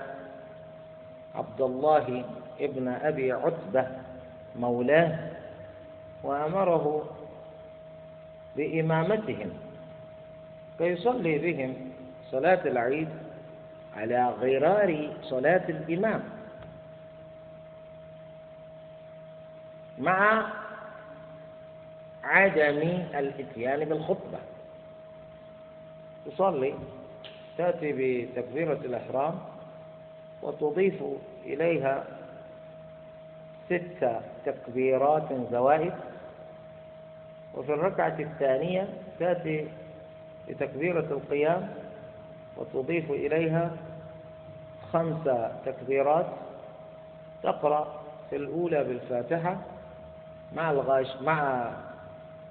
[1.34, 2.24] عبد الله
[2.60, 3.86] ابن أبي عتبة
[4.56, 5.18] مولاه
[6.22, 7.04] وأمره
[8.56, 9.50] بإمامتهم
[10.78, 11.74] فيصلي بهم
[12.30, 13.08] صلاة العيد
[13.96, 16.22] على غرار صلاة الإمام.
[19.98, 20.46] مع
[22.24, 22.78] عدم
[23.14, 24.38] الاتيان بالخطبة.
[26.26, 26.74] تصلي
[27.58, 29.38] تأتي بتكبيرة الإحرام
[30.42, 31.02] وتضيف
[31.44, 32.04] إليها
[33.66, 35.92] ست تكبيرات زوائد
[37.54, 39.68] وفي الركعة الثانية تأتي
[40.48, 41.74] بتكبيرة القيام
[42.56, 43.70] وتضيف إليها
[44.92, 45.28] خمس
[45.66, 46.26] تكبيرات.
[47.42, 49.56] تقرأ في الأولى بالفاتحة
[50.52, 51.70] مع الغاش مع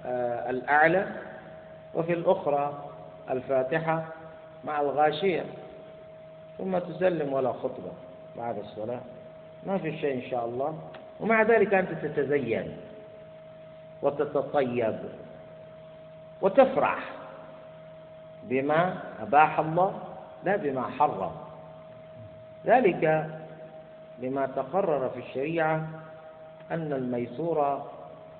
[0.06, 1.06] آه الأعلى
[1.94, 2.84] وفي الأخرى
[3.30, 4.04] الفاتحة
[4.64, 5.44] مع الغاشية.
[6.58, 7.92] ثم تسلم ولا خطبة
[8.36, 9.00] بعد الصلاة.
[9.66, 10.78] ما في شيء إن شاء الله.
[11.20, 12.76] ومع ذلك أنت تتزين
[14.02, 14.98] وتتطيب
[16.40, 16.98] وتفرح
[18.42, 20.00] بما أباح الله
[20.44, 21.32] لا بما حرم.
[22.66, 23.30] ذلك
[24.22, 25.86] لما تقرر في الشريعة
[26.72, 27.82] أن الميسور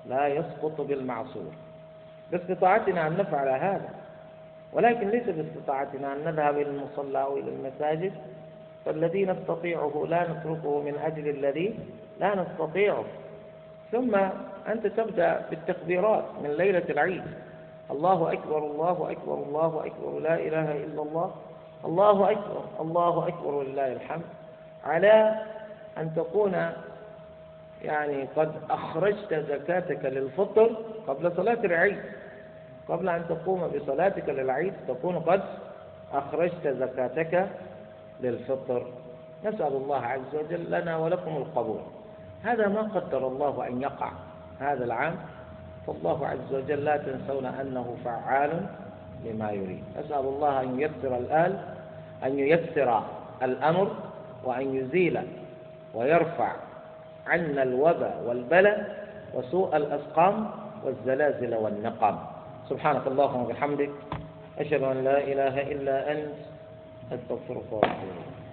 [0.05, 1.51] لا يسقط بالمعصور.
[2.31, 3.89] باستطاعتنا أن نفعل هذا
[4.73, 8.13] ولكن ليس باستطاعتنا أن نذهب إلى المصلى أو إلى المساجد.
[8.85, 11.79] فالذي نستطيعه لا نتركه من أجل الذي
[12.19, 13.03] لا نستطيعه.
[13.91, 14.15] ثم
[14.67, 17.23] أنت تبدأ بالتكبيرات من ليلة العيد.
[17.91, 21.31] الله أكبر الله أكبر الله أكبر لا إله إلا الله.
[21.85, 24.25] الله أكبر الله أكبر ولله الحمد.
[24.85, 25.41] على
[25.97, 26.71] أن تكون
[27.83, 30.77] يعني قد أخرجت زكاتك للفطر
[31.07, 31.97] قبل صلاة العيد.
[32.87, 35.41] قبل أن تقوم بصلاتك للعيد تكون قد
[36.13, 37.47] أخرجت زكاتك
[38.21, 38.87] للفطر.
[39.45, 41.79] نسأل الله عز وجل لنا ولكم القبول.
[42.43, 44.11] هذا ما قدر الله أن يقع
[44.59, 45.15] هذا العام.
[45.87, 48.65] فالله عز وجل لا تنسون أنه فعال
[49.25, 49.83] لما يريد.
[49.99, 51.61] أسأل الله أن ييسر الآن
[52.23, 53.03] أن ييسر
[53.43, 53.95] الأمر
[54.43, 55.21] وأن يزيل
[55.93, 56.51] ويرفع
[57.27, 58.79] عنا الوباء والبلاء
[59.33, 60.35] وسوء الأسقام
[60.83, 62.15] والزلازل والنقم.
[62.69, 63.89] سبحانك اللهم وبحمدك
[64.59, 66.35] أشهد أن لا إله إلا أنت
[67.11, 68.46] أستغفرك وأتوب إليك.